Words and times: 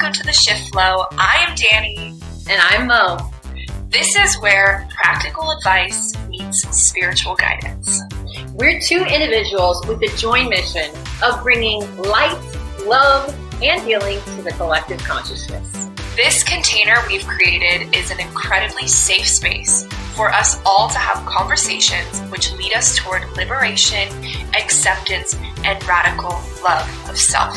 welcome 0.00 0.12
to 0.12 0.22
the 0.22 0.32
Shift 0.32 0.70
Flow. 0.70 1.06
I 1.18 1.44
am 1.48 1.56
Dani. 1.56 2.10
And 2.48 2.62
I'm 2.62 2.86
Mo. 2.86 3.18
This 3.88 4.14
is 4.14 4.40
where 4.40 4.86
practical 4.94 5.50
advice 5.50 6.14
meets 6.28 6.60
spiritual 6.70 7.34
guidance. 7.34 8.02
We're 8.52 8.78
two 8.78 9.04
individuals 9.04 9.84
with 9.88 9.98
the 9.98 10.06
joint 10.16 10.50
mission 10.50 10.88
of 11.24 11.42
bringing 11.42 11.80
light, 11.96 12.38
love, 12.86 13.36
and 13.60 13.82
healing 13.82 14.20
to 14.36 14.42
the 14.42 14.52
collective 14.52 15.02
consciousness. 15.02 15.90
This 16.14 16.44
container 16.44 17.02
we've 17.08 17.26
created 17.26 17.92
is 17.92 18.12
an 18.12 18.20
incredibly 18.20 18.86
safe 18.86 19.26
space 19.26 19.84
for 20.14 20.30
us 20.30 20.60
all 20.64 20.88
to 20.90 20.98
have 20.98 21.26
conversations 21.26 22.20
which 22.30 22.52
lead 22.52 22.72
us 22.74 22.96
toward 22.96 23.28
liberation, 23.32 24.06
acceptance, 24.54 25.34
and 25.64 25.84
radical 25.88 26.40
love 26.62 27.10
of 27.10 27.18
self. 27.18 27.56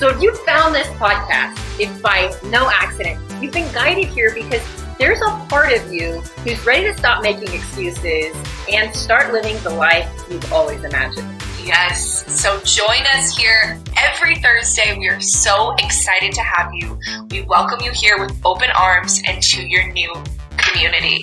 So 0.00 0.08
if 0.08 0.22
you 0.22 0.34
found 0.46 0.74
this 0.74 0.88
podcast, 0.96 1.58
it's 1.78 2.00
by 2.00 2.34
no 2.48 2.70
accident, 2.72 3.20
you've 3.42 3.52
been 3.52 3.70
guided 3.74 4.06
here 4.06 4.32
because 4.34 4.66
there's 4.98 5.20
a 5.20 5.28
part 5.50 5.74
of 5.74 5.92
you 5.92 6.22
who's 6.42 6.64
ready 6.64 6.84
to 6.84 6.96
stop 6.96 7.22
making 7.22 7.52
excuses 7.52 8.34
and 8.72 8.96
start 8.96 9.30
living 9.30 9.62
the 9.62 9.68
life 9.68 10.10
you've 10.30 10.50
always 10.54 10.82
imagined. 10.84 11.28
Yes. 11.62 12.24
So 12.32 12.58
join 12.62 13.02
us 13.14 13.36
here 13.36 13.78
every 13.98 14.36
Thursday. 14.36 14.96
We 14.98 15.06
are 15.08 15.20
so 15.20 15.74
excited 15.74 16.32
to 16.32 16.40
have 16.40 16.72
you. 16.72 16.98
We 17.30 17.42
welcome 17.42 17.80
you 17.82 17.92
here 17.92 18.18
with 18.18 18.40
open 18.42 18.70
arms 18.70 19.20
and 19.26 19.42
to 19.42 19.68
your 19.68 19.92
new 19.92 20.14
community. 20.56 21.22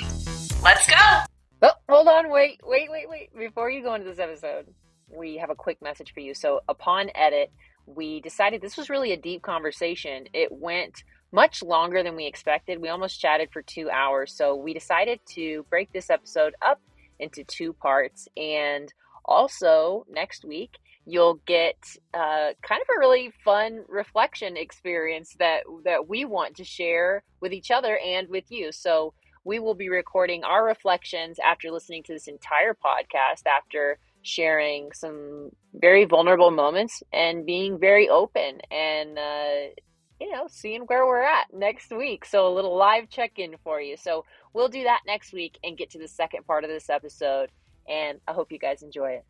Let's 0.61 0.87
go. 0.87 1.21
Oh, 1.63 1.71
hold 1.89 2.09
on. 2.09 2.29
Wait, 2.29 2.61
wait, 2.63 2.91
wait, 2.91 3.09
wait. 3.09 3.35
Before 3.35 3.71
you 3.71 3.81
go 3.81 3.95
into 3.95 4.07
this 4.07 4.19
episode, 4.19 4.67
we 5.09 5.37
have 5.37 5.49
a 5.49 5.55
quick 5.55 5.81
message 5.81 6.13
for 6.13 6.19
you. 6.19 6.35
So 6.35 6.61
upon 6.69 7.09
edit, 7.15 7.51
we 7.87 8.21
decided 8.21 8.61
this 8.61 8.77
was 8.77 8.89
really 8.89 9.13
a 9.13 9.17
deep 9.17 9.41
conversation. 9.41 10.25
It 10.33 10.51
went 10.51 11.03
much 11.31 11.63
longer 11.63 12.03
than 12.03 12.15
we 12.15 12.25
expected. 12.25 12.81
We 12.81 12.89
almost 12.89 13.19
chatted 13.19 13.49
for 13.51 13.61
two 13.61 13.89
hours. 13.89 14.35
So 14.35 14.55
we 14.55 14.73
decided 14.73 15.19
to 15.35 15.65
break 15.69 15.91
this 15.91 16.09
episode 16.09 16.53
up 16.61 16.79
into 17.19 17.43
two 17.43 17.73
parts. 17.73 18.27
And 18.37 18.93
also, 19.25 20.05
next 20.09 20.45
week, 20.45 20.77
you'll 21.05 21.39
get 21.45 21.77
uh, 22.13 22.51
kind 22.61 22.81
of 22.81 22.87
a 22.95 22.99
really 22.99 23.31
fun 23.43 23.83
reflection 23.87 24.57
experience 24.57 25.35
that, 25.39 25.63
that 25.85 26.07
we 26.07 26.25
want 26.25 26.57
to 26.57 26.63
share 26.63 27.23
with 27.39 27.53
each 27.53 27.71
other 27.71 27.97
and 28.05 28.27
with 28.29 28.45
you. 28.49 28.71
So 28.71 29.13
we 29.45 29.59
will 29.59 29.75
be 29.75 29.87
recording 29.87 30.43
our 30.43 30.65
reflections 30.65 31.39
after 31.39 31.71
listening 31.71 32.03
to 32.03 32.13
this 32.13 32.27
entire 32.27 32.73
podcast, 32.73 33.47
after 33.47 33.97
sharing 34.27 34.91
some 34.91 35.49
very 35.73 36.05
vulnerable 36.05 36.51
moments 36.51 37.01
and 37.13 37.45
being 37.45 37.79
very 37.79 38.09
open 38.09 38.59
and 38.71 39.17
uh, 39.17 39.73
you 40.19 40.31
know 40.31 40.47
seeing 40.49 40.81
where 40.81 41.05
we're 41.05 41.23
at 41.23 41.45
next 41.53 41.91
week. 41.91 42.25
So 42.25 42.47
a 42.47 42.53
little 42.53 42.75
live 42.75 43.09
check-in 43.09 43.55
for 43.63 43.81
you. 43.81 43.97
So 43.97 44.25
we'll 44.53 44.69
do 44.69 44.83
that 44.83 45.01
next 45.05 45.33
week 45.33 45.57
and 45.63 45.77
get 45.77 45.91
to 45.91 45.99
the 45.99 46.07
second 46.07 46.45
part 46.45 46.63
of 46.63 46.69
this 46.69 46.89
episode 46.89 47.49
and 47.87 48.19
i 48.27 48.33
hope 48.33 48.51
you 48.51 48.59
guys 48.59 48.83
enjoy 48.83 49.11
it. 49.11 49.25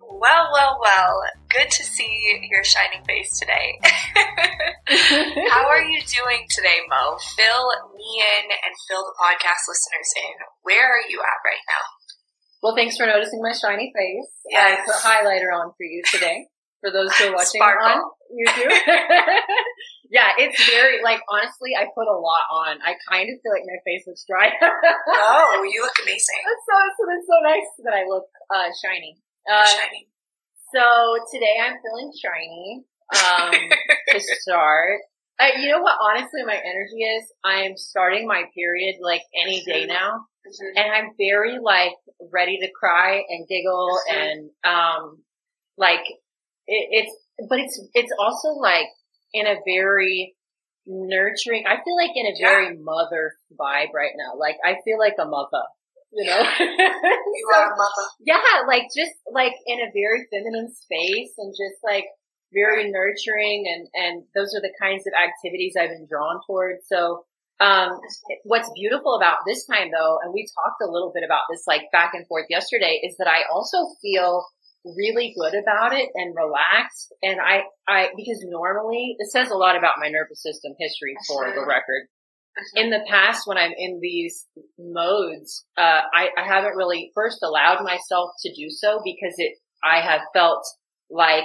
Well 0.00 0.50
well 0.52 0.78
well 0.80 1.22
good 1.48 1.70
to 1.70 1.84
see 1.84 2.48
your 2.50 2.64
shining 2.64 3.04
face 3.06 3.38
today. 3.38 3.78
How 5.50 5.66
are 5.66 5.82
you 5.82 6.00
doing 6.00 6.46
today 6.50 6.80
mo? 6.88 7.16
Fill 7.36 7.68
me 7.96 8.20
in 8.20 8.44
and 8.50 8.74
fill 8.88 9.04
the 9.04 9.14
podcast 9.20 9.64
listeners 9.68 10.12
in. 10.16 10.34
Where 10.62 10.84
are 10.84 11.08
you 11.08 11.20
at 11.20 11.40
right 11.44 11.64
now 11.68 12.03
well, 12.64 12.72
thanks 12.74 12.96
for 12.96 13.04
noticing 13.04 13.44
my 13.44 13.52
shiny 13.52 13.92
face. 13.92 14.32
Yes. 14.48 14.80
I 14.80 14.88
put 14.88 14.96
highlighter 15.04 15.52
on 15.52 15.76
for 15.76 15.84
you 15.84 16.00
today. 16.08 16.48
For 16.80 16.88
those 16.90 17.12
who 17.16 17.28
are 17.28 17.36
watching 17.36 17.60
Sparkle. 17.60 17.84
on 17.84 18.00
YouTube. 18.32 18.72
yeah, 20.10 20.32
it's 20.40 20.56
very, 20.72 21.04
like, 21.04 21.20
honestly, 21.28 21.76
I 21.76 21.84
put 21.92 22.08
a 22.08 22.16
lot 22.16 22.44
on. 22.48 22.80
I 22.80 22.96
kind 23.08 23.28
of 23.28 23.36
feel 23.44 23.52
like 23.52 23.68
my 23.68 23.76
face 23.84 24.04
looks 24.08 24.24
dry. 24.24 24.48
oh, 24.60 25.60
you 25.68 25.80
look 25.84 25.96
amazing. 26.00 26.40
It's 26.40 26.64
so, 26.64 26.76
so, 26.96 27.04
it's 27.12 27.28
so 27.28 27.38
nice 27.44 27.68
that 27.84 27.92
I 27.92 28.08
look 28.08 28.28
uh, 28.48 28.72
shiny. 28.80 29.20
Uh, 29.44 29.68
Shining. 29.68 30.08
so 30.72 30.84
today 31.32 31.60
I'm 31.60 31.76
feeling 31.84 32.12
shiny 32.16 32.84
um, 33.12 33.52
to 34.08 34.20
start. 34.40 35.04
Uh, 35.40 35.48
you 35.58 35.68
know 35.70 35.80
what? 35.82 35.96
Honestly, 36.00 36.42
my 36.46 36.54
energy 36.54 37.02
is 37.02 37.24
I'm 37.44 37.76
starting 37.76 38.26
my 38.26 38.44
period 38.54 38.96
like 39.02 39.22
any 39.44 39.62
day 39.64 39.84
now, 39.86 40.26
Mhm. 40.46 40.70
and 40.76 40.92
I'm 40.92 41.10
very 41.18 41.58
like 41.58 41.92
ready 42.32 42.58
to 42.58 42.70
cry 42.70 43.22
and 43.28 43.48
giggle 43.48 43.98
and 44.10 44.50
um 44.62 45.24
like 45.76 46.04
it, 46.66 46.88
it's 46.90 47.16
but 47.48 47.58
it's 47.58 47.80
it's 47.94 48.12
also 48.18 48.50
like 48.60 48.86
in 49.32 49.46
a 49.46 49.56
very 49.66 50.36
nurturing. 50.86 51.64
I 51.66 51.82
feel 51.82 51.96
like 51.96 52.12
in 52.14 52.26
a 52.26 52.34
Yeah. 52.38 52.48
very 52.48 52.76
mother 52.78 53.34
vibe 53.58 53.92
right 53.92 54.12
now. 54.16 54.38
Like 54.38 54.56
I 54.64 54.76
feel 54.84 54.98
like 54.98 55.14
a 55.18 55.24
mother. 55.26 55.64
You 56.12 56.26
know, 56.30 56.38
You 56.60 57.44
So- 57.52 57.58
are 57.58 57.72
a 57.72 57.76
mother. 57.76 58.06
yeah, 58.20 58.62
like 58.68 58.84
just 58.96 59.14
like 59.32 59.54
in 59.66 59.80
a 59.80 59.90
very 59.92 60.26
feminine 60.30 60.72
space 60.72 61.34
and 61.38 61.52
just 61.52 61.82
like 61.82 62.06
very 62.54 62.90
nurturing 62.90 63.64
and, 63.66 63.88
and 63.92 64.24
those 64.34 64.54
are 64.54 64.62
the 64.62 64.72
kinds 64.80 65.06
of 65.06 65.12
activities 65.12 65.74
I've 65.78 65.90
been 65.90 66.06
drawn 66.08 66.40
towards. 66.46 66.86
So, 66.86 67.24
um, 67.60 68.00
what's 68.44 68.70
beautiful 68.74 69.14
about 69.14 69.38
this 69.46 69.66
time 69.66 69.90
though, 69.92 70.18
and 70.22 70.32
we 70.32 70.48
talked 70.54 70.82
a 70.82 70.90
little 70.90 71.12
bit 71.14 71.22
about 71.24 71.46
this 71.50 71.64
like 71.66 71.82
back 71.92 72.12
and 72.14 72.26
forth 72.26 72.46
yesterday 72.50 73.00
is 73.02 73.16
that 73.18 73.28
I 73.28 73.46
also 73.52 73.78
feel 74.02 74.44
really 74.84 75.34
good 75.38 75.54
about 75.54 75.94
it 75.94 76.10
and 76.14 76.34
relaxed. 76.34 77.14
And 77.22 77.40
I, 77.40 77.62
I, 77.88 78.08
because 78.16 78.42
normally 78.44 79.16
it 79.18 79.30
says 79.30 79.50
a 79.50 79.56
lot 79.56 79.76
about 79.76 79.96
my 79.98 80.08
nervous 80.08 80.42
system 80.42 80.74
history 80.78 81.14
for 81.26 81.50
the 81.54 81.64
record 81.64 82.08
in 82.74 82.90
the 82.90 83.00
past 83.08 83.46
when 83.46 83.58
I'm 83.58 83.72
in 83.76 83.98
these 84.00 84.46
modes, 84.78 85.64
uh, 85.76 86.02
I, 86.12 86.28
I 86.36 86.46
haven't 86.46 86.76
really 86.76 87.10
first 87.14 87.38
allowed 87.42 87.82
myself 87.82 88.30
to 88.42 88.54
do 88.54 88.70
so 88.70 89.00
because 89.04 89.34
it, 89.38 89.54
I 89.82 90.00
have 90.00 90.20
felt 90.32 90.64
like 91.10 91.44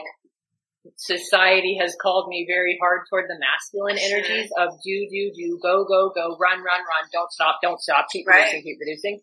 society 0.98 1.78
has 1.82 1.96
called 2.02 2.28
me 2.30 2.46
very 2.48 2.78
hard 2.82 3.02
toward 3.10 3.26
the 3.30 3.38
masculine 3.40 3.98
energies 3.98 4.50
of 4.58 4.70
do, 4.84 5.08
do, 5.10 5.32
do, 5.36 5.60
go, 5.62 5.86
go, 5.86 6.12
go, 6.14 6.38
run, 6.40 6.60
run, 6.60 6.82
run, 6.82 7.10
don't 7.14 7.32
stop, 7.32 7.60
don't 7.62 7.82
stop, 7.82 8.08
keep 8.12 8.28
Right. 8.28 8.42
producing, 8.44 8.64
keep 8.64 8.78
producing. 8.78 9.20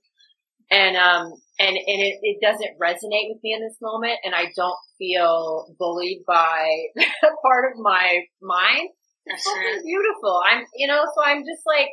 And, 0.70 0.96
um, 0.96 1.32
and, 1.58 1.76
and 1.76 2.00
it, 2.02 2.18
it 2.22 2.38
doesn't 2.42 2.78
resonate 2.80 3.30
with 3.30 3.38
me 3.42 3.54
in 3.54 3.60
this 3.62 3.76
moment 3.80 4.18
and 4.24 4.34
I 4.34 4.52
don't 4.56 4.78
feel 4.98 5.66
bullied 5.78 6.24
by 6.26 6.68
a 6.98 7.02
part 7.42 7.72
of 7.72 7.78
my 7.78 8.22
mind 8.42 8.90
it's 9.26 9.42
fucking 9.42 9.82
beautiful. 9.84 10.40
I'm, 10.46 10.64
you 10.76 10.86
know, 10.86 11.02
so 11.14 11.22
I'm 11.24 11.42
just 11.42 11.66
like, 11.66 11.90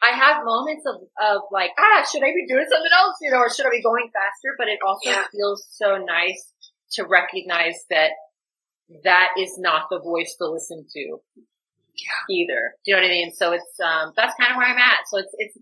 I 0.00 0.10
have 0.16 0.44
moments 0.44 0.84
of, 0.86 1.02
of 1.20 1.42
like, 1.50 1.70
ah, 1.78 2.06
should 2.10 2.22
I 2.22 2.30
be 2.34 2.46
doing 2.48 2.66
something 2.70 2.90
else, 2.94 3.16
you 3.20 3.30
know, 3.30 3.38
or 3.38 3.50
should 3.50 3.66
I 3.66 3.70
be 3.70 3.82
going 3.82 4.10
faster? 4.12 4.54
But 4.58 4.68
it 4.68 4.78
also 4.86 5.10
Yeah. 5.10 5.24
feels 5.30 5.66
so 5.70 5.98
nice 5.98 6.52
to 6.94 7.04
recognize 7.06 7.82
that 7.90 8.10
that 9.04 9.28
is 9.38 9.56
not 9.58 9.86
the 9.90 10.00
voice 10.00 10.34
to 10.38 10.46
listen 10.48 10.86
to 10.92 11.18
either. 12.30 12.74
Do 12.84 12.90
you 12.90 12.96
know 12.96 13.02
what 13.02 13.08
I 13.08 13.12
mean? 13.12 13.32
So 13.34 13.52
it's, 13.52 13.78
um, 13.80 14.12
that's 14.16 14.34
kind 14.38 14.50
of 14.50 14.56
where 14.56 14.66
I'm 14.66 14.78
at. 14.78 15.04
So 15.10 15.18
it's, 15.18 15.34
it's, 15.38 15.56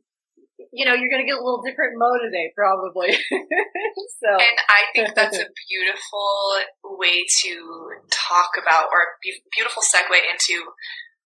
you 0.72 0.84
know, 0.86 0.94
you're 0.94 1.10
going 1.10 1.22
to 1.24 1.26
get 1.26 1.38
a 1.38 1.42
little 1.42 1.62
different 1.62 1.98
mode 1.98 2.20
today, 2.22 2.52
probably. 2.54 3.10
so, 4.22 4.30
And 4.38 4.56
I 4.70 4.86
think 4.94 5.14
that's 5.14 5.38
a 5.38 5.48
beautiful 5.68 6.30
way 7.00 7.24
to 7.42 7.52
talk 8.10 8.54
about, 8.60 8.86
or 8.92 9.18
be- 9.22 9.42
beautiful 9.56 9.82
segue 9.82 10.14
into, 10.14 10.62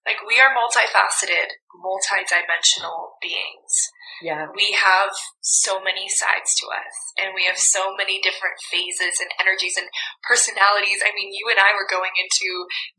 like, 0.07 0.23
we 0.27 0.41
are 0.41 0.55
multifaceted, 0.57 1.53
multidimensional 1.77 3.19
beings. 3.21 3.75
yeah. 4.23 4.47
We 4.55 4.73
have 4.81 5.11
so 5.45 5.77
many 5.77 6.09
sides 6.09 6.57
to 6.57 6.73
us, 6.73 6.95
and 7.21 7.37
we 7.37 7.45
have 7.45 7.61
so 7.61 7.93
many 7.93 8.17
different 8.25 8.57
phases 8.73 9.21
and 9.21 9.29
energies 9.37 9.77
and 9.77 9.93
personalities. 10.25 11.05
I 11.05 11.13
mean, 11.13 11.37
you 11.37 11.53
and 11.53 11.61
I 11.61 11.77
were 11.77 11.85
going 11.85 12.17
into 12.17 12.49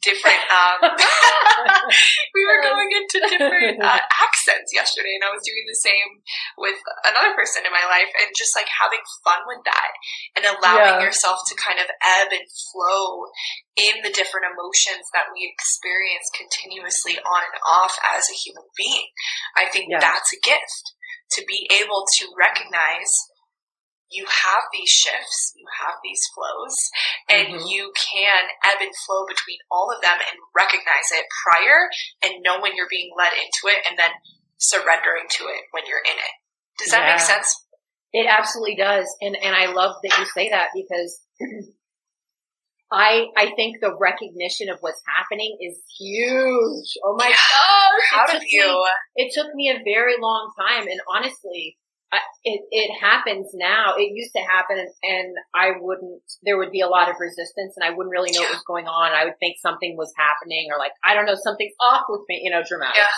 different, 0.05 0.37
um, 0.53 0.77
we 2.37 2.45
were 2.45 2.61
going 2.61 2.93
into 2.93 3.17
different 3.25 3.81
uh, 3.81 3.97
accents 4.23 4.69
yesterday, 4.69 5.17
and 5.17 5.25
I 5.25 5.33
was 5.33 5.41
doing 5.41 5.65
the 5.65 5.81
same 5.81 6.21
with 6.61 6.77
another 7.09 7.33
person 7.33 7.65
in 7.65 7.73
my 7.73 7.81
life, 7.89 8.13
and 8.13 8.29
just 8.37 8.53
like 8.53 8.69
having 8.69 9.01
fun 9.25 9.41
with 9.49 9.65
that 9.65 9.91
and 10.37 10.45
allowing 10.45 11.01
Yeah. 11.01 11.05
yourself 11.09 11.41
to 11.49 11.57
kind 11.57 11.81
of 11.81 11.89
ebb 11.89 12.29
and 12.29 12.45
flow 12.45 13.25
in 13.73 14.05
the 14.05 14.13
different 14.13 14.45
emotions 14.53 15.09
that 15.17 15.33
we 15.33 15.49
experience 15.49 16.29
continuously 16.29 17.17
on 17.17 17.41
and 17.41 17.57
off 17.65 17.97
as 18.13 18.29
a 18.29 18.37
human 18.37 18.69
being. 18.77 19.09
I 19.57 19.65
think 19.65 19.89
Yeah. 19.89 19.97
that's 19.99 20.29
a 20.29 20.39
gift 20.45 20.93
to 21.31 21.43
be 21.47 21.69
able 21.81 22.05
to 22.19 22.27
recognize 22.37 23.11
you 24.11 24.25
have 24.25 24.63
these 24.71 24.89
shifts, 24.89 25.53
you 25.55 25.65
have 25.81 25.95
these 26.03 26.21
flows, 26.33 26.75
and 27.27 27.47
Mhm. 27.59 27.69
you 27.69 27.91
can 27.97 28.49
ebb 28.63 28.79
and 28.81 28.93
flow 29.05 29.25
between 29.25 29.57
all 29.71 29.91
of 29.91 30.01
them 30.01 30.19
and 30.19 30.39
recognize 30.53 31.11
it 31.11 31.25
prior 31.43 31.89
and 32.21 32.41
know 32.41 32.59
when 32.59 32.75
you're 32.75 32.89
being 32.89 33.11
led 33.17 33.33
into 33.33 33.75
it 33.75 33.85
and 33.85 33.97
then 33.97 34.11
surrendering 34.57 35.27
to 35.29 35.47
it 35.47 35.63
when 35.71 35.85
you're 35.85 36.03
in 36.05 36.17
it. 36.17 36.31
Does 36.77 36.91
that 36.91 37.05
make 37.05 37.19
sense? 37.19 37.65
It 38.13 38.27
absolutely 38.27 38.75
does. 38.75 39.05
And, 39.21 39.35
and 39.35 39.55
I 39.55 39.65
love 39.65 39.95
that 40.03 40.17
you 40.19 40.25
say 40.25 40.49
that 40.49 40.69
because 40.73 41.21
I 42.91 43.27
I 43.35 43.51
think 43.55 43.81
the 43.81 43.95
recognition 43.97 44.69
of 44.69 44.77
what's 44.81 45.01
happening 45.07 45.57
is 45.61 45.77
huge. 45.99 46.93
Oh 47.03 47.15
my 47.17 47.27
Yeah. 47.27 47.35
gosh! 47.35 48.09
Proud 48.11 48.29
it 48.29 48.35
of 48.35 48.41
took 48.41 48.51
you. 48.51 48.67
Me, 48.67 49.25
it 49.25 49.33
took 49.33 49.53
me 49.55 49.69
a 49.69 49.81
very 49.83 50.15
long 50.19 50.51
time, 50.59 50.87
and 50.87 50.99
honestly, 51.09 51.77
I, 52.13 52.19
it 52.43 52.61
it 52.71 52.91
happens 53.01 53.49
now. 53.53 53.95
It 53.97 54.11
used 54.13 54.31
to 54.35 54.41
happen, 54.41 54.77
and, 54.77 54.89
and 55.01 55.35
I 55.53 55.71
wouldn't. 55.79 56.21
There 56.43 56.57
would 56.57 56.71
be 56.71 56.81
a 56.81 56.87
lot 56.87 57.09
of 57.09 57.15
resistance, 57.19 57.73
and 57.75 57.83
I 57.83 57.89
wouldn't 57.89 58.11
really 58.11 58.31
know 58.31 58.41
what 58.41 58.51
was 58.51 58.63
going 58.67 58.87
on. 58.87 59.11
I 59.11 59.25
would 59.25 59.39
think 59.39 59.57
something 59.59 59.95
was 59.97 60.13
happening, 60.15 60.69
or 60.71 60.77
like 60.77 60.91
I 61.03 61.15
don't 61.15 61.25
know, 61.25 61.35
something's 61.35 61.73
off 61.81 62.05
with 62.07 62.21
me. 62.29 62.41
You 62.43 62.51
know, 62.51 62.61
dramatic. 62.67 62.97
Yeah. 63.01 63.09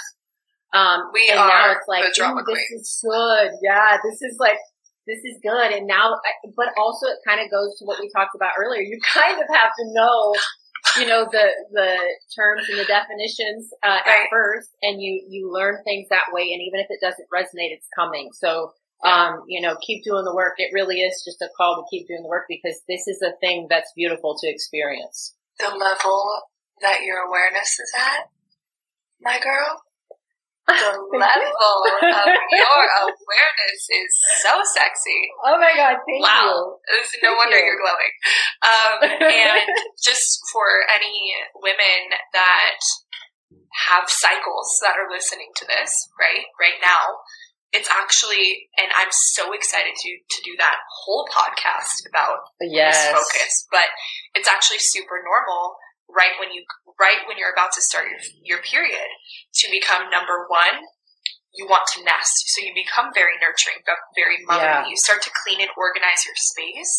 Um, 0.74 1.12
We 1.14 1.28
and 1.30 1.40
are 1.40 1.48
now 1.48 1.72
it's 1.72 1.88
like, 1.88 2.04
this 2.04 2.72
is 2.72 3.00
good. 3.04 3.52
Yeah, 3.64 3.98
this 4.04 4.22
is 4.22 4.36
like, 4.38 4.58
this 5.08 5.24
is 5.24 5.40
good. 5.42 5.72
And 5.72 5.88
now, 5.88 6.20
but 6.56 6.68
also 6.78 7.08
it 7.08 7.20
kind 7.26 7.40
of 7.40 7.50
goes 7.50 7.80
to 7.80 7.86
what 7.86 8.00
we 8.00 8.12
talked 8.14 8.36
about 8.36 8.52
earlier. 8.60 8.82
You 8.82 9.00
kind 9.14 9.40
of 9.40 9.48
have 9.50 9.72
to 9.80 9.86
know, 9.96 10.36
you 11.00 11.08
know, 11.08 11.26
the, 11.32 11.46
the 11.72 11.96
terms 12.36 12.68
and 12.70 12.80
the 12.80 12.86
definitions, 12.86 13.72
uh, 13.84 14.04
Right. 14.06 14.28
at 14.28 14.30
first 14.30 14.70
and 14.84 15.02
you, 15.02 15.26
you 15.30 15.52
learn 15.52 15.82
things 15.84 16.08
that 16.10 16.30
way. 16.32 16.52
And 16.52 16.62
even 16.62 16.80
if 16.80 16.88
it 16.90 17.00
doesn't 17.02 17.28
resonate, 17.34 17.72
it's 17.72 17.88
coming. 17.96 18.30
So, 18.34 18.74
um, 19.04 19.44
you 19.48 19.62
know, 19.62 19.78
keep 19.86 20.04
doing 20.04 20.26
the 20.26 20.36
work. 20.36 20.56
It 20.58 20.74
really 20.74 21.00
is 21.02 21.24
just 21.24 21.42
a 21.42 21.50
call 21.56 21.78
to 21.78 21.88
keep 21.90 22.08
doing 22.08 22.24
the 22.24 22.30
work 22.30 22.46
because 22.50 22.82
this 22.88 23.08
is 23.08 23.22
a 23.22 23.38
thing 23.40 23.68
that's 23.70 23.92
beautiful 23.96 24.36
to 24.42 24.48
experience. 24.50 25.34
The 25.60 25.70
level 25.70 26.42
that 26.82 27.02
your 27.04 27.20
awareness 27.26 27.80
is 27.80 27.92
at, 27.98 28.26
my 29.22 29.40
girl, 29.40 29.82
the 30.68 30.92
level 31.16 31.80
of 31.88 32.28
your 32.52 32.80
awareness 33.08 33.82
is 33.88 34.12
so 34.44 34.60
sexy. 34.76 35.22
Oh 35.44 35.58
my 35.58 35.72
God. 35.76 35.96
Thank 36.04 36.24
wow. 36.24 36.76
It's 37.00 37.16
no 37.24 37.32
Thank 37.32 37.40
wonder 37.40 37.58
you. 37.58 37.66
you. 37.66 37.72
are 37.72 37.82
glowing. 37.84 38.14
Um, 38.68 38.98
and 39.32 39.68
just 40.04 40.44
for 40.52 40.68
any 40.92 41.32
women 41.56 42.20
that 42.34 42.80
have 43.88 44.10
cycles 44.12 44.68
that 44.84 45.00
are 45.00 45.08
listening 45.08 45.56
to 45.56 45.66
this, 45.66 45.92
right, 46.20 46.44
right 46.60 46.80
now, 46.84 47.24
it's 47.72 47.90
actually, 47.92 48.68
and 48.80 48.92
I'm 48.96 49.12
so 49.36 49.52
excited 49.54 49.92
to, 49.96 50.10
to 50.10 50.40
do 50.44 50.56
that 50.58 50.80
whole 51.04 51.28
podcast 51.32 52.08
about. 52.08 52.48
Yes. 52.60 52.96
this 52.96 53.12
focus, 53.12 53.54
but 53.72 53.88
it's 54.36 54.48
actually 54.48 54.80
super 54.80 55.20
normal 55.24 55.76
right 56.10 56.36
when 56.40 56.52
you 56.56 56.64
right 57.00 57.24
when 57.28 57.38
you're 57.38 57.52
about 57.54 57.72
to 57.76 57.82
start 57.84 58.08
your, 58.08 58.20
your 58.44 58.62
period 58.64 59.08
to 59.54 59.68
become 59.72 60.10
number 60.10 60.48
one 60.48 60.82
you 61.56 61.66
want 61.66 61.84
to 61.90 62.04
nest 62.04 62.36
so 62.54 62.62
you 62.64 62.72
become 62.76 63.10
very 63.16 63.34
nurturing 63.42 63.82
but 63.86 63.98
very 64.16 64.38
motherly 64.48 64.88
Yeah. 64.88 64.90
you 64.90 64.98
start 64.98 65.22
to 65.24 65.32
clean 65.44 65.60
and 65.60 65.72
organize 65.76 66.24
your 66.26 66.38
space 66.38 66.94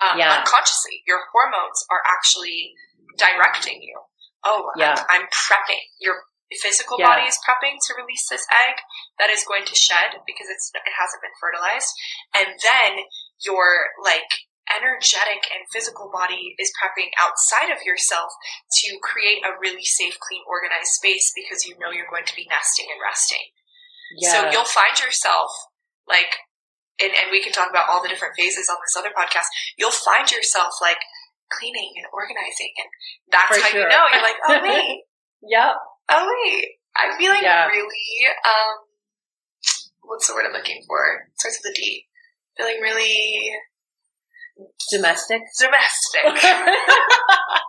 um, 0.00 0.18
Yeah. 0.18 0.40
unconsciously 0.40 1.02
your 1.06 1.20
hormones 1.32 1.78
are 1.90 2.02
actually 2.06 2.72
directing 3.18 3.82
you 3.82 3.96
oh 4.44 4.70
Yeah. 4.76 4.94
I'm, 5.10 5.22
I'm 5.22 5.26
prepping 5.32 5.84
your 6.00 6.22
physical 6.62 6.96
Yeah. 7.00 7.10
body 7.10 7.26
is 7.26 7.36
prepping 7.42 7.76
to 7.82 7.90
release 7.98 8.24
this 8.30 8.46
egg 8.52 8.78
that 9.18 9.30
is 9.30 9.42
going 9.42 9.66
to 9.66 9.74
shed 9.74 10.22
because 10.24 10.46
it's 10.48 10.70
it 10.74 10.94
hasn't 10.94 11.20
been 11.20 11.34
fertilized 11.42 11.90
and 12.32 12.48
then 12.62 13.04
your 13.44 13.90
like 14.02 14.30
energetic 14.70 15.46
and 15.54 15.62
physical 15.72 16.10
body 16.10 16.54
is 16.58 16.72
prepping 16.74 17.10
outside 17.22 17.70
of 17.70 17.82
yourself 17.86 18.32
to 18.82 18.98
create 19.02 19.42
a 19.46 19.54
really 19.62 19.84
safe, 19.86 20.18
clean, 20.18 20.42
organized 20.50 20.90
space 20.98 21.30
because 21.34 21.64
you 21.66 21.78
know 21.78 21.90
you're 21.94 22.10
going 22.10 22.26
to 22.26 22.34
be 22.36 22.46
nesting 22.50 22.86
and 22.90 22.98
resting. 22.98 23.46
So 24.30 24.50
you'll 24.50 24.68
find 24.70 24.94
yourself 24.98 25.50
like, 26.06 26.30
and, 27.02 27.10
and 27.10 27.28
we 27.30 27.42
can 27.42 27.52
talk 27.52 27.68
about 27.70 27.90
all 27.90 28.02
the 28.02 28.08
different 28.08 28.34
phases 28.38 28.70
on 28.70 28.78
this 28.82 28.94
other 28.96 29.10
podcast. 29.14 29.50
You'll 29.76 29.94
find 29.94 30.30
yourself 30.30 30.72
like 30.80 31.02
cleaning 31.50 31.92
and 31.98 32.06
organizing, 32.14 32.72
and 32.78 32.88
that's 33.30 33.54
For 33.54 33.62
how 33.62 33.70
you 33.74 33.86
know 33.86 34.04
you're 34.10 34.22
like, 34.22 34.40
oh 34.46 34.58
wait, 34.62 35.02
Yep. 35.42 35.74
oh 36.10 36.24
wait, 36.26 36.66
I'm 36.96 37.18
feeling 37.18 37.42
Yeah. 37.42 37.66
really 37.66 38.06
um, 38.46 38.74
what's 40.02 40.26
the 40.26 40.34
word 40.34 40.46
I'm 40.46 40.52
looking 40.54 40.82
for? 40.86 41.26
It 41.34 41.38
starts 41.38 41.60
with 41.62 41.72
a 41.72 41.74
D. 41.74 42.06
Feeling 42.56 42.80
really 42.80 43.52
Domestic. 44.88 45.42
domestic. 45.60 46.24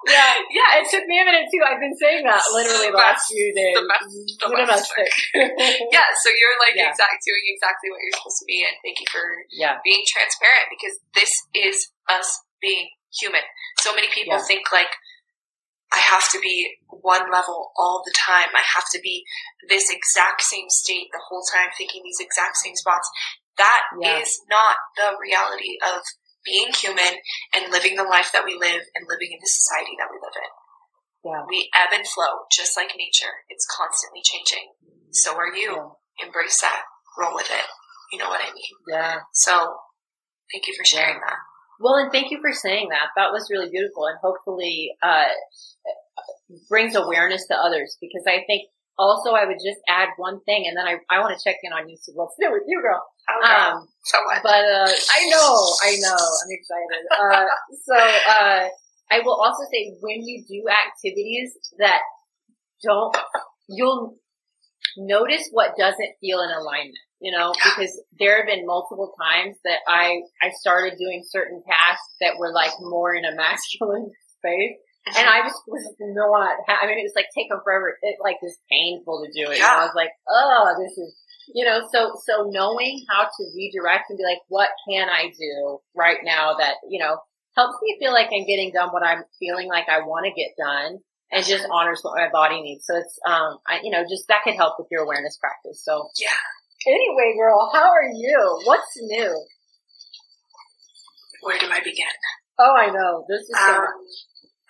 yeah. 0.08 0.40
yeah, 0.48 0.80
It 0.80 0.88
took 0.88 1.04
me 1.04 1.20
a 1.20 1.26
minute 1.28 1.52
too. 1.52 1.60
I've 1.60 1.84
been 1.84 1.98
saying 2.00 2.24
that 2.24 2.40
literally 2.56 2.92
the 2.92 2.98
last 2.98 3.28
few 3.28 3.52
days. 3.52 3.76
Domestic. 3.76 4.28
Domestic. 4.40 5.12
yeah. 5.92 6.08
So 6.24 6.32
you're 6.32 6.56
like 6.64 6.80
Yeah. 6.80 6.94
exact 6.96 7.20
doing 7.28 7.44
exactly 7.52 7.92
what 7.92 8.00
you're 8.00 8.16
supposed 8.16 8.40
to 8.40 8.48
be, 8.48 8.64
and 8.64 8.76
thank 8.86 9.04
you 9.04 9.08
for 9.12 9.26
yeah. 9.52 9.84
being 9.84 10.00
transparent 10.08 10.72
because 10.72 10.96
this 11.12 11.32
is 11.52 11.92
us 12.08 12.40
being 12.64 12.88
human. 13.12 13.44
So 13.84 13.92
many 13.92 14.08
people 14.08 14.40
Yeah. 14.40 14.48
think 14.48 14.72
like 14.72 14.94
I 15.92 16.00
have 16.00 16.24
to 16.32 16.40
be 16.40 16.72
one 16.88 17.32
level 17.32 17.72
all 17.76 18.04
the 18.04 18.16
time. 18.16 18.48
I 18.56 18.64
have 18.64 18.88
to 18.96 19.00
be 19.04 19.24
this 19.68 19.92
exact 19.92 20.44
same 20.44 20.70
state 20.72 21.08
the 21.12 21.24
whole 21.28 21.44
time, 21.44 21.68
thinking 21.78 22.04
these 22.04 22.20
exact 22.24 22.58
same 22.64 22.76
spots. 22.76 23.10
That 23.58 23.84
is 24.00 24.40
Yeah. 24.40 24.56
not 24.56 24.76
the 24.96 25.18
reality 25.20 25.76
of 25.84 26.04
being 26.48 26.72
human 26.72 27.20
and 27.52 27.72
living 27.72 28.00
the 28.00 28.08
life 28.08 28.32
that 28.32 28.48
we 28.48 28.56
live 28.56 28.88
and 28.96 29.04
living 29.12 29.36
in 29.36 29.40
the 29.44 29.52
society 29.52 30.00
that 30.00 30.08
we 30.08 30.18
live 30.24 30.38
in. 30.40 30.52
Yeah. 31.28 31.44
We 31.44 31.68
ebb 31.76 31.92
and 31.92 32.08
flow 32.08 32.48
just 32.48 32.80
like 32.80 32.96
nature. 32.96 33.44
It's 33.52 33.68
constantly 33.68 34.24
changing. 34.24 34.72
So 35.12 35.36
are 35.36 35.52
you. 35.52 35.76
Yeah. 35.76 36.26
Embrace 36.26 36.62
that. 36.62 36.82
Roll 37.20 37.36
with 37.36 37.52
it. 37.52 37.68
You 38.14 38.20
know 38.20 38.30
what 38.32 38.42
I 38.42 38.54
mean? 38.56 38.76
Yeah. 38.88 39.28
So 39.34 39.52
thank 40.52 40.66
you 40.68 40.74
for 40.80 40.86
sharing 40.88 41.20
that. 41.20 41.38
Well, 41.80 41.96
and 41.96 42.12
thank 42.12 42.32
you 42.32 42.40
for 42.42 42.54
saying 42.54 42.90
that. 42.90 43.14
That 43.16 43.32
was 43.32 43.52
really 43.52 43.70
beautiful 43.70 44.08
and 44.08 44.18
hopefully, 44.24 44.96
uh, 45.04 45.30
brings 46.70 46.96
awareness 46.96 47.46
to 47.48 47.56
others 47.56 47.98
because 48.00 48.24
I 48.26 48.44
think 48.48 48.70
also 48.98 49.32
I 49.32 49.46
would 49.46 49.58
just 49.64 49.80
add 49.88 50.10
one 50.18 50.42
thing 50.46 50.66
and 50.68 50.76
then 50.78 50.86
I, 50.88 50.98
I 51.10 51.20
want 51.20 51.38
to 51.38 51.44
check 51.44 51.58
in 51.64 51.72
on 51.74 51.88
you. 51.90 51.98
So 52.02 52.12
what's 52.16 52.36
new 52.40 52.52
with 52.52 52.64
you, 52.68 52.82
girl? 52.82 53.02
Girl. 53.28 53.52
Um, 53.52 53.88
so 54.04 54.18
what? 54.26 54.42
But 54.44 54.64
uh, 54.66 54.88
I 54.90 55.28
know, 55.30 55.76
I 55.84 55.96
know, 56.00 56.16
I'm 56.18 56.52
excited. 56.52 57.04
Uh, 57.12 57.46
so 57.86 57.96
uh, 57.96 58.68
I 59.12 59.20
will 59.24 59.40
also 59.42 59.64
say 59.72 59.96
when 60.02 60.22
you 60.26 60.44
do 60.48 60.64
activities 60.70 61.52
that 61.80 62.02
don't, 62.84 63.16
you'll 63.70 64.16
notice 64.98 65.50
what 65.52 65.72
doesn't 65.78 66.14
feel 66.22 66.40
in 66.42 66.50
alignment. 66.52 66.98
You 67.20 67.32
know, 67.32 67.52
Yeah. 67.58 67.72
because 67.76 68.00
there 68.20 68.38
have 68.38 68.46
been 68.46 68.66
multiple 68.68 69.12
times 69.20 69.56
that 69.66 69.80
I 69.88 70.22
I 70.42 70.52
started 70.52 71.00
doing 71.00 71.24
certain 71.28 71.64
tasks 71.68 72.14
that 72.22 72.38
were 72.38 72.54
like 72.54 72.72
more 72.80 73.16
in 73.16 73.26
a 73.26 73.34
masculine 73.36 74.12
space, 74.38 74.78
and 75.16 75.28
I 75.30 75.48
just 75.48 75.62
was 75.68 75.86
not. 76.00 76.58
I 76.68 76.88
mean, 76.88 77.00
it 77.00 77.08
was 77.08 77.16
like 77.16 77.30
taking 77.36 77.60
forever. 77.64 77.96
It 78.02 78.18
like 78.22 78.42
was 78.42 78.58
painful 78.70 79.24
to 79.24 79.32
do 79.32 79.52
it. 79.52 79.62
And 79.62 79.64
Yeah. 79.64 79.80
I 79.80 79.86
was 79.86 79.96
like, 79.96 80.12
oh, 80.28 80.76
this 80.82 80.98
is 80.98 81.16
you 81.54 81.64
know. 81.64 81.88
So 81.94 82.18
so 82.26 82.50
knowing 82.50 83.06
how 83.10 83.24
to 83.24 83.42
redirect 83.56 84.10
and 84.10 84.18
be 84.18 84.26
like, 84.26 84.42
what 84.50 84.70
can 84.90 85.08
I 85.08 85.32
do 85.38 85.80
right 85.96 86.20
now 86.24 86.56
that 86.60 86.76
you 86.90 87.00
know 87.00 87.18
helps 87.56 87.78
me 87.82 87.98
feel 88.00 88.12
like 88.14 88.28
I'm 88.34 88.46
getting 88.46 88.72
done 88.74 88.90
what 88.90 89.06
I'm 89.06 89.24
feeling 89.40 89.68
like 89.68 89.90
I 89.90 90.00
want 90.02 90.26
to 90.26 90.34
get 90.36 90.52
done. 90.58 91.00
And 91.30 91.44
just 91.44 91.68
honors 91.70 92.00
what 92.04 92.16
my 92.16 92.30
body 92.32 92.62
needs. 92.62 92.86
So 92.88 92.96
it's, 92.96 93.20
um, 93.28 93.58
I, 93.68 93.82
you 93.84 93.92
know, 93.92 94.04
just 94.08 94.30
that 94.30 94.44
could 94.46 94.56
help 94.56 94.76
with 94.80 94.88
your 94.90 95.04
awareness 95.04 95.36
practice. 95.36 95.84
So 95.84 96.08
Yeah. 96.24 96.32
Anyway, 96.88 97.36
girl, 97.38 97.70
how 97.74 97.84
are 97.84 98.08
you? 98.16 98.62
What's 98.64 98.96
new? 99.02 99.36
Where 101.42 101.60
do 101.60 101.68
I 101.70 101.80
begin? 101.82 102.08
Oh, 102.60 102.74
I 102.78 102.88
know. 102.88 103.26
This 103.28 103.42
is 103.42 103.50
so 103.56 103.74
Um, 103.76 103.88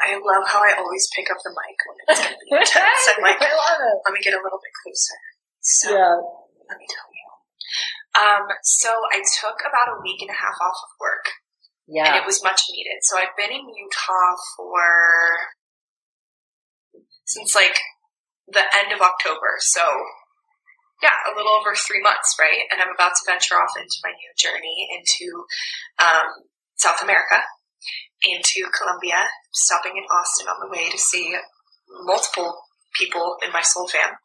I 0.01 0.13
love 0.17 0.45
how 0.45 0.61
I 0.61 0.77
always 0.77 1.09
pick 1.15 1.27
up 1.33 1.37
the 1.43 1.49
mic 1.51 1.77
when 1.89 1.97
it's 2.05 2.21
going 2.21 2.37
to 2.37 2.41
be 2.45 2.53
intense. 2.53 3.03
I'm 3.09 3.21
like, 3.25 3.41
I 3.41 3.49
love 3.49 3.79
it. 3.81 3.97
let 4.05 4.13
me 4.13 4.21
get 4.21 4.37
a 4.37 4.41
little 4.43 4.61
bit 4.61 4.73
closer. 4.85 5.17
So 5.61 5.87
Yeah. 5.91 6.15
let 6.69 6.77
me 6.77 6.85
tell 6.87 7.09
you. 7.09 7.25
Um, 8.17 8.45
so 8.63 8.89
I 9.13 9.21
took 9.41 9.57
about 9.65 9.93
a 9.97 10.01
week 10.01 10.21
and 10.21 10.29
a 10.33 10.37
half 10.37 10.57
off 10.61 10.77
of 10.85 10.91
work, 11.01 11.25
Yeah. 11.89 12.07
and 12.07 12.15
it 12.21 12.25
was 12.25 12.41
much 12.43 12.61
needed. 12.71 13.01
So 13.01 13.17
I've 13.17 13.35
been 13.37 13.51
in 13.53 13.65
Utah 13.65 14.33
for 14.57 14.81
since 17.25 17.53
like 17.55 17.77
the 18.47 18.63
end 18.77 18.93
of 18.93 19.01
October. 19.01 19.59
So 19.59 19.81
yeah, 21.03 21.13
a 21.29 21.35
little 21.37 21.53
over 21.53 21.75
three 21.75 22.01
months, 22.01 22.33
right? 22.39 22.65
And 22.73 22.81
I'm 22.81 22.93
about 22.95 23.13
to 23.13 23.27
venture 23.29 23.53
off 23.55 23.77
into 23.77 24.01
my 24.03 24.09
new 24.09 24.31
journey 24.37 24.89
into 24.97 25.45
um, 26.01 26.27
South 26.77 27.03
America, 27.03 27.37
into 28.25 28.69
Colombia, 28.77 29.27
stopping 29.53 29.93
in 29.97 30.03
Austin 30.09 30.47
on 30.47 30.59
the 30.61 30.71
way 30.71 30.89
to 30.89 30.97
see 30.97 31.35
multiple 32.03 32.57
people 32.97 33.37
in 33.45 33.51
my 33.53 33.61
soul 33.61 33.87
fam. 33.87 34.17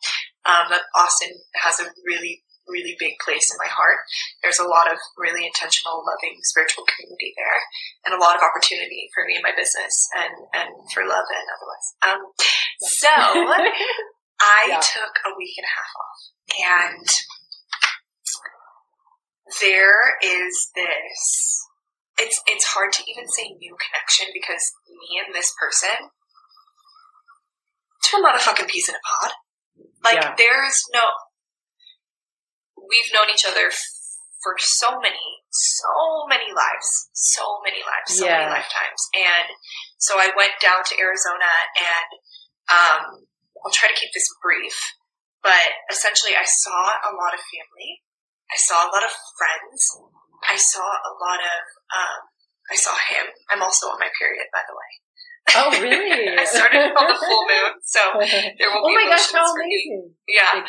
Um, 0.45 0.73
Austin 0.97 1.31
has 1.63 1.79
a 1.79 1.87
really, 2.07 2.43
really 2.67 2.97
big 2.99 3.15
place 3.25 3.53
in 3.53 3.59
my 3.63 3.71
heart. 3.71 3.99
There's 4.43 4.59
a 4.59 4.67
lot 4.67 4.91
of 4.91 4.99
really 5.19 5.47
intentional, 5.47 6.03
loving, 6.03 6.39
spiritual 6.43 6.85
community 6.89 7.35
there, 7.37 7.61
and 8.07 8.15
a 8.15 8.23
lot 8.23 8.35
of 8.37 8.43
opportunity 8.43 9.11
for 9.15 9.25
me 9.27 9.35
and 9.37 9.43
my 9.45 9.55
business 9.55 10.09
and 10.19 10.35
and 10.55 10.71
for 10.95 11.05
love 11.05 11.27
and 11.31 11.47
otherwise. 11.53 11.87
Um, 12.03 12.21
so 12.81 13.13
I 14.41 14.67
Yeah. 14.75 14.81
took 14.81 15.15
a 15.27 15.37
week 15.39 15.55
and 15.59 15.67
a 15.69 15.75
half 15.77 15.93
off, 16.01 16.21
and 16.59 17.07
there 19.61 20.17
is 20.23 20.71
this. 20.75 21.62
It's 22.19 22.39
it's 22.47 22.67
hard 22.77 22.93
to 22.93 23.03
even 23.09 23.25
say 23.29 23.49
new 23.59 23.77
connection 23.81 24.29
because 24.35 24.63
me 24.89 25.21
and 25.25 25.35
this 25.35 25.53
person 25.59 26.11
to 28.05 28.17
a 28.17 28.21
motherfucking 28.21 28.69
piece 28.69 28.89
in 28.89 28.95
a 28.95 29.05
pod. 29.07 29.33
Like 30.05 30.21
Yeah. 30.21 30.35
there's 30.37 30.79
no. 30.93 31.05
We've 32.77 33.09
known 33.15 33.31
each 33.33 33.47
other 33.47 33.69
f- 33.71 33.81
for 34.43 34.57
so 34.59 34.99
many, 35.01 35.23
so 35.51 36.27
many 36.29 36.51
lives, 36.51 37.09
so 37.15 37.63
many 37.65 37.79
lives, 37.79 38.19
so 38.19 38.27
many 38.27 38.51
lifetimes, 38.51 39.01
and 39.15 39.49
so 39.99 40.19
I 40.19 40.35
went 40.37 40.59
down 40.61 40.83
to 40.83 40.99
Arizona, 40.99 41.47
and 41.79 42.09
um, 42.69 43.03
I'll 43.65 43.71
try 43.73 43.87
to 43.89 43.95
keep 43.95 44.11
this 44.13 44.27
brief, 44.43 44.75
but 45.47 45.79
essentially, 45.95 46.35
I 46.35 46.43
saw 46.45 46.75
a 47.07 47.15
lot 47.15 47.33
of 47.33 47.41
family, 47.55 48.03
I 48.51 48.59
saw 48.59 48.83
a 48.83 48.91
lot 48.91 49.07
of 49.07 49.15
friends, 49.39 49.79
I 50.49 50.57
saw 50.57 50.85
a 50.85 51.13
lot 51.23 51.41
of. 51.41 51.63
Um, 51.93 52.21
I 52.71 52.77
saw 52.77 52.95
him. 52.95 53.27
I'm 53.51 53.63
also 53.63 53.89
on 53.89 53.99
my 53.99 54.09
period, 54.19 54.47
by 54.53 54.63
the 54.65 54.75
way. 54.75 54.91
Oh, 55.59 55.69
really? 55.83 56.39
I 56.39 56.45
started 56.47 56.95
on 56.95 57.07
the 57.11 57.19
full 57.19 57.45
moon, 57.51 57.73
so 57.83 58.01
there 58.59 58.71
will 58.71 58.87
oh 58.87 58.89
be 58.89 58.95
my 58.97 59.11
gosh, 59.11 59.29
emotions 59.29 59.35
how 59.35 59.51
for 59.51 59.67
me. 59.67 60.15
Yeah, 60.31 60.63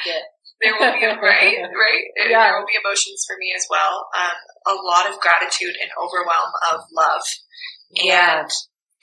there 0.60 0.74
will 0.74 0.94
be 0.98 1.06
right, 1.22 1.62
right. 1.70 2.06
Yeah. 2.18 2.50
There 2.50 2.58
will 2.60 2.65
be 2.68 2.80
emotions 2.82 3.24
for 3.30 3.38
me 3.38 3.53
as 3.56 3.65
well. 3.70 4.10
Um, 4.18 4.38
a 4.74 4.75
lot 4.82 5.06
of 5.10 5.22
gratitude 5.22 5.77
and 5.77 5.89
overwhelm 5.96 6.51
of 6.74 6.82
love, 6.92 7.24
Yeah. 7.94 8.42
and 8.42 8.50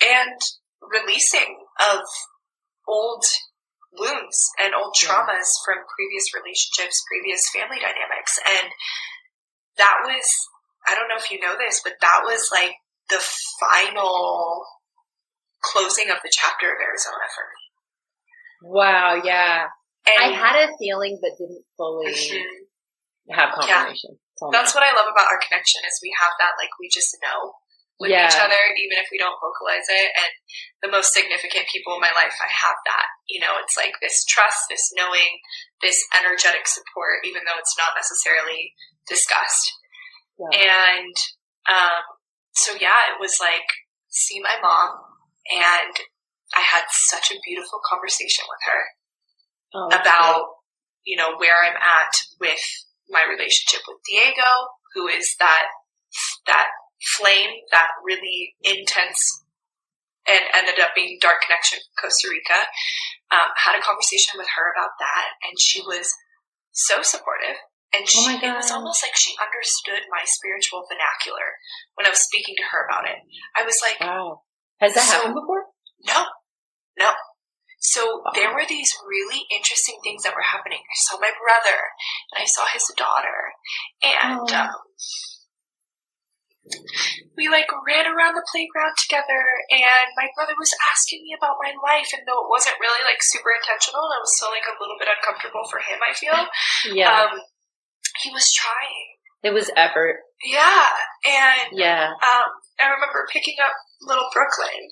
and 0.03 0.39
releasing 0.83 1.63
of 1.79 2.03
old 2.89 3.23
wounds 3.95 4.51
and 4.59 4.75
old 4.75 4.99
Yeah. 4.99 5.09
traumas 5.15 5.49
from 5.65 5.87
previous 5.87 6.35
relationships, 6.35 6.99
previous 7.07 7.43
family 7.55 7.79
dynamics, 7.79 8.39
and 8.45 8.69
that 9.79 10.03
was. 10.05 10.27
I 10.87 10.95
don't 10.95 11.09
know 11.09 11.19
if 11.21 11.31
you 11.31 11.41
know 11.41 11.55
this, 11.59 11.81
but 11.85 11.95
that 12.01 12.21
was 12.25 12.49
like 12.53 12.73
the 13.09 13.21
final 13.61 14.65
closing 15.63 16.09
of 16.11 16.19
the 16.25 16.33
chapter 16.33 16.69
of 16.73 16.79
Arizona 16.81 17.27
for 17.35 17.45
me. 17.45 17.61
Wow, 18.73 19.21
yeah. 19.25 19.69
And 20.09 20.17
I 20.17 20.29
had 20.33 20.57
a 20.57 20.73
feeling 20.81 21.19
but 21.21 21.37
didn't 21.37 21.65
fully 21.77 22.13
Mhm. 22.13 23.37
have 23.37 23.53
confirmation. 23.55 24.19
Tell 24.39 24.49
me. 24.49 24.57
That's 24.57 24.75
what 24.75 24.83
I 24.85 24.93
love 24.93 25.09
about 25.09 25.31
our 25.31 25.39
connection 25.39 25.85
is 25.85 26.01
we 26.03 26.13
have 26.19 26.33
that 26.41 26.57
like 26.57 26.71
we 26.81 26.89
just 26.89 27.15
know 27.23 27.55
with 28.01 28.11
Yeah. 28.11 28.27
each 28.29 28.41
other 28.41 28.57
even 28.81 28.97
if 28.97 29.09
we 29.13 29.19
don't 29.19 29.37
vocalize 29.39 29.85
it 29.89 30.13
and 30.17 30.33
the 30.81 30.89
most 30.89 31.13
significant 31.13 31.69
people 31.69 31.95
in 31.95 32.01
my 32.01 32.11
life 32.13 32.33
I 32.43 32.49
have 32.49 32.77
that 32.87 33.07
you 33.29 33.39
know 33.41 33.59
it's 33.59 33.77
like 33.77 33.93
this 34.01 34.25
trust 34.25 34.65
this 34.71 34.91
knowing 34.97 35.41
this 35.83 36.01
energetic 36.17 36.67
support 36.67 37.21
even 37.25 37.45
though 37.45 37.59
it's 37.59 37.77
not 37.77 37.93
necessarily 37.95 38.75
discussed 39.07 39.71
and 40.53 41.15
um, 41.69 42.03
so 42.55 42.73
yeah 42.81 43.13
it 43.13 43.21
was 43.21 43.39
like 43.41 43.69
see 44.09 44.41
my 44.41 44.57
mom 44.63 44.97
and 45.53 45.95
I 46.57 46.61
had 46.61 46.85
such 46.91 47.31
a 47.31 47.41
beautiful 47.47 47.81
conversation 47.89 48.45
with 48.49 48.61
her 48.67 48.83
Oh, 49.73 49.87
about 49.87 50.47
you 51.05 51.17
know 51.17 51.37
where 51.39 51.63
I'm 51.63 51.77
at 51.77 52.15
with 52.41 52.59
my 53.09 53.23
relationship 53.23 53.83
with 53.87 53.99
Diego, 54.09 54.51
who 54.95 55.07
is 55.07 55.37
that 55.39 55.67
that 56.47 56.67
flame, 57.17 57.51
that 57.71 57.89
really 58.05 58.55
intense 58.63 59.45
and 60.29 60.41
ended 60.55 60.79
up 60.81 60.91
being 60.95 61.19
dark 61.21 61.43
connection 61.47 61.79
from 61.79 62.07
Costa 62.09 62.29
Rica. 62.31 62.67
Um, 63.31 63.55
had 63.57 63.79
a 63.79 63.83
conversation 63.83 64.39
with 64.39 64.49
her 64.59 64.75
about 64.75 64.99
that, 64.99 65.27
and 65.47 65.55
she 65.59 65.81
was 65.83 66.11
so 66.73 67.03
supportive. 67.03 67.57
And 67.93 68.07
Oh 68.07 68.11
she, 68.11 68.23
my 68.27 68.39
it 68.39 68.55
was 68.55 68.71
almost 68.71 69.03
like 69.03 69.17
she 69.19 69.35
understood 69.41 70.07
my 70.11 70.23
spiritual 70.25 70.87
vernacular 70.87 71.59
when 71.99 72.07
I 72.07 72.11
was 72.15 72.23
speaking 72.23 72.55
to 72.59 72.69
her 72.71 72.87
about 72.87 73.09
it. 73.11 73.19
I 73.57 73.63
was 73.67 73.79
like. 73.83 73.99
Wow. 74.01 74.43
Has 74.81 74.95
that 74.95 75.05
So- 75.05 75.17
happened 75.27 75.35
before? 75.37 75.67
no, 76.07 76.25
no. 76.99 77.13
So 77.83 78.21
Wow. 78.25 78.33
there 78.37 78.53
were 78.53 78.65
these 78.69 78.93
really 79.09 79.45
interesting 79.51 79.97
things 80.05 80.23
that 80.25 80.35
were 80.37 80.45
happening. 80.45 80.79
I 80.85 80.97
saw 81.09 81.17
my 81.19 81.33
brother 81.33 81.79
and 82.33 82.45
I 82.45 82.47
saw 82.47 82.65
his 82.69 82.85
daughter, 82.97 83.53
and 84.05 84.45
Oh. 84.49 84.55
um, 84.55 84.71
we 87.41 87.49
like 87.49 87.67
ran 87.89 88.07
around 88.07 88.37
the 88.37 88.47
playground 88.53 88.95
together. 89.01 89.43
And 89.73 90.07
my 90.15 90.29
brother 90.37 90.55
was 90.61 90.71
asking 90.93 91.25
me 91.25 91.35
about 91.35 91.57
my 91.59 91.73
life, 91.83 92.13
and 92.15 92.23
though 92.29 92.45
it 92.47 92.53
wasn't 92.53 92.79
really 92.79 93.03
like 93.03 93.19
super 93.25 93.51
intentional, 93.53 94.05
and 94.07 94.21
it 94.21 94.25
was 94.29 94.37
still 94.37 94.53
like 94.53 94.69
a 94.69 94.77
little 94.79 94.99
bit 95.01 95.09
uncomfortable 95.11 95.65
for 95.73 95.81
him. 95.81 95.99
I 96.05 96.13
feel, 96.15 96.37
Yeah. 96.95 97.33
um, 97.33 97.41
he 98.23 98.31
was 98.31 98.51
trying. 98.53 99.07
it 99.43 99.53
was 99.55 99.71
effort. 99.77 100.21
Yeah, 100.45 100.89
and 101.27 101.73
Yeah. 101.73 102.11
um, 102.23 102.49
I 102.81 102.89
remember 102.93 103.27
picking 103.33 103.57
up 103.65 103.73
little 104.03 104.29
Brooklyn 104.33 104.91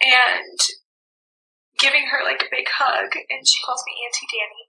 and 0.00 0.58
giving 1.78 2.06
her 2.10 2.24
like 2.24 2.42
a 2.42 2.50
big 2.50 2.66
hug, 2.68 3.08
and 3.14 3.40
she 3.46 3.62
calls 3.64 3.82
me 3.86 3.94
Auntie 4.04 4.28
Dani. 4.32 4.64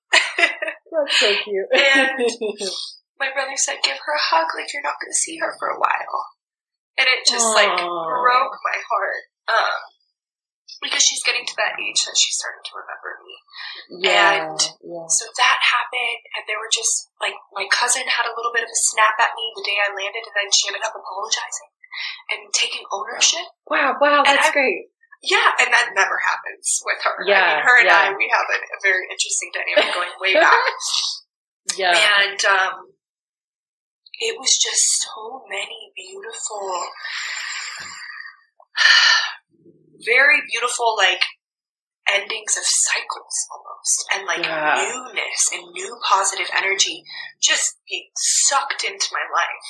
That's 0.91 1.19
so 1.19 1.33
cute. 1.43 1.69
And- 1.73 2.69
My 3.19 3.27
brother 3.35 3.57
said, 3.59 3.83
"Give 3.83 3.97
her 3.99 4.15
a 4.15 4.25
hug, 4.31 4.47
like 4.55 4.71
you're 4.71 4.81
not 4.83 4.95
going 5.03 5.11
to 5.11 5.19
see 5.19 5.35
her 5.43 5.51
for 5.59 5.67
a 5.67 5.77
while," 5.79 6.19
and 6.97 7.03
it 7.07 7.27
just 7.27 7.43
like 7.53 7.67
broke 7.75 8.55
my 8.63 8.79
heart 8.79 9.23
um, 9.51 9.79
because 10.81 11.01
she's 11.03 11.23
getting 11.25 11.43
to 11.43 11.55
that 11.57 11.75
age 11.81 12.05
that 12.05 12.15
she's 12.15 12.37
starting 12.37 12.63
to 12.63 12.73
remember 12.77 13.09
me. 13.25 13.35
yeah. 14.05 14.47
And- 14.47 14.65
yeah. 14.85 15.07
So 15.09 15.25
that 15.27 15.57
happened, 15.59 16.21
and 16.37 16.43
there 16.45 16.59
were 16.61 16.71
just 16.71 17.09
like 17.19 17.35
my 17.51 17.65
cousin 17.73 18.05
had 18.05 18.29
a 18.29 18.35
little 18.37 18.53
bit 18.53 18.63
of 18.63 18.71
a 18.71 18.79
snap 18.93 19.17
at 19.19 19.33
me 19.35 19.45
the 19.57 19.65
day 19.65 19.77
I 19.81 19.89
landed, 19.91 20.23
and 20.23 20.35
then 20.37 20.49
she 20.53 20.69
ended 20.71 20.85
up 20.85 20.93
apologizing 20.95 21.69
and 22.31 22.41
taking 22.53 22.85
ownership. 22.93 23.45
Wow, 23.67 23.97
wow, 23.99 24.21
that's 24.23 24.49
I- 24.49 24.55
great. 24.55 24.93
Yeah, 25.19 25.51
and 25.59 25.67
that 25.75 25.91
never 25.99 26.15
happens 26.23 26.79
with 26.87 26.95
her. 27.03 27.11
I 27.11 27.27
Yeah, 27.27 27.47
mean, 27.59 27.65
her 27.67 27.75
and 27.83 27.87
yeah. 27.91 28.07
I, 28.07 28.15
we 28.15 28.31
have 28.31 28.47
a, 28.47 28.55
a 28.55 28.79
very 28.79 29.03
interesting 29.11 29.51
dynamic 29.51 29.91
going 29.91 30.15
way 30.23 30.33
back. 30.39 30.55
Yeah. 31.77 31.91
and 31.93 32.39
um, 32.45 32.87
it 34.15 34.39
was 34.39 34.55
just 34.57 35.03
so 35.05 35.43
many 35.51 35.91
beautiful, 35.93 36.87
very 40.05 40.41
beautiful, 40.51 40.95
like 40.97 41.23
endings 42.09 42.57
of 42.57 42.63
cycles 42.65 43.35
almost, 43.51 43.97
and 44.13 44.25
like 44.25 44.45
Yeah. 44.45 44.75
newness 44.81 45.41
and 45.53 45.71
new 45.71 45.99
positive 46.07 46.49
energy 46.55 47.03
just 47.39 47.77
being 47.87 48.09
sucked 48.15 48.83
into 48.83 49.07
my 49.11 49.25
life. 49.33 49.67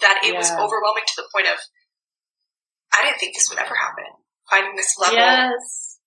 That 0.00 0.24
it 0.24 0.34
was 0.34 0.50
overwhelming 0.50 1.04
to 1.06 1.16
the 1.16 1.28
point 1.32 1.46
of 1.46 1.58
I 2.94 3.02
didn't 3.02 3.18
think 3.18 3.34
this 3.34 3.50
would 3.50 3.58
ever 3.58 3.74
happen. 3.74 4.06
Finding 4.50 4.76
this 4.76 4.94
level 4.98 5.18
yes. 5.18 5.98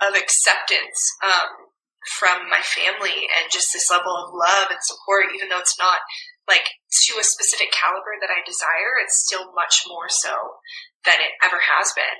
of 0.00 0.14
acceptance 0.14 0.98
um, 1.22 1.70
from 2.18 2.48
my 2.48 2.62
family 2.62 3.26
and 3.26 3.50
just 3.50 3.72
this 3.72 3.90
level 3.90 4.14
of 4.14 4.30
love 4.30 4.70
and 4.70 4.78
support, 4.82 5.34
even 5.34 5.48
though 5.48 5.58
it's 5.58 5.78
not 5.78 5.98
like 6.46 6.64
to 6.88 7.18
a 7.18 7.24
specific 7.24 7.74
caliber 7.74 8.16
that 8.20 8.30
I 8.30 8.40
desire, 8.46 8.96
it's 9.02 9.24
still 9.26 9.52
much 9.52 9.84
more 9.88 10.08
so 10.08 10.62
than 11.04 11.20
it 11.20 11.34
ever 11.42 11.58
has 11.58 11.92
been. 11.92 12.18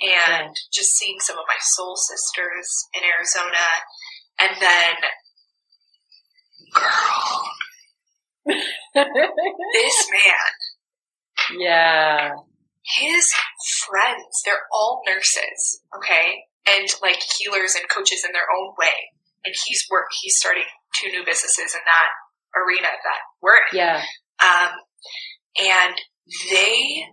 And 0.00 0.54
just 0.72 0.96
seeing 0.96 1.20
some 1.20 1.36
of 1.36 1.44
my 1.46 1.60
soul 1.60 1.94
sisters 1.96 2.88
in 2.94 3.02
Arizona, 3.04 3.66
and 4.40 4.56
then, 4.60 4.94
girl, 6.72 7.44
this 8.46 10.06
man 10.12 10.52
yeah. 11.58 12.30
his 12.98 13.32
friends, 13.86 14.42
they're 14.44 14.66
all 14.72 15.02
nurses, 15.06 15.82
okay? 15.96 16.44
And 16.68 16.88
like 17.02 17.20
healers 17.38 17.74
and 17.74 17.88
coaches 17.88 18.22
in 18.24 18.32
their 18.32 18.46
own 18.58 18.74
way. 18.78 19.12
And 19.44 19.54
he's 19.66 19.84
work 19.90 20.06
he's 20.20 20.36
starting 20.36 20.68
two 20.94 21.08
new 21.10 21.24
businesses 21.24 21.74
in 21.74 21.80
that 21.86 22.08
arena 22.54 22.88
that 22.88 23.20
we're 23.40 23.56
in. 23.72 23.78
Yeah. 23.78 24.02
Um 24.42 24.70
and 25.58 25.94
they 26.50 27.06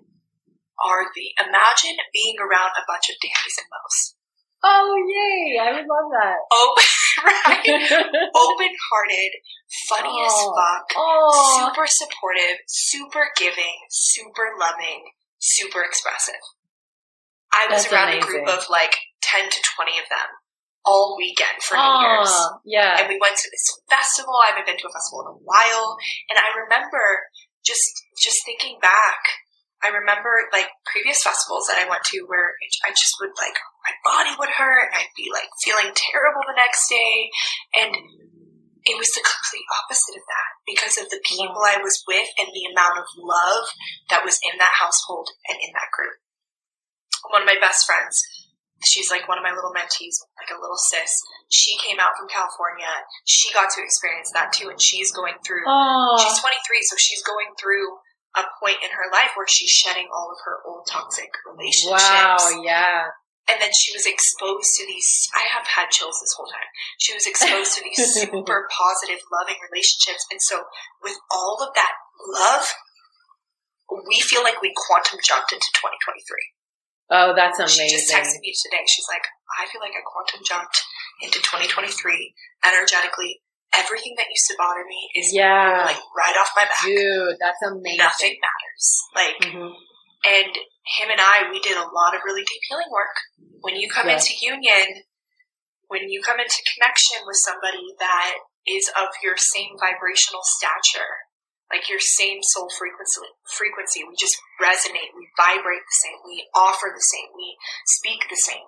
are 0.83 1.05
the 1.13 1.27
imagine 1.41 1.97
being 2.13 2.37
around 2.41 2.71
a 2.77 2.83
bunch 2.85 3.09
of 3.09 3.17
dandies 3.21 3.57
and 3.57 3.67
mo's. 3.71 3.99
Oh, 4.63 4.97
yay. 5.05 5.57
I 5.61 5.71
would 5.77 5.85
love 5.85 6.09
that. 6.17 6.37
Oh 6.51 6.73
right. 7.23 7.69
Open 8.33 8.71
hearted, 8.89 9.31
funny 9.89 10.15
as 10.25 10.33
Oh. 10.33 10.53
fuck. 10.57 10.85
oh. 10.97 11.61
super 11.61 11.85
supportive, 11.85 12.57
super 12.67 13.29
giving, 13.37 13.85
super 13.89 14.53
loving, 14.59 15.13
super 15.39 15.83
expressive. 15.83 16.41
I 17.53 17.67
was 17.69 17.83
That's 17.85 17.93
around 17.93 18.17
a 18.17 18.21
group 18.21 18.47
of 18.47 18.65
like 18.69 18.97
10 19.21 19.49
to 19.49 19.59
20 19.77 19.91
of 19.99 20.09
them 20.09 20.29
all 20.85 21.15
weekend 21.17 21.61
for 21.61 21.75
New 21.75 21.99
Year's. 22.01 22.33
Yeah. 22.65 22.99
And 22.99 23.09
we 23.09 23.17
went 23.21 23.35
to 23.37 23.49
this 23.51 23.65
festival. 23.89 24.33
I 24.41 24.51
haven't 24.51 24.65
been 24.67 24.77
to 24.77 24.87
a 24.87 24.93
festival 24.93 25.21
in 25.25 25.35
a 25.35 25.39
while. 25.43 25.97
And 26.29 26.37
I 26.39 26.47
remember 26.63 27.27
just, 27.65 27.87
just 28.21 28.39
thinking 28.45 28.79
back, 28.81 29.19
I 29.85 29.93
remember 29.93 30.33
like 30.49 30.69
previous 30.89 31.21
festivals 31.21 31.69
that 31.69 31.77
I 31.77 31.85
went 31.89 32.01
to 32.09 32.25
where 32.25 32.57
it, 32.59 32.73
I 32.81 32.91
just 32.97 33.13
would 33.21 33.33
like, 33.37 33.53
my 33.85 33.93
body 34.01 34.33
would 34.37 34.49
hurt 34.49 34.89
and 34.89 34.97
I'd 34.97 35.13
be 35.15 35.29
like 35.29 35.49
feeling 35.61 35.93
terrible 35.93 36.41
the 36.49 36.57
next 36.57 36.89
day. 36.89 37.29
And 37.77 37.93
it 38.87 38.95
was 38.97 39.11
the 39.13 39.21
complete 39.21 39.67
opposite 39.83 40.17
of 40.17 40.25
that 40.25 40.49
because 40.65 40.95
of 40.97 41.11
the 41.13 41.21
people 41.21 41.61
I 41.61 41.77
was 41.83 42.01
with 42.09 42.25
and 42.41 42.49
the 42.49 42.71
amount 42.73 42.97
of 42.97 43.07
love 43.19 43.69
that 44.09 44.25
was 44.25 44.39
in 44.41 44.57
that 44.57 44.73
household 44.79 45.29
and 45.45 45.59
in 45.61 45.71
that 45.77 45.93
group. 45.93 46.17
one 47.29 47.43
of 47.43 47.49
my 47.49 47.59
best 47.59 47.85
friends, 47.85 48.15
she's 48.85 49.11
like 49.11 49.27
one 49.27 49.37
of 49.37 49.43
my 49.43 49.51
little 49.51 49.75
mentees, 49.75 50.17
like 50.39 50.49
a 50.49 50.59
little 50.61 50.79
sis. 50.89 51.11
She 51.49 51.77
came 51.77 51.99
out 51.99 52.15
from 52.17 52.31
California. 52.31 52.89
She 53.25 53.51
got 53.53 53.69
to 53.75 53.83
experience 53.83 54.31
that 54.33 54.53
too, 54.53 54.69
and 54.71 54.79
she's 54.81 55.11
going 55.11 55.35
through. 55.45 55.67
Oh, 55.67 56.17
She's 56.17 56.39
23, 56.39 56.55
so 56.87 56.95
she's 56.97 57.23
going 57.23 57.51
through 57.59 57.87
a 58.35 58.43
point 58.59 58.77
in 58.83 58.91
her 58.91 59.07
life 59.11 59.31
where 59.35 59.47
she's 59.47 59.71
shedding 59.71 60.07
all 60.13 60.31
of 60.31 60.39
her 60.45 60.59
old 60.65 60.85
toxic 60.89 61.29
relationships. 61.47 62.03
wow, 62.03 62.61
yeah. 62.63 63.13
And 63.47 63.61
then 63.63 63.71
she 63.71 63.95
was 63.95 64.03
exposed 64.03 64.75
to 64.75 64.83
these. 64.85 65.31
I 65.31 65.47
have 65.47 65.63
had 65.63 65.87
chills 65.87 66.19
this 66.19 66.35
whole 66.35 66.51
time. 66.51 66.67
She 66.99 67.15
was 67.15 67.23
exposed 67.23 67.79
to 67.79 67.81
these 67.83 68.03
super 68.19 68.67
positive, 68.67 69.23
loving 69.31 69.55
relationships. 69.71 70.27
And 70.27 70.43
so, 70.43 70.67
with 70.99 71.15
all 71.31 71.63
of 71.63 71.71
that 71.75 71.95
love, 72.27 72.67
we 73.87 74.19
feel 74.19 74.43
like 74.43 74.59
we 74.61 74.75
quantum 74.75 75.23
jumped 75.23 75.55
into 75.55 75.71
2023. 75.79 76.19
Oh, 77.09 77.31
that's 77.31 77.55
amazing. 77.55 77.87
She 77.87 77.95
just 77.95 78.11
texted 78.11 78.43
me 78.43 78.51
today. 78.51 78.83
She's 78.83 79.07
like, 79.07 79.23
I 79.55 79.63
feel 79.71 79.79
like 79.79 79.95
I 79.95 80.03
quantum 80.03 80.43
jumped 80.43 80.83
into 81.23 81.39
2023 81.39 81.87
energetically. 82.67 83.39
Everything 83.77 84.15
that 84.17 84.27
used 84.29 84.47
to 84.49 84.55
bother 84.57 84.83
me 84.85 85.09
is 85.15 85.33
Yeah. 85.33 85.83
like 85.85 86.01
right 86.17 86.35
off 86.37 86.51
my 86.55 86.65
back. 86.65 86.81
Dude, 86.83 87.37
that's 87.39 87.61
amazing. 87.63 87.97
Nothing 87.97 88.35
matters. 88.41 88.85
Like, 89.13 89.37
Mhm. 89.39 89.71
and 90.25 90.51
him 90.97 91.09
and 91.11 91.21
I, 91.21 91.49
we 91.51 91.59
did 91.59 91.77
a 91.77 91.87
lot 91.87 92.15
of 92.15 92.21
really 92.25 92.43
deep 92.43 92.61
healing 92.69 92.89
work. 92.89 93.15
When 93.61 93.75
you 93.75 93.89
come 93.89 94.09
into 94.09 94.33
union, 94.41 95.03
when 95.87 96.09
you 96.09 96.21
come 96.21 96.39
into 96.39 96.61
connection 96.73 97.25
with 97.25 97.37
somebody 97.37 97.93
that 97.99 98.39
is 98.65 98.89
of 98.97 99.09
your 99.23 99.37
same 99.37 99.77
vibrational 99.79 100.41
stature, 100.43 101.27
like 101.71 101.89
your 101.89 101.99
same 101.99 102.39
soul 102.43 102.69
frequency, 102.69 103.21
frequency, 103.51 104.03
we 104.03 104.15
just 104.15 104.37
resonate, 104.61 105.11
we 105.15 105.27
vibrate 105.37 105.83
the 105.83 105.97
same, 106.03 106.17
we 106.25 106.47
offer 106.55 106.91
the 106.93 107.01
same, 107.01 107.27
we 107.35 107.57
speak 107.85 108.27
the 108.29 108.35
same. 108.35 108.67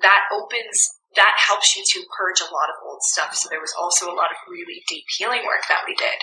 That 0.00 0.26
opens, 0.32 0.97
that 1.16 1.34
helps 1.38 1.76
you 1.76 1.82
to 1.82 2.08
purge 2.12 2.40
a 2.40 2.52
lot 2.52 2.68
of 2.68 2.82
old 2.84 3.00
stuff. 3.02 3.34
So 3.34 3.48
there 3.48 3.62
was 3.62 3.74
also 3.78 4.12
a 4.12 4.16
lot 4.16 4.30
of 4.30 4.38
really 4.48 4.84
deep 4.88 5.04
healing 5.16 5.42
work 5.46 5.64
that 5.68 5.86
we 5.86 5.94
did. 5.94 6.18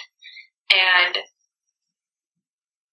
And 0.70 1.18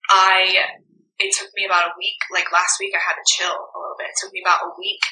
I 0.09 0.81
it 1.23 1.31
took 1.39 1.51
me 1.55 1.65
about 1.65 1.95
a 1.95 1.97
week. 1.99 2.19
Like 2.35 2.51
last 2.51 2.81
week, 2.81 2.93
I 2.95 3.03
had 3.03 3.15
to 3.15 3.27
chill 3.27 3.55
a 3.55 3.79
little 3.79 3.99
bit. 3.99 4.11
It 4.11 4.19
took 4.19 4.33
me 4.33 4.43
about 4.43 4.67
a 4.67 4.75
week 4.75 5.03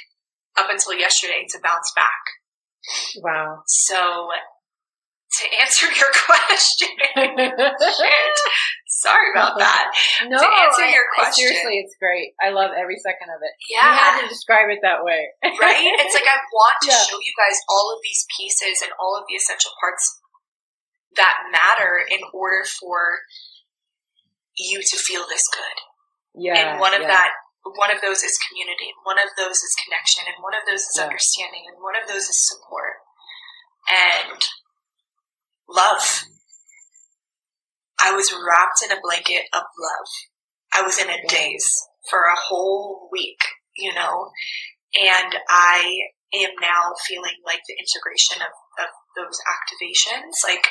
up 0.59 0.67
until 0.69 0.99
yesterday 0.99 1.47
to 1.55 1.63
bounce 1.63 1.93
back. 1.95 2.23
Wow. 3.23 3.63
So, 3.67 4.29
to 5.41 5.47
answer 5.61 5.89
your 5.89 6.13
question, 6.29 6.93
shit, 6.93 8.37
sorry 8.87 9.29
about 9.33 9.57
that. 9.59 9.89
no, 10.29 10.37
To 10.37 10.45
answer 10.45 10.85
I- 10.85 10.93
your 10.93 11.07
question. 11.17 11.49
seriously, 11.49 11.81
it's 11.81 11.97
great. 11.97 12.37
I 12.41 12.51
love 12.53 12.71
every 12.77 12.97
second 13.01 13.33
of 13.33 13.41
it. 13.41 13.53
You 13.69 13.77
Yeah, 13.81 13.89
had 13.97 14.21
to 14.21 14.29
describe 14.29 14.69
it 14.69 14.81
that 14.85 15.01
way. 15.03 15.33
right? 15.43 15.81
It's 16.05 16.15
like 16.15 16.29
I 16.29 16.39
want 16.53 16.77
to 16.85 16.91
Yeah. 16.93 17.03
show 17.09 17.19
you 17.19 17.33
guys 17.39 17.57
all 17.69 17.89
of 17.93 17.99
these 18.05 18.27
pieces 18.37 18.83
and 18.85 18.93
all 19.01 19.17
of 19.17 19.25
the 19.29 19.35
essential 19.37 19.73
parts 19.81 20.05
that 21.17 21.49
matter 21.51 22.05
in 22.09 22.21
order 22.33 22.63
for 22.65 23.21
you 24.57 24.81
to 24.85 24.97
feel 24.99 25.25
this 25.29 25.43
good. 25.53 25.79
yeah. 26.37 26.55
and 26.55 26.81
one 26.81 26.95
of 26.95 27.03
yeah. 27.03 27.09
that 27.09 27.31
one 27.77 27.91
of 27.91 28.01
those 28.01 28.23
is 28.23 28.39
community 28.49 28.93
one 29.05 29.19
of 29.19 29.29
those 29.37 29.57
is 29.59 29.75
connection 29.85 30.25
and 30.27 30.37
one 30.43 30.55
of 30.55 30.63
those 30.69 30.81
is 30.87 30.95
Yeah. 30.97 31.05
understanding 31.11 31.65
and 31.67 31.77
one 31.83 31.97
of 31.97 32.07
those 32.09 32.29
is 32.29 32.39
support 32.49 33.03
and 33.89 34.39
love. 35.75 36.25
I 37.99 38.13
was 38.13 38.33
wrapped 38.33 38.83
in 38.85 38.97
a 38.97 39.01
blanket 39.03 39.45
of 39.53 39.63
love. 39.79 40.09
I 40.73 40.83
was 40.83 40.99
in 40.99 41.09
a 41.11 41.27
daze 41.29 41.71
for 42.09 42.21
a 42.21 42.39
whole 42.39 43.09
week 43.13 43.39
you 43.81 43.95
know? 43.95 44.31
And 44.95 45.35
i 45.49 45.83
am 46.35 46.51
now 46.61 46.95
feeling 47.09 47.43
like 47.45 47.61
the 47.67 47.75
integration 47.75 48.43
of, 48.43 48.55
of 48.85 48.91
those 49.17 49.39
activations 49.51 50.47
like 50.47 50.67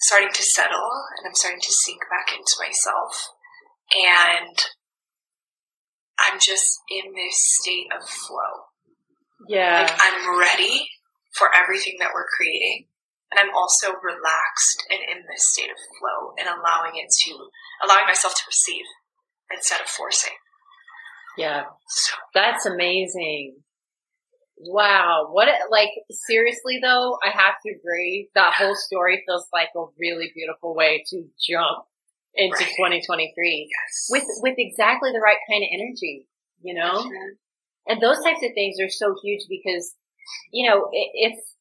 starting 0.00 0.32
to 0.32 0.42
settle 0.42 0.88
and 1.18 1.28
i'm 1.28 1.34
starting 1.34 1.60
to 1.60 1.72
sink 1.84 2.00
back 2.08 2.32
into 2.32 2.56
myself. 2.58 3.28
And 3.92 4.56
I'm 6.18 6.38
just 6.38 6.78
in 6.88 7.12
this 7.14 7.36
state 7.60 7.88
of 7.96 8.06
flow. 8.06 8.70
Yeah. 9.48 9.82
Like 9.82 9.98
I'm 9.98 10.38
ready 10.38 10.86
for 11.32 11.48
everything 11.56 11.96
that 11.98 12.10
we're 12.14 12.28
creating, 12.36 12.86
and 13.30 13.38
I'm 13.40 13.54
also 13.54 13.88
relaxed 14.02 14.84
and 14.90 15.00
in 15.10 15.24
this 15.30 15.44
state 15.52 15.70
of 15.70 15.76
flow 15.98 16.34
and 16.38 16.48
allowing 16.48 16.96
it 16.96 17.08
to 17.26 17.32
allowing 17.84 18.06
myself 18.06 18.34
to 18.34 18.42
receive 18.46 18.84
instead 19.52 19.80
of 19.80 19.86
forcing. 19.88 20.36
yeah. 21.38 21.64
So 21.88 22.14
That's 22.34 22.66
amazing. 22.66 23.56
Wow. 24.62 25.28
What, 25.30 25.48
a, 25.48 25.54
like, 25.70 25.88
seriously 26.10 26.78
though, 26.82 27.16
I 27.24 27.30
have 27.30 27.54
to 27.64 27.72
agree. 27.72 28.28
That 28.34 28.52
whole 28.54 28.74
story 28.76 29.22
feels 29.26 29.46
like 29.52 29.68
a 29.76 29.84
really 29.98 30.30
beautiful 30.34 30.74
way 30.74 31.02
to 31.10 31.24
jump 31.40 31.86
into 32.34 32.56
Right. 32.58 33.00
2023 33.00 33.70
yes, 33.72 34.06
with, 34.10 34.22
with 34.42 34.54
exactly 34.58 35.10
the 35.12 35.18
right 35.18 35.38
kind 35.50 35.64
of 35.64 35.68
energy, 35.72 36.28
you 36.62 36.74
know? 36.74 37.02
Mhm. 37.02 37.30
And 37.88 38.00
those 38.02 38.22
types 38.22 38.42
of 38.44 38.52
things 38.54 38.76
are 38.80 38.90
so 38.90 39.16
huge 39.24 39.40
because, 39.48 39.96
you 40.52 40.68
know, 40.68 40.88
it, 40.92 41.10
it's, 41.14 41.54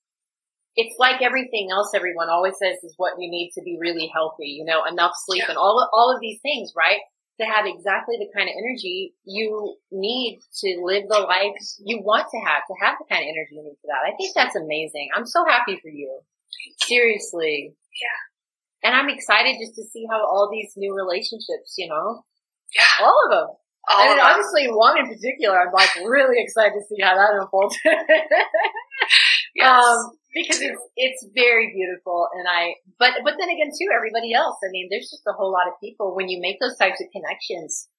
it's 0.79 0.95
like 0.97 1.21
everything 1.21 1.67
else 1.71 1.91
everyone 1.93 2.29
always 2.29 2.55
says 2.55 2.79
is 2.83 2.93
what 2.97 3.19
you 3.19 3.27
need 3.29 3.51
to 3.55 3.61
be 3.61 3.75
really 3.79 4.07
healthy, 4.13 4.55
you 4.57 4.63
know, 4.63 4.85
enough 4.87 5.11
sleep 5.27 5.43
Yeah. 5.43 5.51
and 5.51 5.57
all 5.59 5.75
of, 5.83 5.89
all 5.91 6.13
of 6.13 6.21
these 6.21 6.39
things, 6.41 6.71
right? 6.77 6.99
To 7.39 7.45
have 7.45 7.65
exactly 7.67 8.15
the 8.19 8.27
kind 8.35 8.47
of 8.51 8.55
energy 8.55 9.15
you 9.23 9.75
need 9.91 10.39
to 10.63 10.69
live 10.83 11.03
the 11.07 11.19
life 11.19 11.55
you 11.83 11.99
want 12.03 12.27
to 12.31 12.39
have, 12.43 12.63
to 12.67 12.75
have 12.83 12.95
the 12.99 13.07
kind 13.11 13.23
of 13.23 13.31
energy 13.31 13.55
you 13.59 13.63
need 13.63 13.79
for 13.83 13.87
that. 13.91 14.03
I 14.07 14.15
think 14.15 14.31
that's 14.35 14.55
amazing. 14.55 15.07
I'm 15.15 15.25
so 15.27 15.43
happy 15.47 15.79
for 15.81 15.87
you. 15.89 16.19
Seriously. 16.83 17.75
Yeah. 17.75 18.19
And 18.89 18.95
I'm 18.95 19.09
excited 19.09 19.55
just 19.59 19.75
to 19.75 19.83
see 19.91 20.05
how 20.09 20.19
all 20.23 20.49
these 20.51 20.71
new 20.75 20.95
relationships, 20.95 21.75
you 21.77 21.87
know, 21.87 22.23
yeah, 22.75 23.03
all 23.05 23.17
of 23.27 23.31
them. 23.31 23.47
all 23.89 23.99
I 23.99 24.07
of 24.07 24.15
mean, 24.15 24.25
honestly, 24.25 24.65
one 24.71 24.97
in 24.99 25.07
particular, 25.07 25.59
I'm 25.59 25.73
like 25.73 25.91
really 26.05 26.39
excited 26.43 26.73
to 26.79 26.83
see 26.87 27.01
how 27.01 27.15
that 27.15 27.35
unfolds. 27.39 27.75
Yes. 29.59 29.83
um, 29.83 30.11
because 30.33 30.61
it's 30.61 30.81
it's 30.95 31.25
very 31.35 31.73
beautiful, 31.75 32.27
and 32.33 32.47
I 32.47 32.75
but 32.99 33.11
but 33.23 33.35
then 33.39 33.49
again 33.49 33.71
too, 33.75 33.89
everybody 33.93 34.33
else. 34.33 34.57
I 34.63 34.69
mean, 34.71 34.87
there's 34.89 35.09
just 35.09 35.23
a 35.27 35.33
whole 35.33 35.51
lot 35.51 35.67
of 35.67 35.73
people 35.83 36.15
when 36.15 36.29
you 36.29 36.39
make 36.41 36.57
those 36.59 36.77
types 36.77 37.01
of 37.01 37.07
connections, 37.11 37.89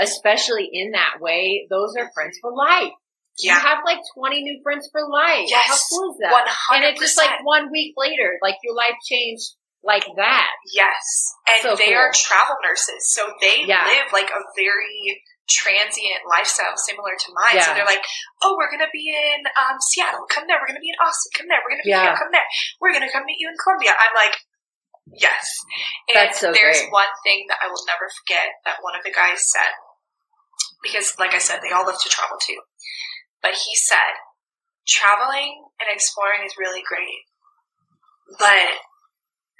especially 0.00 0.68
in 0.72 0.92
that 0.92 1.18
way. 1.20 1.66
Those 1.70 1.94
are 1.98 2.10
friends 2.14 2.38
for 2.40 2.52
life. 2.52 2.92
You 3.38 3.52
have 3.52 3.84
like 3.84 4.00
20 4.16 4.42
new 4.42 4.60
friends 4.62 4.88
for 4.90 5.02
life. 5.12 5.44
Yes. 5.48 5.68
How 5.68 5.76
cool 5.92 6.12
is 6.12 6.18
that? 6.24 6.32
one 6.32 6.44
And 6.72 6.84
it's 6.84 7.00
just 7.00 7.18
like 7.18 7.44
one 7.44 7.70
week 7.70 7.92
later, 7.96 8.38
like 8.42 8.56
your 8.64 8.74
life 8.74 8.96
changed 9.04 9.52
like 9.84 10.04
that. 10.16 10.50
Yes, 10.72 11.32
and 11.46 11.60
So 11.62 11.76
they 11.76 11.92
cool. 11.92 12.00
are 12.00 12.10
travel 12.14 12.56
nurses, 12.64 13.12
so 13.12 13.28
they 13.40 13.64
Yeah. 13.66 13.84
live 13.86 14.08
like 14.12 14.30
a 14.30 14.40
very 14.56 15.20
transient 15.48 16.26
lifestyle 16.28 16.74
similar 16.76 17.14
to 17.14 17.28
mine. 17.34 17.62
So 17.62 17.74
they're 17.74 17.86
like, 17.86 18.02
"Oh, 18.42 18.54
we're 18.58 18.70
gonna 18.70 18.90
be 18.92 19.08
in 19.10 19.40
um, 19.58 19.78
Seattle. 19.80 20.26
Come 20.26 20.46
there. 20.46 20.58
We're 20.60 20.66
gonna 20.68 20.82
be 20.82 20.90
in 20.90 20.98
Austin. 20.98 21.30
Come 21.38 21.48
there. 21.48 21.60
We're 21.62 21.74
gonna 21.78 21.86
be 21.86 21.94
Yeah. 21.94 22.02
here. 22.10 22.18
Come 22.18 22.32
there. 22.34 22.46
We're 22.80 22.92
gonna 22.92 23.10
come 23.10 23.24
meet 23.24 23.38
you 23.38 23.48
in 23.48 23.56
Colombia." 23.62 23.94
I'm 23.94 24.14
like, 24.14 24.36
"Yes." 25.06 25.46
And 26.10 26.16
That's 26.16 26.40
so 26.40 26.50
there's 26.52 26.80
great. 26.82 26.92
one 26.92 27.12
thing 27.24 27.46
that 27.48 27.58
I 27.62 27.68
will 27.68 27.84
never 27.86 28.10
forget 28.22 28.48
that 28.66 28.82
one 28.82 28.96
of 28.98 29.04
the 29.06 29.12
guys 29.14 29.46
said, 29.50 29.70
because, 30.82 31.14
like 31.18 31.34
I 31.34 31.38
said, 31.38 31.60
they 31.62 31.70
all 31.70 31.86
love 31.86 32.00
to 32.02 32.08
travel 32.10 32.38
too. 32.42 32.60
But 33.42 33.54
he 33.54 33.74
said, 33.76 34.18
"Traveling 34.86 35.66
and 35.80 35.88
exploring 35.90 36.42
is 36.44 36.58
really 36.58 36.82
great, 36.82 37.22
but 38.38 38.82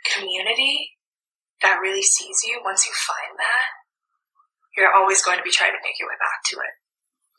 community." 0.05 0.93
that 1.63 1.81
really 1.81 2.03
sees 2.03 2.45
you, 2.45 2.61
once 2.63 2.85
you 2.87 2.93
find 2.93 3.33
that, 3.39 3.65
you're 4.77 4.93
always 4.93 5.25
going 5.25 5.41
to 5.41 5.47
be 5.47 5.53
trying 5.53 5.73
to 5.73 5.83
make 5.83 5.97
your 5.99 6.09
way 6.09 6.21
back 6.21 6.39
to 6.53 6.55
it. 6.61 6.75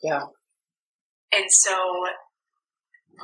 Yeah. 0.02 0.24
And 1.32 1.46
so, 1.48 1.74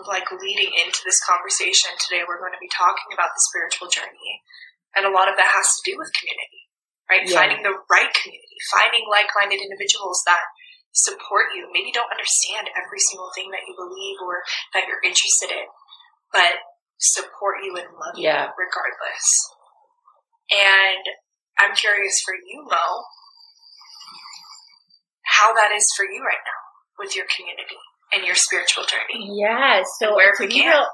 like 0.07 0.27
leading 0.35 0.71
into 0.75 1.01
this 1.07 1.19
conversation 1.23 1.95
today, 2.03 2.23
we're 2.27 2.43
going 2.43 2.55
to 2.55 2.63
be 2.63 2.71
talking 2.71 3.15
about 3.15 3.31
the 3.35 3.43
spiritual 3.51 3.87
journey. 3.91 4.43
And 4.95 5.07
a 5.07 5.13
lot 5.15 5.27
of 5.31 5.35
that 5.39 5.51
has 5.51 5.67
to 5.67 5.83
do 5.87 5.95
with 5.99 6.11
community, 6.15 6.63
right? 7.11 7.23
Yeah. 7.27 7.35
Finding 7.35 7.63
the 7.67 7.75
right 7.91 8.11
community, 8.15 8.59
finding 8.71 9.07
like 9.11 9.31
minded 9.35 9.59
individuals 9.63 10.23
that 10.27 10.43
support 10.95 11.51
you, 11.55 11.67
maybe 11.75 11.91
don't 11.91 12.11
understand 12.11 12.71
every 12.79 13.03
single 13.11 13.31
thing 13.35 13.51
that 13.51 13.67
you 13.67 13.75
believe 13.75 14.19
or 14.23 14.43
that 14.75 14.87
you're 14.87 15.03
interested 15.03 15.51
in, 15.51 15.67
but 16.31 16.63
support 17.03 17.59
you 17.67 17.75
and 17.75 17.91
love 17.99 18.15
Yeah. 18.15 18.47
you 18.47 18.55
regardless. 18.55 19.27
And 20.55 21.03
I'm 21.59 21.75
curious 21.75 22.23
for 22.23 22.35
you, 22.35 22.63
Mo, 22.71 22.87
how 25.35 25.55
that 25.55 25.71
is 25.75 25.87
for 25.97 26.05
you 26.05 26.23
right 26.23 26.43
now 26.47 26.63
with 26.99 27.17
your 27.17 27.27
community 27.35 27.79
and 28.15 28.25
your 28.25 28.35
spiritual 28.35 28.85
journey. 28.85 29.35
Yeah. 29.35 29.83
So 29.99 30.15
where 30.15 30.31
it 30.31 30.37
to 30.39 30.47
be 30.47 30.55
began. 30.55 30.71
real, 30.71 30.87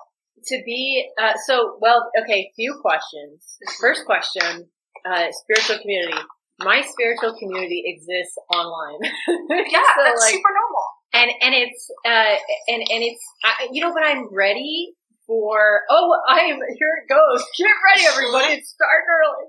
to 0.46 0.62
be 0.64 1.08
uh, 1.20 1.34
so 1.46 1.76
well. 1.80 2.10
Okay, 2.22 2.50
few 2.56 2.78
questions. 2.80 3.44
First 3.80 4.04
question: 4.06 4.68
uh, 5.04 5.26
spiritual 5.30 5.78
community. 5.78 6.16
my 6.58 6.82
spiritual 6.82 7.36
community 7.38 7.84
exists 7.86 8.36
online. 8.54 9.00
yeah, 9.04 9.84
so 9.96 10.04
that's 10.04 10.20
like, 10.20 10.32
super 10.32 10.52
normal. 10.56 10.86
And 11.12 11.30
and 11.42 11.54
it's 11.54 11.90
uh 12.06 12.36
and 12.68 12.80
and 12.80 13.02
it's 13.04 13.24
uh, 13.44 13.66
you 13.72 13.82
know, 13.82 13.92
but 13.92 14.04
I'm 14.04 14.32
ready 14.32 14.94
for. 15.26 15.82
Oh, 15.90 16.16
I 16.28 16.40
am. 16.40 16.56
Here 16.56 16.94
it 17.02 17.08
goes. 17.08 17.44
Get 17.58 17.68
ready, 17.86 18.06
everybody. 18.06 18.54
It's 18.54 18.74
starting 18.74 19.08
early. 19.20 19.46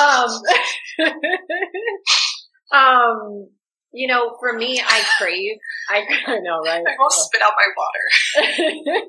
Um, 0.00 0.30
um, 2.80 3.48
you 3.94 4.08
know, 4.08 4.36
for 4.40 4.52
me, 4.52 4.82
I 4.84 5.02
crave. 5.18 5.56
I, 5.88 6.02
I 6.26 6.38
know, 6.40 6.60
right? 6.60 6.84
I 6.86 6.96
will 6.98 7.10
spit 7.10 7.40
out 7.42 7.52
my 7.56 7.68
water. 7.78 9.06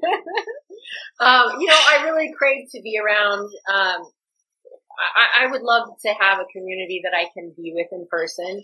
um, 1.54 1.60
you 1.60 1.68
know, 1.68 1.76
I 1.76 2.04
really 2.06 2.32
crave 2.38 2.68
to 2.72 2.82
be 2.82 3.00
around. 3.04 3.50
Um, 3.68 4.08
I, 4.98 5.44
I, 5.44 5.52
would 5.52 5.62
love 5.62 5.90
to 6.06 6.14
have 6.22 6.40
a 6.40 6.46
community 6.54 7.02
that 7.04 7.14
I 7.14 7.26
can 7.34 7.52
be 7.58 7.74
with 7.76 7.88
in 7.92 8.08
person. 8.10 8.64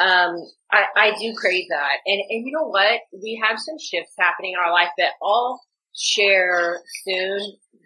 Um, 0.00 0.36
I, 0.72 0.84
I 0.96 1.10
do 1.18 1.34
crave 1.36 1.66
that. 1.68 1.96
And, 2.06 2.22
and 2.30 2.46
you 2.46 2.52
know 2.52 2.68
what? 2.68 3.00
We 3.12 3.42
have 3.46 3.58
some 3.58 3.78
shifts 3.78 4.14
happening 4.18 4.54
in 4.54 4.58
our 4.58 4.72
life 4.72 4.88
that 4.96 5.12
all 5.20 5.60
share 5.94 6.80
soon. 7.04 7.40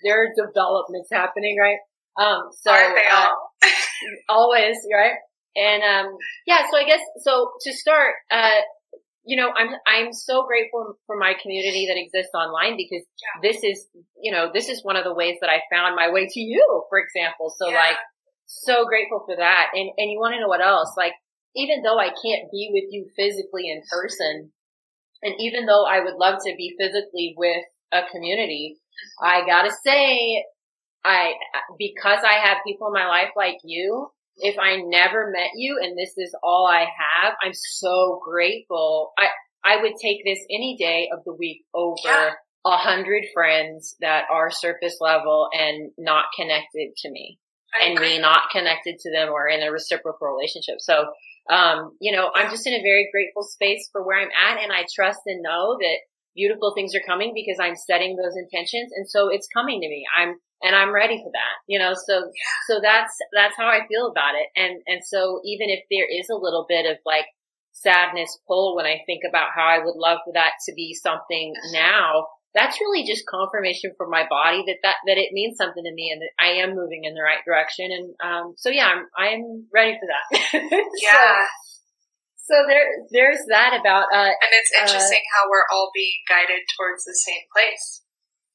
There 0.05 0.23
are 0.23 0.47
developments 0.47 1.09
happening, 1.11 1.57
right? 1.61 1.79
Um, 2.17 2.51
so, 2.63 2.73
uh, 2.73 3.31
always, 4.29 4.77
right? 4.93 5.15
And, 5.57 5.83
um, 5.83 6.17
yeah, 6.47 6.65
so 6.71 6.77
I 6.79 6.85
guess, 6.85 7.01
so 7.23 7.51
to 7.63 7.73
start, 7.73 8.15
uh, 8.31 8.61
you 9.25 9.37
know, 9.37 9.51
I'm, 9.51 9.69
I'm 9.87 10.13
so 10.13 10.47
grateful 10.47 10.95
for 11.07 11.17
my 11.19 11.35
community 11.41 11.87
that 11.89 11.99
exists 11.99 12.33
online 12.35 12.77
because 12.77 13.05
yeah. 13.05 13.51
this 13.51 13.63
is, 13.63 13.87
you 14.21 14.33
know, 14.33 14.51
this 14.53 14.69
is 14.69 14.83
one 14.83 14.97
of 14.97 15.05
the 15.05 15.15
ways 15.15 15.37
that 15.41 15.51
I 15.51 15.61
found 15.71 15.95
my 15.97 16.11
way 16.11 16.27
to 16.27 16.41
you, 16.41 16.85
for 16.89 16.99
example. 16.99 17.53
So 17.57 17.69
yeah. 17.69 17.79
like, 17.79 17.97
so 18.47 18.85
grateful 18.87 19.23
for 19.27 19.37
that. 19.37 19.67
And, 19.75 19.91
and 19.97 20.11
you 20.11 20.19
want 20.19 20.35
to 20.35 20.41
know 20.41 20.49
what 20.49 20.65
else? 20.65 20.95
Like, 20.97 21.13
even 21.55 21.83
though 21.83 21.99
I 21.99 22.09
can't 22.09 22.51
be 22.51 22.71
with 22.73 22.91
you 22.91 23.07
physically 23.17 23.69
in 23.69 23.83
person, 23.91 24.53
and 25.23 25.35
even 25.39 25.67
though 25.67 25.85
I 25.85 26.01
would 26.01 26.15
love 26.15 26.39
to 26.47 26.55
be 26.57 26.77
physically 26.79 27.35
with 27.37 27.63
a 27.93 28.03
community, 28.11 28.79
I 29.23 29.45
gotta 29.47 29.71
say, 29.85 30.45
I, 31.05 31.33
because 31.79 32.21
I 32.25 32.47
have 32.47 32.59
people 32.67 32.87
in 32.89 32.93
my 32.93 33.07
life 33.07 33.31
like 33.37 33.59
you, 33.65 34.11
if 34.37 34.59
I 34.59 34.77
never 34.77 35.31
met 35.31 35.51
you 35.57 35.79
and 35.83 35.97
this 35.99 36.15
is 36.17 36.35
all 36.43 36.67
I 36.67 36.81
have, 36.81 37.35
I'm 37.43 37.53
so 37.55 38.21
grateful. 38.25 39.13
I, 39.19 39.27
I 39.65 39.83
would 39.83 39.95
take 40.01 40.25
this 40.25 40.39
any 40.51 40.77
day 40.79 41.11
of 41.13 41.25
the 41.25 41.35
week 41.35 41.65
over 41.75 42.37
a 42.67 42.77
hundred 42.77 43.25
friends 43.33 43.97
that 44.01 44.25
are 44.31 44.51
surface 44.51 44.99
level 45.01 45.49
and 45.53 45.91
not 45.99 46.27
connected 46.37 46.95
to 46.99 47.11
me 47.11 47.39
I 47.75 47.87
and 47.87 47.99
agree. 47.99 48.17
me 48.17 48.19
not 48.21 48.51
connected 48.51 48.99
to 49.01 49.13
them 49.13 49.31
or 49.31 49.49
in 49.49 49.63
a 49.63 49.73
reciprocal 49.73 50.29
relationship. 50.29 50.77
So, 50.81 51.05
um, 51.51 51.97
you 52.01 52.13
know, 52.13 52.31
I'm 52.35 52.51
just 52.51 52.67
in 52.67 52.75
a 52.75 52.83
very 52.83 53.09
grateful 53.13 53.43
space 53.43 53.89
for 53.93 54.05
where 54.05 54.21
I'm 54.21 54.29
at 54.29 54.63
and 54.63 54.73
I 54.73 54.85
trust 54.95 55.21
and 55.27 55.43
know 55.43 55.77
that 55.79 55.99
beautiful 56.35 56.73
things 56.75 56.95
are 56.95 57.07
coming 57.07 57.33
because 57.35 57.59
I'm 57.61 57.77
setting 57.77 58.17
those 58.17 58.37
intentions. 58.37 58.93
And 58.95 59.09
so 59.09 59.29
it's 59.29 59.49
coming 59.53 59.81
to 59.81 59.89
me. 59.89 60.05
I'm, 60.17 60.37
and 60.63 60.77
I'm 60.77 60.95
ready 60.95 61.17
for 61.17 61.31
that, 61.33 61.57
you 61.67 61.79
know, 61.79 61.95
so, 61.95 62.31
so 62.69 62.81
that's, 62.83 63.17
that's 63.35 63.57
how 63.57 63.67
I 63.67 63.87
feel 63.89 64.09
about 64.09 64.35
it. 64.35 64.49
And, 64.55 64.83
and 64.87 65.01
so 65.05 65.41
even 65.45 65.71
if 65.71 65.81
there 65.91 66.07
is 66.07 66.29
a 66.29 66.37
little 66.37 66.67
bit 66.69 66.85
of 66.85 66.99
like 67.07 67.25
sadness 67.73 68.39
pull 68.47 68.77
when 68.77 68.85
I 68.85 69.01
think 69.07 69.23
about 69.29 69.49
how 69.55 69.65
I 69.65 69.79
would 69.79 69.97
love 69.97 70.19
for 70.25 70.35
that 70.35 70.53
to 70.69 70.75
be 70.75 70.93
something 70.95 71.55
now, 71.73 72.27
that's 72.55 72.81
really 72.81 73.07
just 73.07 73.25
confirmation 73.31 73.93
for 73.97 74.09
my 74.09 74.27
body 74.29 74.65
that 74.67 74.79
that, 74.83 74.97
that 75.07 75.17
it 75.17 75.33
means 75.33 75.57
something 75.57 75.85
to 75.85 75.95
me 75.95 76.11
and 76.13 76.21
that 76.21 76.35
I 76.39 76.63
am 76.63 76.75
moving 76.75 77.05
in 77.05 77.15
the 77.15 77.23
right 77.23 77.45
direction. 77.47 77.89
And, 77.91 78.15
um, 78.21 78.55
so 78.57 78.69
yeah, 78.71 78.89
I'm, 78.89 79.07
I'm 79.17 79.67
ready 79.73 79.97
for 79.99 80.09
that. 80.11 80.51
yeah. 81.01 81.13
so, 81.13 81.80
so 82.51 82.67
there, 82.67 83.07
there's 83.15 83.47
that 83.47 83.79
about, 83.79 84.11
uh, 84.11 84.35
and 84.35 84.51
it's 84.51 84.75
uh, 84.75 84.83
interesting 84.83 85.23
uh, 85.23 85.31
how 85.39 85.43
we're 85.47 85.71
all 85.71 85.95
being 85.95 86.19
guided 86.27 86.67
towards 86.75 87.07
the 87.07 87.15
same 87.15 87.47
place. 87.55 88.03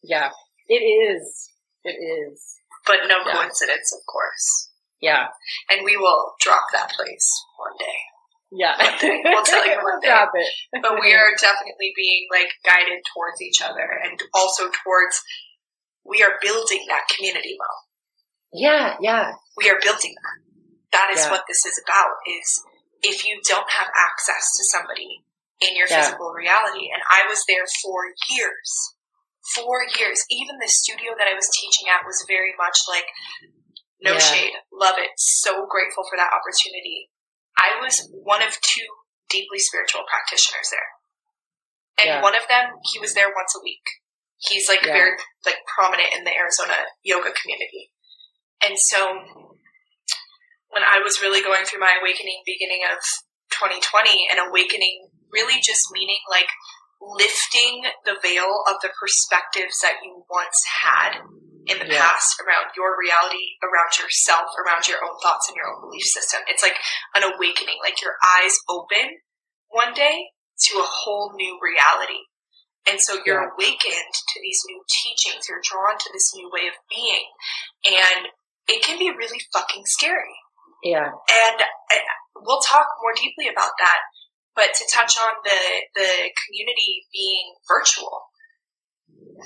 Yeah, 0.03 0.35
it 0.67 0.83
is. 0.83 1.49
It 1.87 1.95
is. 1.95 2.43
But 2.85 3.07
no 3.07 3.23
yeah. 3.23 3.39
coincidence, 3.39 3.95
of 3.95 4.03
course. 4.05 4.69
Yeah. 4.99 5.31
And 5.69 5.85
we 5.85 5.95
will 5.95 6.35
drop 6.41 6.67
that 6.73 6.91
place 6.91 7.27
one 7.57 7.77
day. 7.79 7.99
Yeah. 8.51 8.75
One 8.75 8.97
day. 9.01 9.21
We'll 9.23 9.47
tell 9.47 9.65
you 9.65 9.79
one 9.79 9.99
day. 10.01 10.11
Drop 10.11 10.31
it. 10.35 10.51
but 10.83 10.99
we 10.99 11.13
are 11.13 11.31
definitely 11.39 11.93
being 11.95 12.27
like 12.31 12.51
guided 12.67 12.99
towards 13.15 13.41
each 13.41 13.61
other 13.63 13.87
and 14.03 14.19
also 14.33 14.65
towards 14.83 15.23
we 16.05 16.21
are 16.21 16.37
building 16.41 16.85
that 16.87 17.07
community 17.15 17.55
Mo. 17.57 17.71
Yeah, 18.53 18.95
yeah. 19.01 19.33
We 19.57 19.69
are 19.69 19.79
building 19.81 20.13
that. 20.13 20.37
That 20.91 21.09
is 21.11 21.25
yeah. 21.25 21.31
what 21.31 21.43
this 21.47 21.65
is 21.65 21.81
about 21.83 22.15
is 22.39 22.63
if 23.05 23.21
you 23.21 23.37
don't 23.45 23.69
have 23.69 23.87
access 23.93 24.41
to 24.57 24.63
somebody 24.73 25.21
in 25.61 25.77
your 25.77 25.87
yeah. 25.87 26.01
physical 26.01 26.33
reality. 26.33 26.89
And 26.89 27.01
I 27.05 27.29
was 27.29 27.45
there 27.47 27.65
for 27.85 28.09
years. 28.33 28.69
Four 29.53 29.85
years. 29.93 30.25
Even 30.33 30.57
the 30.57 30.67
studio 30.67 31.13
that 31.17 31.29
I 31.29 31.37
was 31.37 31.47
teaching 31.53 31.85
at 31.85 32.01
was 32.03 32.25
very 32.25 32.57
much 32.57 32.75
like, 32.89 33.05
no 34.01 34.17
yeah. 34.17 34.25
shade, 34.25 34.53
love 34.73 34.97
it, 34.97 35.13
so 35.17 35.69
grateful 35.69 36.03
for 36.09 36.17
that 36.17 36.33
opportunity. 36.33 37.13
I 37.55 37.79
was 37.79 38.09
one 38.11 38.41
of 38.41 38.57
two 38.59 38.89
deeply 39.29 39.61
spiritual 39.61 40.03
practitioners 40.09 40.67
there. 40.73 40.91
And 42.01 42.07
yeah. 42.09 42.21
one 42.21 42.35
of 42.35 42.43
them, 42.49 42.75
he 42.91 42.99
was 42.99 43.13
there 43.13 43.31
once 43.31 43.55
a 43.55 43.63
week. 43.63 43.85
He's 44.37 44.67
like 44.67 44.83
very 44.83 45.15
like 45.45 45.63
prominent 45.63 46.11
in 46.11 46.25
the 46.25 46.35
Arizona 46.35 46.75
yoga 47.01 47.31
community. 47.31 47.89
And 48.59 48.75
so 48.75 49.54
when 50.75 50.83
I 50.83 50.99
was 50.99 51.23
really 51.23 51.39
going 51.39 51.63
through 51.63 51.79
my 51.79 51.95
awakening 52.03 52.43
beginning 52.43 52.83
of 52.83 52.99
2020 53.55 54.27
and 54.27 54.43
awakening 54.43 55.07
really 55.31 55.63
just 55.63 55.87
meaning 55.95 56.19
like 56.27 56.51
lifting 56.99 57.87
the 58.03 58.19
veil 58.19 58.51
of 58.67 58.83
the 58.83 58.91
perspectives 58.99 59.79
that 59.79 60.03
you 60.03 60.27
once 60.27 60.59
had 60.83 61.23
in 61.71 61.79
the 61.79 61.87
yeah. 61.87 62.03
past 62.03 62.35
around 62.43 62.75
your 62.75 62.93
reality, 62.99 63.55
around 63.63 63.95
yourself, 63.97 64.51
around 64.59 64.85
your 64.91 64.99
own 64.99 65.15
thoughts 65.23 65.47
and 65.47 65.55
your 65.55 65.65
own 65.65 65.79
belief 65.79 66.03
system. 66.03 66.43
It's 66.51 66.61
like 66.61 66.77
an 67.15 67.23
awakening, 67.23 67.79
like 67.79 68.03
your 68.03 68.19
eyes 68.21 68.53
open 68.67 69.23
one 69.71 69.95
day 69.95 70.35
to 70.69 70.73
a 70.77 70.87
whole 70.87 71.33
new 71.39 71.57
reality. 71.63 72.27
And 72.85 72.99
so 73.01 73.17
you're 73.25 73.41
yeah. 73.41 73.55
awakened 73.55 74.13
to 74.13 74.37
these 74.43 74.61
new 74.67 74.83
teachings, 74.91 75.47
you're 75.49 75.63
drawn 75.63 75.97
to 75.97 76.09
this 76.13 76.35
new 76.35 76.51
way 76.53 76.67
of 76.69 76.77
being, 76.85 77.25
and 77.87 78.29
it 78.69 78.83
can 78.83 78.99
be 78.99 79.09
really 79.09 79.41
fucking 79.53 79.83
scary. 79.85 80.37
Yeah. 80.83 81.09
And 81.11 81.57
we'll 82.35 82.61
talk 82.61 82.87
more 83.01 83.13
deeply 83.15 83.47
about 83.47 83.71
that. 83.79 83.99
But 84.55 84.71
to 84.71 84.83
touch 84.87 85.19
on 85.19 85.33
the, 85.43 85.61
the 85.95 86.11
community 86.47 87.03
being 87.11 87.55
virtual, 87.67 88.31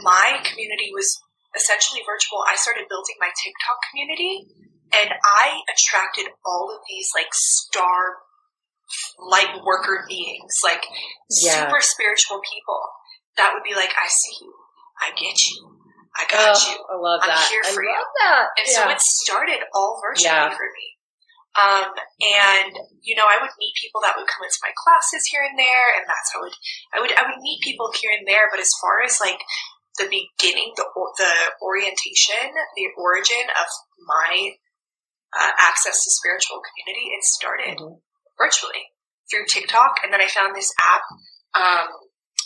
my 0.06 0.38
community 0.46 0.94
was 0.94 1.18
essentially 1.58 2.02
virtual. 2.06 2.46
I 2.46 2.56
started 2.56 2.86
building 2.90 3.18
my 3.18 3.34
TikTok 3.34 3.80
community 3.90 4.46
and 4.94 5.10
I 5.10 5.66
attracted 5.66 6.30
all 6.46 6.70
of 6.70 6.86
these 6.86 7.10
like 7.18 7.34
star 7.34 8.22
light 9.18 9.62
worker 9.66 10.06
beings, 10.08 10.62
like 10.64 10.86
yeah. 11.30 11.66
super 11.66 11.82
spiritual 11.82 12.42
people 12.46 12.82
that 13.40 13.56
would 13.56 13.64
be 13.64 13.74
like, 13.74 13.96
I 13.96 14.08
see 14.08 14.46
you. 14.46 14.54
I 15.00 15.10
get 15.16 15.38
you. 15.48 15.80
I 16.12 16.24
got 16.28 16.58
oh, 16.58 16.70
you. 16.70 16.76
I 16.76 16.96
love 17.00 17.20
I'm 17.24 17.30
that. 17.32 17.48
here 17.48 17.64
for 17.64 17.82
I 17.82 17.88
you. 17.88 18.04
That. 18.20 18.46
And 18.60 18.66
yeah. 18.68 18.76
so 18.76 18.90
it 18.92 19.00
started 19.00 19.60
all 19.74 20.02
virtually 20.04 20.28
yeah. 20.28 20.52
for 20.52 20.68
me. 20.68 20.99
Um, 21.60 21.92
and 22.24 22.72
you 23.04 23.16
know, 23.20 23.28
I 23.28 23.42
would 23.42 23.52
meet 23.60 23.76
people 23.76 24.00
that 24.02 24.16
would 24.16 24.30
come 24.32 24.48
into 24.48 24.64
my 24.64 24.72
classes 24.80 25.28
here 25.28 25.44
and 25.44 25.60
there, 25.60 25.88
and 26.00 26.08
that's 26.08 26.30
how 26.32 26.40
I 26.40 26.44
would 26.48 26.56
I 26.96 26.98
would 27.04 27.14
I 27.20 27.24
would 27.28 27.44
meet 27.44 27.60
people 27.60 27.92
here 27.92 28.16
and 28.16 28.24
there. 28.24 28.48
But 28.48 28.64
as 28.64 28.72
far 28.80 29.04
as 29.04 29.20
like 29.20 29.40
the 30.00 30.08
beginning, 30.08 30.72
the 30.80 30.88
the 30.88 31.34
orientation, 31.60 32.56
the 32.80 32.88
origin 32.96 33.46
of 33.60 33.68
my 34.08 34.56
uh, 35.36 35.54
access 35.60 36.00
to 36.00 36.10
spiritual 36.24 36.64
community, 36.64 37.12
it 37.12 37.24
started 37.28 37.76
mm-hmm. 37.76 38.00
virtually 38.40 38.96
through 39.28 39.46
TikTok, 39.52 40.00
and 40.02 40.14
then 40.14 40.24
I 40.24 40.32
found 40.32 40.56
this 40.56 40.72
app 40.80 41.04
um, 41.60 41.90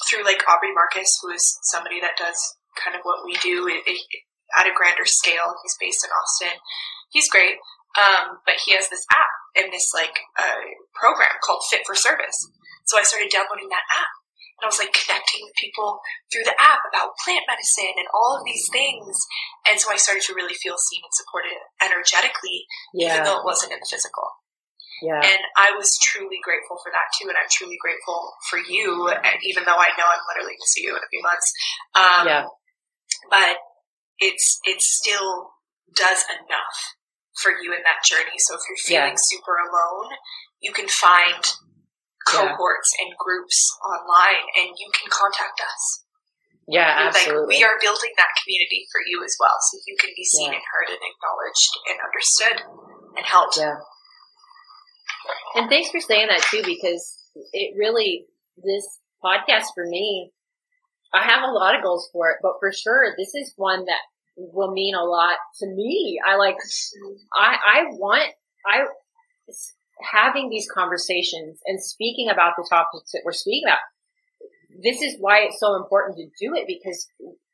through 0.09 0.25
like 0.25 0.43
Aubrey 0.49 0.73
Marcus, 0.73 1.11
who 1.21 1.31
is 1.31 1.43
somebody 1.69 2.01
that 2.01 2.17
does 2.17 2.39
kind 2.73 2.95
of 2.95 3.05
what 3.05 3.21
we 3.23 3.37
do 3.39 3.69
it, 3.69 3.85
it, 3.85 4.01
at 4.57 4.67
a 4.67 4.73
grander 4.75 5.05
scale. 5.05 5.53
He's 5.61 5.77
based 5.79 6.03
in 6.03 6.11
Austin. 6.11 6.57
He's 7.11 7.29
great. 7.29 7.61
Um, 7.93 8.41
but 8.45 8.57
he 8.65 8.73
has 8.73 8.89
this 8.89 9.05
app 9.13 9.33
and 9.55 9.69
this 9.69 9.93
like 9.93 10.17
uh, 10.37 10.65
program 10.97 11.37
called 11.45 11.61
Fit 11.69 11.85
for 11.85 11.93
Service. 11.93 12.49
So 12.85 12.97
I 12.97 13.03
started 13.03 13.29
downloading 13.29 13.69
that 13.69 13.85
app. 13.93 14.13
And 14.61 14.65
I 14.65 14.69
was 14.69 14.77
like 14.77 14.93
connecting 14.93 15.41
with 15.41 15.57
people 15.57 15.97
through 16.29 16.45
the 16.45 16.53
app 16.61 16.85
about 16.85 17.17
plant 17.25 17.45
medicine 17.49 17.97
and 17.97 18.05
all 18.13 18.37
of 18.37 18.45
these 18.45 18.69
things. 18.69 19.17
And 19.65 19.81
so 19.81 19.89
I 19.89 19.97
started 19.97 20.21
to 20.29 20.37
really 20.37 20.53
feel 20.53 20.77
seen 20.77 21.01
and 21.01 21.13
supported 21.13 21.57
energetically, 21.81 22.69
yeah. 22.93 23.17
even 23.17 23.19
though 23.25 23.41
it 23.41 23.49
wasn't 23.49 23.73
in 23.73 23.81
the 23.81 23.89
physical. 23.89 24.29
Yeah. 25.01 25.19
And 25.19 25.41
I 25.57 25.73
was 25.73 25.97
truly 25.99 26.37
grateful 26.45 26.77
for 26.79 26.93
that 26.93 27.11
too. 27.17 27.27
And 27.27 27.37
I'm 27.37 27.49
truly 27.49 27.81
grateful 27.81 28.33
for 28.49 28.61
you. 28.61 29.09
And 29.09 29.37
even 29.41 29.65
though 29.65 29.77
I 29.77 29.89
know 29.97 30.05
I'm 30.05 30.25
literally 30.29 30.53
going 30.53 30.65
to 30.69 30.73
see 30.73 30.85
you 30.85 30.95
in 30.95 31.01
a 31.01 31.11
few 31.11 31.23
months. 31.25 31.47
Um, 31.97 32.23
yeah. 32.29 32.45
But 33.29 33.57
it's, 34.21 34.61
it 34.63 34.79
still 34.79 35.49
does 35.97 36.23
enough 36.29 36.77
for 37.41 37.51
you 37.51 37.73
in 37.73 37.81
that 37.83 38.05
journey. 38.05 38.37
So 38.37 38.55
if 38.55 38.61
you're 38.67 38.85
feeling 38.85 39.17
yeah. 39.17 39.29
super 39.33 39.55
alone, 39.57 40.13
you 40.61 40.71
can 40.71 40.87
find 40.87 41.41
cohorts 42.27 42.91
yeah. 42.95 43.05
and 43.05 43.09
groups 43.17 43.57
online 43.83 44.45
and 44.59 44.69
you 44.77 44.89
can 44.93 45.09
contact 45.09 45.59
us. 45.59 46.03
Yeah, 46.67 47.11
absolutely. 47.11 47.59
Like 47.59 47.59
we 47.59 47.63
are 47.67 47.75
building 47.81 48.15
that 48.15 48.31
community 48.39 48.87
for 48.87 49.03
you 49.03 49.19
as 49.25 49.35
well, 49.35 49.57
so 49.67 49.83
you 49.85 49.97
can 49.99 50.11
be 50.15 50.23
seen 50.23 50.47
yeah. 50.47 50.55
and 50.55 50.63
heard 50.71 50.95
and 50.95 51.03
acknowledged 51.03 51.71
and 51.91 51.97
understood 51.99 52.57
and 53.17 53.25
helped. 53.25 53.57
Yeah. 53.59 53.83
And 55.55 55.69
thanks 55.69 55.91
for 55.91 55.99
saying 55.99 56.27
that 56.31 56.43
too, 56.47 56.63
because 56.63 57.03
it 57.51 57.75
really 57.77 58.27
this 58.55 58.87
podcast 59.23 59.75
for 59.75 59.85
me, 59.85 60.31
I 61.13 61.23
have 61.23 61.43
a 61.43 61.51
lot 61.51 61.75
of 61.75 61.83
goals 61.83 62.09
for 62.13 62.31
it, 62.31 62.37
but 62.41 62.53
for 62.59 62.71
sure, 62.71 63.13
this 63.17 63.35
is 63.35 63.53
one 63.57 63.85
that 63.85 64.03
will 64.35 64.71
mean 64.71 64.95
a 64.95 65.03
lot 65.03 65.37
to 65.59 65.67
me. 65.67 66.19
I 66.25 66.35
like, 66.37 66.55
I, 67.33 67.55
I 67.55 67.83
want, 67.91 68.33
I, 68.65 68.85
having 70.01 70.49
these 70.49 70.67
conversations 70.73 71.59
and 71.65 71.81
speaking 71.81 72.29
about 72.29 72.53
the 72.57 72.67
topics 72.69 73.11
that 73.11 73.21
we're 73.25 73.31
speaking 73.33 73.63
about. 73.67 73.83
This 74.83 75.01
is 75.01 75.17
why 75.19 75.45
it's 75.45 75.59
so 75.59 75.75
important 75.75 76.17
to 76.17 76.25
do 76.39 76.55
it 76.55 76.65
because 76.67 77.07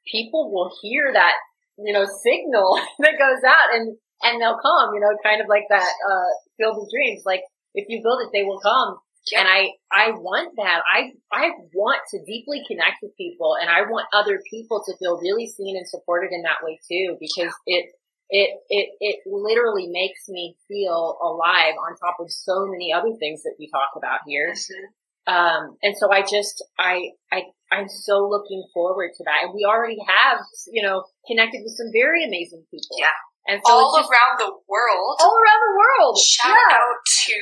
people 0.07 0.51
will 0.51 0.71
hear 0.81 1.11
that, 1.13 1.33
you 1.77 1.93
know, 1.93 2.05
signal 2.05 2.79
that 2.99 3.19
goes 3.19 3.43
out 3.45 3.75
and, 3.75 3.97
and 4.23 4.41
they'll 4.41 4.59
come, 4.59 4.93
you 4.93 5.01
know, 5.01 5.15
kind 5.23 5.41
of 5.41 5.47
like 5.47 5.67
that, 5.69 5.91
uh, 6.09 6.31
field 6.57 6.77
of 6.77 6.87
dreams. 6.89 7.23
Like 7.25 7.43
if 7.73 7.85
you 7.89 8.01
build 8.01 8.21
it, 8.23 8.31
they 8.33 8.43
will 8.43 8.59
come. 8.59 8.99
Yeah. 9.31 9.41
And 9.41 9.47
I, 9.47 9.69
I 9.91 10.11
want 10.11 10.55
that. 10.57 10.81
I, 10.85 11.11
I 11.31 11.51
want 11.73 12.01
to 12.11 12.19
deeply 12.25 12.63
connect 12.67 12.97
with 13.01 13.15
people 13.17 13.55
and 13.59 13.69
I 13.69 13.81
want 13.81 14.07
other 14.13 14.41
people 14.49 14.83
to 14.85 14.97
feel 14.97 15.19
really 15.19 15.47
seen 15.47 15.77
and 15.77 15.87
supported 15.87 16.31
in 16.31 16.43
that 16.43 16.63
way 16.63 16.79
too, 16.89 17.17
because 17.19 17.53
it, 17.65 17.85
it, 18.29 18.49
it, 18.69 18.89
it 18.99 19.19
literally 19.25 19.87
makes 19.87 20.29
me 20.29 20.55
feel 20.67 21.17
alive 21.21 21.73
on 21.81 21.97
top 21.97 22.17
of 22.19 22.31
so 22.31 22.65
many 22.67 22.93
other 22.93 23.15
things 23.19 23.43
that 23.43 23.55
we 23.59 23.69
talk 23.69 23.89
about 23.97 24.19
here. 24.27 24.53
Mm-hmm. 24.53 25.33
Um, 25.33 25.77
and 25.83 25.95
so 25.97 26.11
I 26.11 26.21
just, 26.21 26.63
I, 26.79 27.11
I, 27.31 27.43
I'm 27.71 27.87
so 27.87 28.25
looking 28.27 28.65
forward 28.73 29.11
to 29.17 29.23
that. 29.25 29.45
And 29.45 29.53
we 29.53 29.65
already 29.65 29.97
have, 30.07 30.39
you 30.71 30.81
know, 30.81 31.05
connected 31.27 31.61
with 31.61 31.77
some 31.77 31.93
very 31.93 32.25
amazing 32.25 32.65
people. 32.71 32.97
Yeah. 32.97 33.13
And 33.47 33.61
so 33.65 33.73
all 33.73 33.97
just, 33.97 34.09
around 34.09 34.37
the 34.39 34.53
world. 34.67 35.17
All 35.21 35.37
around 35.37 35.61
the 35.61 35.75
world. 35.77 36.17
Shout 36.17 36.53
yeah. 36.53 36.77
out 36.77 36.97
to 37.25 37.37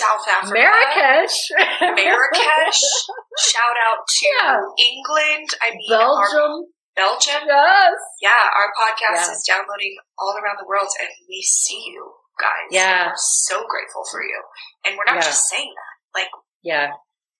South 0.00 0.24
Africa. 0.28 0.54
Marrakesh. 0.54 1.36
Marrakesh. 1.80 2.80
Shout 3.52 3.76
out 3.84 4.00
to 4.06 4.26
yeah. 4.40 4.56
England. 4.80 5.48
I 5.60 5.70
mean, 5.76 5.90
Belgium. 5.90 6.72
Belgium. 6.96 7.42
Yes. 7.46 7.98
Yeah, 8.22 8.44
our 8.54 8.70
podcast 8.78 9.28
yeah. 9.28 9.34
is 9.34 9.42
downloading 9.46 9.96
all 10.18 10.34
around 10.38 10.56
the 10.62 10.68
world 10.68 10.88
and 11.00 11.10
we 11.28 11.42
see 11.42 11.82
you 11.90 12.14
guys. 12.38 12.70
Yeah. 12.70 13.08
we're 13.08 13.18
so 13.44 13.66
grateful 13.66 14.04
for 14.10 14.22
you. 14.22 14.40
And 14.86 14.96
we're 14.96 15.06
not 15.06 15.22
yeah. 15.22 15.28
just 15.28 15.48
saying 15.50 15.74
that. 15.74 15.94
Like, 16.20 16.30
yeah. 16.62 16.94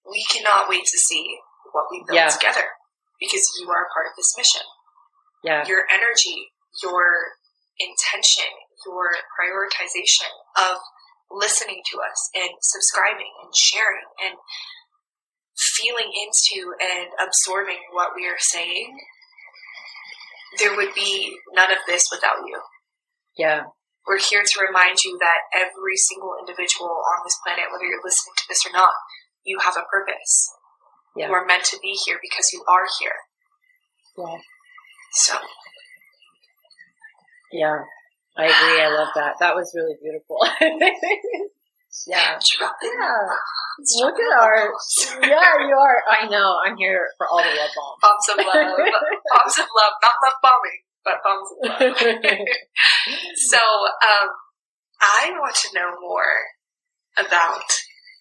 We 0.05 0.25
cannot 0.31 0.69
wait 0.69 0.85
to 0.85 0.99
see 0.99 1.39
what 1.73 1.87
we 1.91 2.05
build 2.07 2.31
together 2.31 2.67
because 3.19 3.43
you 3.61 3.71
are 3.71 3.87
a 3.87 3.93
part 3.95 4.07
of 4.11 4.15
this 4.17 4.35
mission. 4.37 4.67
Yeah. 5.43 5.65
Your 5.67 5.87
energy, 5.89 6.51
your 6.83 7.39
intention, 7.79 8.51
your 8.85 9.17
prioritization 9.33 10.29
of 10.59 10.79
listening 11.35 11.83
to 11.93 11.99
us 11.99 12.19
and 12.35 12.51
subscribing 12.63 13.31
and 13.43 13.51
sharing 13.55 14.09
and 14.23 14.35
feeling 15.77 16.11
into 16.15 16.75
and 16.79 17.11
absorbing 17.19 17.83
what 17.93 18.11
we 18.15 18.27
are 18.27 18.39
saying 18.39 18.95
there 20.59 20.77
would 20.77 20.95
be 20.95 21.37
none 21.53 21.71
of 21.71 21.79
this 21.87 22.05
without 22.11 22.47
you. 22.47 22.61
Yeah. 23.37 23.63
We're 24.07 24.21
here 24.21 24.43
to 24.45 24.65
remind 24.65 25.03
you 25.03 25.17
that 25.19 25.49
every 25.55 25.97
single 25.97 26.37
individual 26.39 26.91
on 26.91 27.25
this 27.25 27.39
planet, 27.45 27.73
whether 27.73 27.85
you're 27.85 28.05
listening 28.05 28.35
to 28.37 28.45
this 28.49 28.67
or 28.67 28.73
not, 28.73 28.93
you 29.45 29.59
have 29.65 29.77
a 29.77 29.89
purpose. 29.91 30.51
Yeah. 31.17 31.29
You 31.29 31.33
are 31.33 31.47
meant 31.47 31.65
to 31.65 31.79
be 31.81 31.97
here 32.05 32.19
because 32.21 32.53
you 32.53 32.63
are 32.69 32.87
here. 33.01 33.19
Yeah. 34.19 34.39
So. 35.13 35.39
Yeah. 37.53 37.79
I 38.37 38.45
agree. 38.45 38.83
I 38.83 38.89
love 38.89 39.09
that. 39.15 39.35
That 39.41 39.55
was 39.55 39.73
really 39.75 39.97
beautiful. 40.03 40.39
Yeah. 42.07 42.39
Yeah. 42.83 44.03
Look 44.03 44.19
at 44.19 44.43
our. 44.43 44.73
Yeah, 45.23 45.55
you 45.63 45.77
are. 45.79 46.03
I 46.11 46.27
know. 46.29 46.59
I'm 46.67 46.77
here 46.77 47.09
for 47.17 47.27
all 47.29 47.39
the 47.39 47.55
love 47.55 47.71
bombs. 47.71 47.99
Bombs 48.03 48.29
of 48.31 48.37
love. 48.45 48.77
bombs 49.31 49.59
of 49.59 49.67
love. 49.71 49.95
Not 50.03 50.17
love 50.25 50.39
bombing, 50.43 50.81
but 51.05 51.23
bombs 51.23 51.49
of 51.53 51.71
love. 51.71 51.97
so, 53.37 53.59
um, 53.59 54.29
I 55.01 55.31
want 55.39 55.55
to 55.55 55.69
know 55.75 55.95
more 56.01 56.35
about 57.17 57.63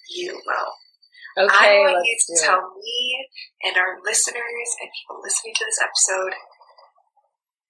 you, 0.10 0.34
Mo. 0.34 1.46
Okay, 1.46 1.50
I 1.50 1.92
want 1.92 2.06
you 2.06 2.16
to 2.16 2.46
tell 2.46 2.60
it. 2.60 2.78
me 2.78 3.28
and 3.64 3.76
our 3.76 3.98
listeners 4.06 4.70
and 4.80 4.90
people 4.94 5.20
listening 5.24 5.56
to 5.56 5.66
this 5.66 5.80
episode. 5.82 6.38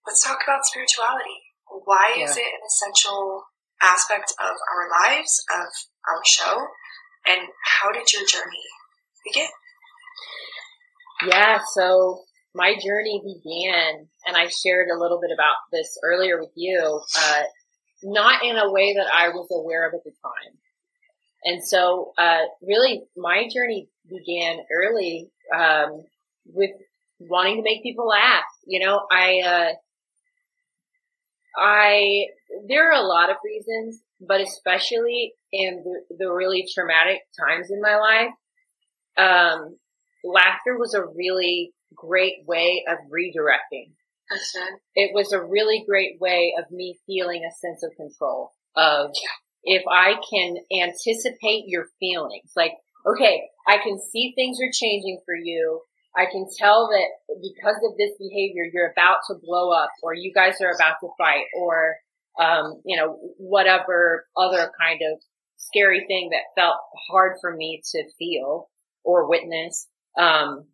Let's 0.06 0.22
talk 0.22 0.40
about 0.44 0.66
spirituality. 0.66 1.53
Why 1.86 2.16
yeah. 2.18 2.26
is 2.26 2.38
it 2.38 2.46
an 2.46 2.62
essential 2.66 3.44
aspect 3.82 4.34
of 4.40 4.56
our 4.56 4.90
lives, 5.04 5.44
of 5.52 5.68
our 6.08 6.22
show, 6.26 6.68
and 7.26 7.48
how 7.82 7.92
did 7.92 8.12
your 8.12 8.26
journey 8.26 8.64
begin? 9.26 9.50
Yeah, 11.28 11.60
so 11.74 12.24
my 12.56 12.74
journey 12.74 13.22
began, 13.24 14.08
and 14.28 14.36
I 14.36 14.48
shared 14.48 14.90
a 14.90 15.00
little 15.00 15.20
bit 15.22 15.32
about 15.34 15.56
this 15.72 15.98
earlier 16.04 16.40
with 16.40 16.52
you, 16.56 17.02
uh, 17.18 17.42
not 18.04 18.44
in 18.44 18.58
a 18.58 18.72
way 18.72 18.94
that 18.96 19.08
I 19.14 19.30
was 19.30 19.48
aware 19.52 19.88
of 19.88 19.94
at 19.94 20.04
the 20.04 20.12
time. 20.12 20.58
And 21.46 21.64
so, 21.64 22.14
uh, 22.18 22.44
really, 22.62 23.04
my 23.18 23.48
journey 23.54 23.90
began 24.10 24.60
early 24.72 25.30
um, 25.56 26.04
with 26.46 26.72
wanting 27.20 27.58
to 27.58 27.64
make 27.64 27.84
people 27.84 28.08
laugh. 28.08 28.46
You 28.66 28.86
know, 28.86 29.02
I 29.12 29.42
uh, 29.46 29.74
I, 31.56 32.26
there 32.68 32.90
are 32.90 33.04
a 33.04 33.08
lot 33.08 33.30
of 33.30 33.38
reasons, 33.44 34.02
but 34.20 34.42
especially 34.42 35.34
in 35.52 35.84
the, 35.84 36.16
the 36.18 36.32
really 36.32 36.66
traumatic 36.74 37.22
times 37.40 37.70
in 37.70 37.82
my 37.82 37.98
life, 37.98 38.34
um, 39.18 39.78
laughter 40.24 40.78
was 40.78 40.94
a 40.94 41.06
really 41.16 41.74
great 41.96 42.46
way 42.48 42.84
of 42.90 42.98
redirecting. 43.12 43.92
It 44.96 45.12
was 45.14 45.32
a 45.32 45.44
really 45.44 45.84
great 45.88 46.20
way 46.20 46.54
of 46.58 46.72
me 46.72 46.98
feeling 47.06 47.44
a 47.44 47.54
sense 47.54 47.84
of 47.84 47.96
control 47.96 48.52
of 48.76 49.12
if 49.64 49.84
I 49.88 50.16
can 50.30 50.56
anticipate 50.82 51.66
your 51.68 51.86
feelings, 52.00 52.52
like, 52.56 52.74
okay, 53.06 53.44
I 53.68 53.78
can 53.78 54.00
see 54.00 54.34
things 54.36 54.58
are 54.62 54.72
changing 54.74 55.22
for 55.26 55.36
you. 55.36 55.82
I 56.16 56.26
can 56.32 56.46
tell 56.58 56.90
that 56.90 57.36
because 57.42 57.78
of 57.90 57.98
this 57.98 58.12
behavior, 58.20 58.70
you're 58.72 58.92
about 58.92 59.18
to 59.28 59.36
blow 59.42 59.72
up 59.72 59.90
or 60.04 60.14
you 60.14 60.32
guys 60.34 60.62
are 60.62 60.74
about 60.74 60.96
to 61.02 61.10
fight 61.18 61.46
or, 61.60 61.96
um, 62.40 62.82
you 62.86 62.98
know, 62.98 63.18
whatever 63.38 64.26
other 64.38 64.72
kind 64.80 65.02
of 65.12 65.20
scary 65.58 66.06
thing 66.08 66.30
that 66.32 66.62
felt 66.62 66.76
hard 67.10 67.38
for 67.42 67.56
me 67.56 67.82
to 67.92 68.04
feel 68.20 68.70
or 69.04 69.28
witness. 69.28 69.88
Um, 70.18 70.66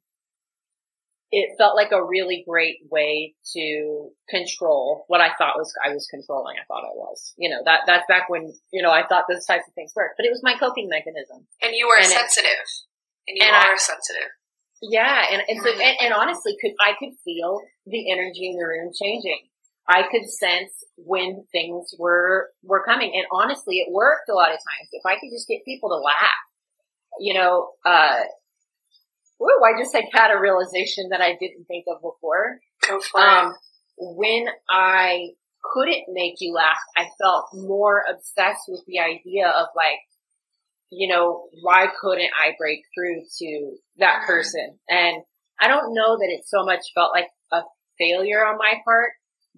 it 1.32 1.56
felt 1.58 1.76
like 1.76 1.92
a 1.92 2.04
really 2.04 2.44
great 2.48 2.78
way 2.90 3.36
to 3.54 4.10
control 4.30 5.06
what 5.08 5.22
I 5.22 5.30
thought 5.38 5.58
was 5.58 5.72
I 5.86 5.94
was 5.94 6.08
controlling. 6.10 6.58
I 6.58 6.66
thought 6.66 6.84
I 6.84 6.96
was, 6.96 7.34
you 7.38 7.50
know, 7.50 7.62
that 7.66 7.82
that's 7.86 8.06
back 8.10 8.30
when 8.30 8.52
you 8.74 8.82
know 8.82 8.90
I 8.90 9.06
thought 9.06 9.26
those 9.30 9.46
types 9.46 9.68
of 9.68 9.74
things 9.76 9.94
worked, 9.96 10.16
but 10.18 10.26
it 10.26 10.32
was 10.32 10.42
my 10.44 10.56
coping 10.58 10.90
mechanism. 10.90 11.46
And 11.62 11.76
you 11.76 11.88
are 11.88 11.98
and 11.98 12.08
sensitive, 12.08 12.66
it, 13.28 13.30
and 13.30 13.38
you 13.38 13.46
and 13.46 13.56
are 13.56 13.74
I, 13.74 13.78
sensitive. 13.78 14.30
Yeah, 14.82 15.26
and 15.32 15.42
and, 15.48 15.60
so, 15.62 15.70
and 15.72 15.98
and 16.02 16.14
honestly, 16.14 16.56
could 16.62 16.72
I 16.80 16.94
could 17.00 17.14
feel 17.26 17.60
the 17.86 18.12
energy 18.12 18.50
in 18.50 18.58
the 18.58 18.66
room 18.66 18.92
changing. 19.00 19.40
I 19.88 20.04
could 20.04 20.30
sense 20.30 20.72
when 20.98 21.46
things 21.52 21.94
were 22.00 22.50
were 22.64 22.84
coming, 22.86 23.12
and 23.16 23.26
honestly, 23.32 23.78
it 23.80 23.92
worked 23.92 24.30
a 24.30 24.34
lot 24.34 24.50
of 24.50 24.58
times. 24.58 24.90
If 24.92 25.06
I 25.06 25.16
could 25.20 25.32
just 25.32 25.48
get 25.48 25.66
people 25.66 25.90
to 25.90 25.96
laugh, 25.98 26.44
you 27.20 27.34
know, 27.34 27.72
uh, 27.86 28.22
woo, 29.40 29.50
I 29.66 29.80
just 29.82 29.94
like 29.94 30.06
had 30.14 30.32
a 30.32 30.40
realization 30.40 31.10
that 31.12 31.22
I 31.22 31.32
didn't 31.40 31.66
think 31.68 31.86
of 31.88 32.02
before. 32.02 32.60
Um. 33.16 33.56
When 34.02 34.48
I 34.70 35.32
couldn't 35.62 36.06
make 36.14 36.36
you 36.40 36.54
laugh, 36.54 36.80
I 36.96 37.10
felt 37.22 37.48
more 37.54 38.04
obsessed 38.10 38.64
with 38.70 38.82
the 38.88 39.00
idea 39.00 39.48
of 39.50 39.68
like, 39.76 40.00
you 40.92 41.08
know, 41.08 41.48
why 41.62 41.88
couldn't 42.02 42.32
I 42.38 42.52
break 42.58 42.80
through 42.96 43.22
to 43.40 43.78
that 43.98 44.22
mm-hmm. 44.22 44.28
person? 44.28 44.80
And 44.90 45.24
I 45.60 45.68
don't 45.68 45.94
know 45.94 46.18
that 46.18 46.30
it 46.30 46.46
so 46.46 46.66
much 46.66 46.82
felt 46.96 47.12
like 47.14 47.28
a 47.52 47.62
failure 47.98 48.46
on 48.46 48.58
my 48.58 48.76
part, 48.86 49.12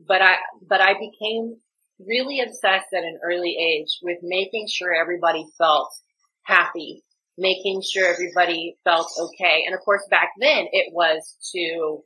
but 0.07 0.21
I, 0.21 0.35
but 0.67 0.81
I 0.81 0.93
became 0.93 1.57
really 1.99 2.41
obsessed 2.41 2.93
at 2.93 3.03
an 3.03 3.19
early 3.23 3.55
age 3.59 3.99
with 4.01 4.17
making 4.23 4.67
sure 4.67 4.93
everybody 4.93 5.45
felt 5.57 5.89
happy, 6.43 7.03
making 7.37 7.81
sure 7.81 8.07
everybody 8.07 8.77
felt 8.83 9.07
okay. 9.19 9.63
And 9.65 9.75
of 9.75 9.81
course, 9.81 10.01
back 10.09 10.29
then 10.39 10.65
it 10.71 10.91
was 10.93 11.37
to, 11.53 12.03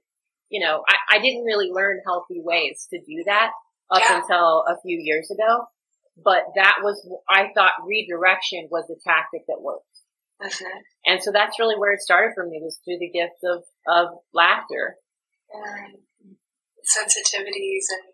you 0.50 0.60
know, 0.60 0.84
I, 0.88 1.18
I 1.18 1.20
didn't 1.20 1.46
really 1.46 1.70
learn 1.72 2.02
healthy 2.06 2.42
ways 2.44 2.88
to 2.92 3.00
do 3.00 3.24
that. 3.28 3.52
up 3.92 4.02
yeah. 4.02 4.22
until 4.22 4.64
a 4.68 4.76
few 4.82 4.98
years 5.00 5.30
ago. 5.32 5.66
But 6.24 6.44
that 6.56 6.76
was, 6.82 7.06
I 7.30 7.50
thought 7.54 7.86
redirection 7.86 8.68
was 8.72 8.90
a 8.90 8.96
tactic 9.04 9.42
that 9.48 9.62
worked. 9.62 9.84
Mm-hmm. 10.42 10.80
And 11.06 11.24
so 11.24 11.32
that's 11.32 11.60
really 11.60 11.78
where 11.78 11.94
it 11.94 12.02
started 12.02 12.32
for 12.36 12.46
me 12.46 12.60
was 12.62 12.80
through 12.84 13.00
the 13.00 13.12
gift 13.12 13.40
of, 13.44 13.64
of 13.88 14.18
laughter. 14.34 14.96
Um, 15.54 16.06
sensitivities 16.86 17.90
and 17.90 18.14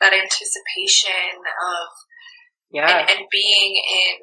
that 0.00 0.12
anticipation 0.12 1.40
of 1.40 1.88
yeah. 2.70 3.00
and, 3.00 3.10
and 3.10 3.22
being 3.32 3.72
in 3.80 4.18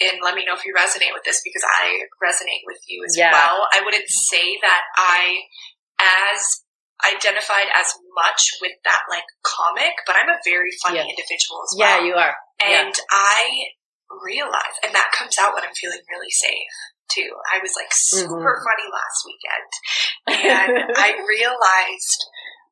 and 0.00 0.16
let 0.24 0.34
me 0.34 0.46
know 0.48 0.56
if 0.56 0.64
you 0.64 0.72
resonate 0.72 1.12
with 1.12 1.24
this 1.28 1.44
because 1.44 1.60
I 1.60 2.08
resonate 2.24 2.64
with 2.64 2.80
you 2.88 3.04
as 3.04 3.12
yeah. 3.18 3.32
well. 3.32 3.68
I 3.68 3.84
wouldn't 3.84 4.08
say 4.08 4.56
that 4.62 4.82
I 4.96 5.44
as 6.00 6.64
identified 7.06 7.68
as 7.74 7.94
much 8.14 8.42
with 8.60 8.76
that 8.84 9.02
like 9.08 9.26
comic, 9.42 9.94
but 10.06 10.16
I'm 10.16 10.28
a 10.28 10.40
very 10.44 10.70
funny 10.82 10.98
yeah. 10.98 11.08
individual 11.08 11.64
as 11.64 11.72
well. 11.76 11.88
Yeah, 11.88 11.98
you 12.04 12.14
are. 12.14 12.34
And 12.60 12.94
yeah. 12.94 13.10
I 13.10 13.40
realize, 14.24 14.76
and 14.84 14.94
that 14.94 15.14
comes 15.16 15.36
out 15.38 15.54
when 15.54 15.64
I'm 15.64 15.76
feeling 15.76 16.02
really 16.10 16.30
safe 16.30 16.74
too. 17.12 17.30
I 17.52 17.58
was 17.62 17.72
like 17.74 17.90
super 17.90 18.38
mm-hmm. 18.38 18.64
funny 18.64 18.88
last 18.90 19.18
weekend, 19.26 19.70
and 20.44 20.72
I 20.96 21.18
realized, 21.22 22.20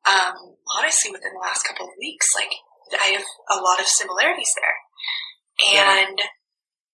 um, 0.07 0.55
honestly, 0.77 1.11
within 1.11 1.33
the 1.33 1.43
last 1.43 1.63
couple 1.63 1.87
of 1.87 1.93
weeks, 1.99 2.27
like 2.35 2.53
I 2.93 3.17
have 3.17 3.27
a 3.49 3.61
lot 3.61 3.79
of 3.79 3.87
similarities 3.87 4.53
there, 4.55 5.77
and 5.83 6.17
yeah 6.17 6.33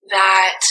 that 0.10 0.62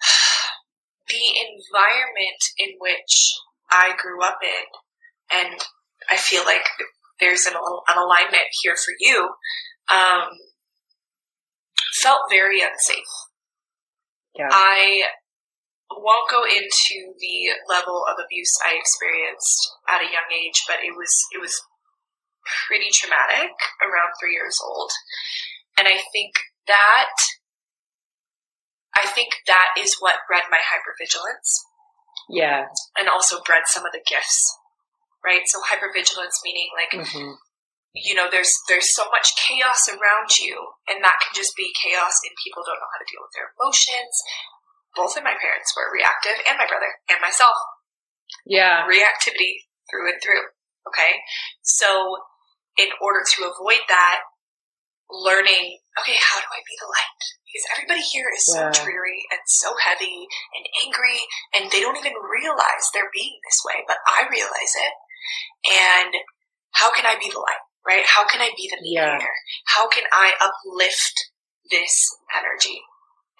the 1.08 1.24
environment 1.36 2.42
in 2.58 2.76
which 2.78 3.34
I 3.70 3.92
grew 3.96 4.22
up 4.22 4.38
in, 4.42 4.64
and 5.32 5.58
I 6.10 6.16
feel 6.16 6.44
like 6.44 6.66
there's 7.20 7.46
an, 7.46 7.54
an 7.54 7.98
alignment 7.98 8.48
here 8.62 8.76
for 8.76 8.92
you, 9.00 9.30
um, 9.90 10.28
felt 12.02 12.30
very 12.30 12.60
unsafe. 12.60 13.14
Yeah. 14.36 14.48
I 14.50 15.02
won't 15.90 16.30
go 16.30 16.44
into 16.44 17.14
the 17.18 17.36
level 17.72 18.04
of 18.10 18.18
abuse 18.20 18.52
I 18.64 18.76
experienced 18.76 19.72
at 19.88 20.02
a 20.02 20.12
young 20.12 20.28
age, 20.34 20.62
but 20.66 20.76
it 20.84 20.92
was 20.92 21.12
it 21.32 21.40
was 21.40 21.56
pretty 22.68 22.90
traumatic 22.92 23.54
around 23.80 24.12
three 24.20 24.34
years 24.34 24.58
old, 24.62 24.90
and 25.78 25.88
I 25.88 25.98
think 26.12 26.34
that 26.66 27.16
I 28.96 29.06
think 29.06 29.36
that 29.46 29.76
is 29.78 29.96
what 30.00 30.26
bred 30.28 30.44
my 30.50 30.58
hypervigilance. 30.58 31.50
Yeah. 32.28 32.64
And 32.98 33.08
also 33.08 33.38
bred 33.44 33.62
some 33.66 33.84
of 33.84 33.92
the 33.92 34.02
gifts, 34.06 34.56
right? 35.26 35.42
So 35.50 35.58
hypervigilance 35.58 36.38
meaning 36.46 36.70
like, 36.78 36.94
mm-hmm. 36.94 37.34
you 37.98 38.14
know, 38.14 38.30
there's 38.30 38.54
there's 38.70 38.94
so 38.94 39.10
much 39.10 39.34
chaos 39.34 39.90
around 39.90 40.30
you, 40.38 40.54
and 40.86 41.02
that 41.02 41.18
can 41.18 41.34
just 41.34 41.58
be 41.58 41.74
chaos, 41.74 42.14
and 42.22 42.32
people 42.46 42.62
don't 42.62 42.78
know 42.78 42.92
how 42.94 43.02
to 43.02 43.10
deal 43.10 43.26
with 43.26 43.34
their 43.34 43.50
emotions. 43.58 44.14
Both 44.94 45.18
of 45.18 45.26
my 45.26 45.34
parents 45.34 45.74
were 45.74 45.90
reactive, 45.90 46.38
and 46.46 46.54
my 46.56 46.70
brother, 46.70 47.02
and 47.10 47.18
myself. 47.18 47.58
Yeah. 48.46 48.86
Reactivity 48.86 49.66
through 49.90 50.14
and 50.14 50.18
through. 50.22 50.46
Okay. 50.86 51.18
So, 51.66 52.22
in 52.78 52.88
order 53.02 53.26
to 53.26 53.50
avoid 53.50 53.82
that, 53.90 54.22
learning, 55.10 55.78
okay, 55.98 56.18
how 56.18 56.38
do 56.38 56.48
I 56.50 56.62
be 56.62 56.76
the 56.78 56.90
light? 56.90 57.22
Because 57.46 57.66
everybody 57.74 58.02
here 58.02 58.28
is 58.34 58.44
so 58.46 58.68
yeah. 58.68 58.74
dreary 58.74 59.22
and 59.30 59.42
so 59.46 59.70
heavy 59.78 60.26
and 60.54 60.64
angry, 60.84 61.18
and 61.54 61.70
they 61.70 61.80
don't 61.80 61.98
even 61.98 62.14
realize 62.18 62.90
they're 62.90 63.12
being 63.14 63.38
this 63.46 63.62
way, 63.64 63.86
but 63.86 63.98
I 64.06 64.26
realize 64.28 64.74
it. 64.76 64.94
And 65.66 66.14
how 66.72 66.92
can 66.92 67.06
I 67.06 67.16
be 67.18 67.30
the 67.30 67.40
light, 67.40 67.64
right? 67.86 68.04
How 68.04 68.26
can 68.26 68.40
I 68.40 68.50
be 68.56 68.68
the 68.68 68.80
mediator? 68.82 69.18
Yeah. 69.18 69.66
How 69.66 69.88
can 69.88 70.04
I 70.12 70.32
uplift 70.40 71.14
this 71.70 71.94
energy? 72.36 72.80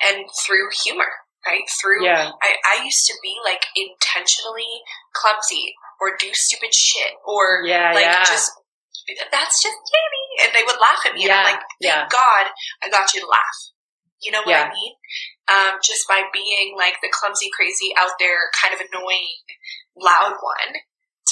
And 0.04 0.24
through 0.44 0.68
humor, 0.84 1.08
right? 1.46 1.64
Through, 1.80 2.04
yeah. 2.04 2.32
I, 2.42 2.80
I 2.80 2.84
used 2.84 3.06
to 3.06 3.14
be 3.22 3.36
like 3.44 3.64
intentionally 3.76 4.84
clumsy 5.14 5.72
or 6.00 6.16
do 6.18 6.28
stupid 6.32 6.74
shit 6.74 7.12
or 7.24 7.64
yeah, 7.64 7.92
like 7.92 8.04
yeah. 8.04 8.24
just 8.24 8.52
that's 9.30 9.62
just 9.62 9.78
Jamie. 9.86 10.28
And 10.44 10.50
they 10.52 10.64
would 10.66 10.80
laugh 10.82 11.00
at 11.06 11.14
me. 11.14 11.24
Yeah, 11.24 11.38
and 11.38 11.40
I'm 11.40 11.52
like, 11.54 11.64
thank 11.80 11.80
yeah. 11.80 12.08
God 12.10 12.44
I 12.82 12.90
got 12.90 13.14
you 13.14 13.20
to 13.20 13.28
laugh. 13.28 13.58
You 14.20 14.32
know 14.32 14.42
what 14.44 14.52
yeah. 14.52 14.68
I 14.68 14.74
mean? 14.74 14.92
Um, 15.46 15.78
just 15.84 16.08
by 16.08 16.24
being 16.32 16.74
like 16.76 16.98
the 17.00 17.12
clumsy, 17.12 17.46
crazy, 17.54 17.94
out 17.96 18.16
there, 18.18 18.50
kind 18.56 18.74
of 18.74 18.80
annoying, 18.80 19.44
loud 19.94 20.34
one 20.40 20.80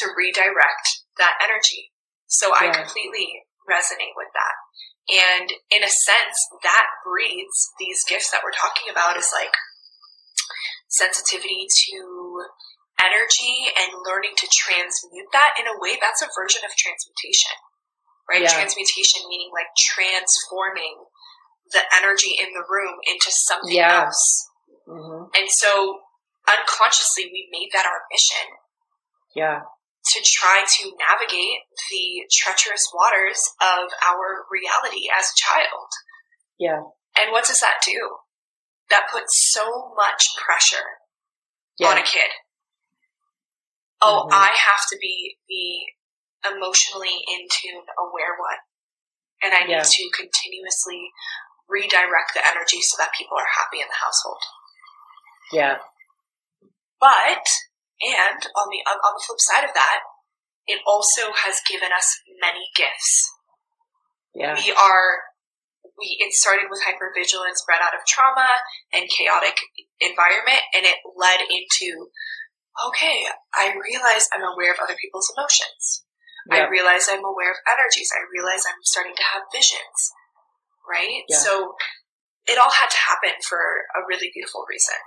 to 0.03 0.13
redirect 0.17 1.05
that 1.19 1.39
energy. 1.43 1.93
So 2.27 2.51
I 2.55 2.73
completely 2.73 3.47
resonate 3.69 4.17
with 4.17 4.33
that. 4.35 4.57
And 5.05 5.53
in 5.71 5.85
a 5.85 5.93
sense, 5.93 6.37
that 6.65 6.87
breeds 7.05 7.71
these 7.79 8.01
gifts 8.09 8.33
that 8.33 8.41
we're 8.43 8.57
talking 8.57 8.91
about 8.91 9.17
is 9.17 9.31
like 9.33 9.53
sensitivity 10.89 11.67
to 11.69 12.41
energy 13.03 13.69
and 13.75 13.91
learning 14.07 14.35
to 14.39 14.47
transmute 14.55 15.27
that 15.35 15.59
in 15.59 15.67
a 15.67 15.77
way 15.83 15.99
that's 15.99 16.23
a 16.23 16.31
version 16.39 16.63
of 16.63 16.71
transmutation 16.79 17.55
right 18.31 18.43
yeah. 18.43 18.55
transmutation 18.55 19.27
meaning 19.27 19.51
like 19.51 19.67
transforming 19.75 20.95
the 21.75 21.83
energy 21.99 22.39
in 22.39 22.55
the 22.55 22.63
room 22.71 22.95
into 23.11 23.35
something 23.35 23.75
yeah. 23.75 24.07
else 24.07 24.47
mm-hmm. 24.87 25.27
and 25.35 25.49
so 25.51 25.99
unconsciously 26.47 27.27
we 27.35 27.51
made 27.51 27.69
that 27.75 27.83
our 27.83 28.07
mission 28.15 28.47
yeah 29.35 29.67
to 30.15 30.23
try 30.25 30.63
to 30.63 30.93
navigate 30.97 31.67
the 31.91 32.23
treacherous 32.31 32.87
waters 32.95 33.43
of 33.61 33.91
our 34.07 34.47
reality 34.51 35.11
as 35.11 35.27
a 35.27 35.41
child 35.43 35.89
yeah 36.59 36.81
and 37.19 37.33
what 37.33 37.45
does 37.47 37.61
that 37.61 37.83
do 37.85 38.23
that 38.91 39.11
puts 39.11 39.51
so 39.53 39.93
much 39.97 40.23
pressure 40.39 41.03
yeah. 41.79 41.89
on 41.89 41.99
a 41.99 42.03
kid 42.03 42.31
oh, 44.05 44.29
mm-hmm. 44.29 44.35
I 44.35 44.53
have 44.53 44.85
to 44.93 44.99
be 45.01 45.37
the 45.49 45.95
emotionally 46.45 47.25
in 47.25 47.49
tune, 47.49 47.89
aware 47.97 48.37
one. 48.37 48.61
And 49.43 49.53
I 49.53 49.67
yeah. 49.67 49.81
need 49.81 49.89
to 49.89 50.05
continuously 50.13 51.11
redirect 51.69 52.37
the 52.37 52.45
energy 52.45 52.81
so 52.81 53.01
that 53.01 53.17
people 53.17 53.37
are 53.37 53.57
happy 53.57 53.81
in 53.81 53.89
the 53.89 54.01
household. 54.01 54.43
Yeah. 55.53 55.77
But, 57.01 57.45
and 58.05 58.41
on 58.55 58.67
the, 58.69 58.81
on 58.85 59.13
the 59.17 59.25
flip 59.25 59.41
side 59.41 59.65
of 59.65 59.75
that, 59.75 60.01
it 60.67 60.81
also 60.87 61.33
has 61.45 61.61
given 61.69 61.89
us 61.93 62.09
many 62.41 62.69
gifts. 62.77 63.33
Yeah. 64.35 64.57
We 64.57 64.73
are 64.73 65.33
we 65.95 66.19
it 66.19 66.35
started 66.35 66.67
with 66.67 66.83
hypervigilance 66.83 67.63
bred 67.63 67.79
out 67.79 67.95
of 67.95 68.03
trauma 68.03 68.51
and 68.91 69.07
chaotic 69.07 69.55
environment 70.03 70.59
and 70.75 70.83
it 70.83 70.99
led 71.15 71.39
into 71.47 72.11
okay, 72.91 73.23
I 73.55 73.71
realize 73.71 74.27
I'm 74.35 74.43
aware 74.43 74.75
of 74.75 74.83
other 74.83 74.99
people's 74.99 75.31
emotions. 75.31 76.03
I 76.51 76.69
realize 76.69 77.09
I'm 77.09 77.25
aware 77.25 77.55
of 77.55 77.59
energies. 77.65 78.11
I 78.13 78.21
realize 78.29 78.67
I'm 78.69 78.83
starting 78.85 79.17
to 79.17 79.27
have 79.33 79.49
visions. 79.49 80.13
Right? 80.85 81.25
Yeah. 81.31 81.39
So 81.39 81.73
it 82.45 82.59
all 82.59 82.75
had 82.75 82.91
to 82.91 83.01
happen 83.01 83.41
for 83.49 83.57
a 83.97 84.05
really 84.11 84.29
beautiful 84.35 84.67
reason. 84.69 84.99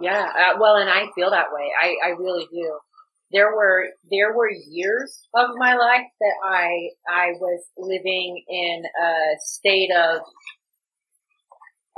Yeah. 0.00 0.26
Uh, 0.26 0.58
well, 0.58 0.76
and 0.76 0.90
I 0.90 1.06
feel 1.14 1.30
that 1.30 1.52
way. 1.52 1.70
I, 1.80 2.08
I 2.08 2.10
really 2.10 2.46
do. 2.52 2.78
There 3.32 3.54
were, 3.54 3.86
there 4.10 4.32
were 4.36 4.50
years 4.50 5.28
of 5.34 5.50
my 5.56 5.74
life 5.74 6.06
that 6.20 6.34
I, 6.44 6.90
I 7.08 7.32
was 7.40 7.64
living 7.76 8.42
in 8.48 8.82
a 9.02 9.12
state 9.40 9.90
of, 9.90 10.18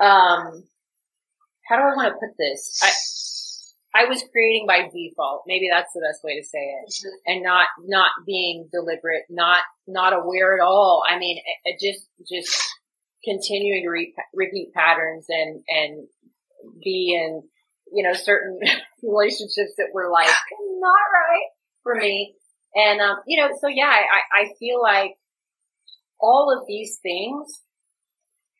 um, 0.03 0.65
how 1.69 1.77
do 1.77 1.83
I 1.83 1.97
want 1.97 2.15
to 2.15 2.21
put 2.21 2.37
this? 2.39 2.81
I, 3.95 4.03
I 4.03 4.05
was 4.09 4.23
creating 4.31 4.67
by 4.67 4.89
default. 4.93 5.45
Maybe 5.47 5.69
that's 5.71 5.93
the 5.95 6.07
best 6.07 6.23
way 6.23 6.39
to 6.39 6.47
say 6.47 6.59
it. 6.59 6.91
Mm-hmm. 6.91 7.33
And 7.33 7.43
not, 7.43 7.69
not 7.85 8.11
being 8.25 8.69
deliberate, 8.73 9.25
not, 9.29 9.63
not 9.87 10.13
aware 10.13 10.55
at 10.55 10.65
all. 10.65 11.03
I 11.09 11.19
mean, 11.19 11.39
it, 11.39 11.75
it 11.75 11.93
just, 11.93 12.09
just 12.31 12.63
continuing 13.25 13.83
to 13.83 13.91
re- 13.91 14.15
repeat 14.33 14.73
patterns 14.75 15.27
and, 15.29 15.63
and 15.69 16.09
be 16.83 17.19
in, 17.19 17.43
you 17.93 18.03
know, 18.03 18.15
certain 18.15 18.59
relationships 19.03 19.75
that 19.79 19.91
were 19.93 20.11
like, 20.11 20.29
not 20.81 21.07
right 21.13 21.49
for 21.83 21.95
me. 21.95 22.35
And, 22.75 23.01
um, 23.01 23.17
you 23.27 23.41
know, 23.41 23.51
so 23.61 23.69
yeah, 23.69 23.89
I, 23.89 24.43
I 24.43 24.49
feel 24.59 24.81
like 24.81 25.13
all 26.21 26.57
of 26.57 26.67
these 26.67 26.99
things 27.03 27.63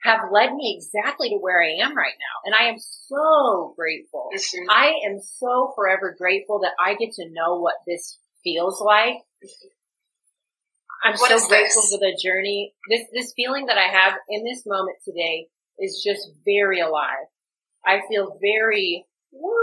have 0.03 0.21
led 0.33 0.55
me 0.55 0.79
exactly 0.79 1.31
to 1.31 1.37
where 1.37 1.63
I 1.63 1.85
am 1.85 1.97
right 1.97 2.15
now. 2.19 2.37
And 2.45 2.55
I 2.55 2.71
am 2.71 2.79
so 2.79 3.75
grateful. 3.77 4.31
Mm-hmm. 4.35 4.71
I 4.71 4.93
am 5.07 5.19
so 5.21 5.73
forever 5.75 6.15
grateful 6.17 6.61
that 6.61 6.73
I 6.81 6.95
get 6.95 7.13
to 7.15 7.29
know 7.31 7.59
what 7.59 7.75
this 7.87 8.19
feels 8.45 8.81
like. 8.81 9.17
I'm 11.05 11.15
what 11.19 11.29
so 11.29 11.49
grateful 11.49 11.83
this? 11.83 11.91
for 11.93 11.99
the 11.99 12.19
journey. 12.23 12.75
This, 12.89 13.03
this 13.13 13.33
feeling 13.37 13.67
that 13.67 13.79
I 13.79 13.89
have 13.89 14.15
in 14.29 14.45
this 14.45 14.63
moment 14.67 14.97
today 15.05 15.49
is 15.79 16.03
just 16.05 16.31
very 16.45 16.81
alive. 16.81 17.27
I 17.85 18.01
feel 18.09 18.39
very, 18.41 19.05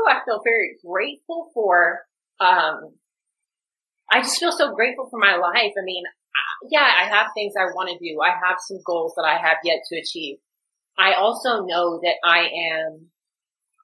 I 0.10 0.20
feel 0.26 0.42
very 0.44 0.78
grateful 0.86 1.50
for, 1.54 2.02
um, 2.40 2.96
I 4.12 4.22
just 4.22 4.40
feel 4.40 4.52
so 4.52 4.74
grateful 4.76 5.08
for 5.10 5.20
my 5.20 5.36
life. 5.38 5.74
I 5.78 5.84
mean, 5.84 6.04
yeah, 6.70 6.88
I 7.02 7.06
have 7.06 7.28
things 7.34 7.54
I 7.58 7.66
want 7.74 7.90
to 7.90 7.98
do. 7.98 8.20
I 8.22 8.30
have 8.30 8.58
some 8.60 8.80
goals 8.86 9.14
that 9.16 9.24
I 9.26 9.38
have 9.38 9.58
yet 9.64 9.80
to 9.90 10.00
achieve. 10.00 10.38
I 10.98 11.14
also 11.14 11.66
know 11.66 12.00
that 12.04 12.16
I 12.24 12.50
am 12.72 13.08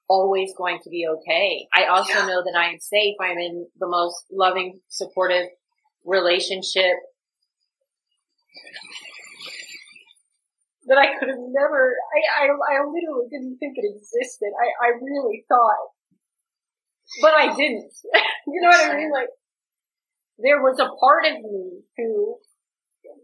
always 0.08 0.52
going 0.56 0.80
to 0.82 0.90
be 0.90 1.06
okay. 1.06 1.68
I 1.72 1.86
also 1.86 2.18
Yeah. 2.18 2.26
know 2.26 2.42
that 2.44 2.56
I 2.56 2.70
am 2.72 2.80
safe. 2.80 3.16
I'm 3.20 3.38
in 3.38 3.68
the 3.78 3.88
most 3.88 4.26
loving, 4.30 4.80
supportive 4.88 5.48
relationship 6.04 6.96
that 10.90 10.98
I 10.98 11.14
could 11.14 11.30
have 11.30 11.38
never, 11.54 11.94
I, 12.10 12.18
I, 12.34 12.44
I 12.50 12.74
literally 12.82 13.30
didn't 13.30 13.62
think 13.62 13.78
it 13.78 13.86
existed. 13.86 14.50
I, 14.50 14.90
I 14.90 14.98
really 14.98 15.46
thought, 15.46 15.94
but 17.22 17.30
I 17.30 17.54
didn't. 17.54 17.94
you 18.50 18.58
know 18.60 18.74
what 18.74 18.90
I 18.90 18.96
mean? 18.98 19.12
Like, 19.14 19.30
there 20.42 20.58
was 20.58 20.82
a 20.82 20.90
part 20.90 21.30
of 21.30 21.38
me 21.46 21.86
who 21.96 22.38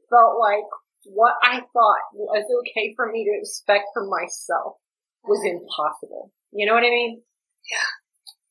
felt 0.09 0.39
like 0.39 0.71
what 1.11 1.35
I 1.43 1.59
thought 1.59 2.07
was 2.15 2.47
okay 2.63 2.95
for 2.95 3.11
me 3.11 3.27
to 3.27 3.35
expect 3.43 3.91
from 3.93 4.11
myself 4.11 4.79
was 5.25 5.43
impossible. 5.43 6.31
You 6.53 6.67
know 6.67 6.75
what 6.75 6.87
I 6.87 6.91
mean? 6.91 7.23
Yeah. 7.69 7.91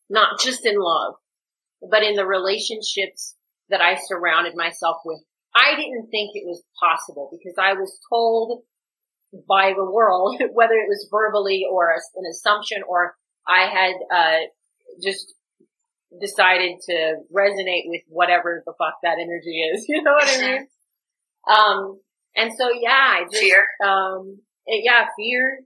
Not 0.10 0.42
just 0.44 0.66
in 0.66 0.76
love, 0.78 1.16
but 1.90 2.04
in 2.04 2.16
the 2.16 2.26
relationships 2.26 3.36
that 3.70 3.80
I 3.80 3.96
surrounded 3.96 4.56
myself 4.56 4.98
with. 5.06 5.22
I 5.56 5.76
didn't 5.76 6.12
think 6.12 6.32
it 6.36 6.44
was 6.46 6.64
possible 6.78 7.30
because 7.32 7.56
I 7.58 7.74
was 7.80 7.98
told 8.12 8.64
by 9.48 9.74
the 9.76 9.86
world, 9.86 10.42
whether 10.54 10.74
it 10.74 10.88
was 10.88 11.08
verbally 11.12 11.66
or 11.72 11.92
an 11.92 12.24
assumption 12.30 12.82
or 12.88 13.16
I 13.48 13.68
had, 13.68 13.94
uh, 14.12 14.40
just 15.04 15.34
decided 16.22 16.80
to 16.88 17.16
resonate 17.36 17.84
with 17.88 18.02
whatever 18.08 18.64
the 18.66 18.74
fuck 18.78 18.96
that 19.04 19.18
energy 19.20 19.60
is. 19.74 19.86
You 19.90 20.02
know 20.04 20.14
what 20.14 20.28
I 20.28 20.42
mean? 20.42 20.68
Um, 21.48 22.00
and 22.36 22.52
so 22.58 22.70
yeah, 22.74 23.16
I 23.20 23.24
just, 23.30 23.44
Fear. 23.44 23.66
um, 23.86 24.40
it- 24.66 24.84
yeah, 24.86 25.08
fear. 25.18 25.60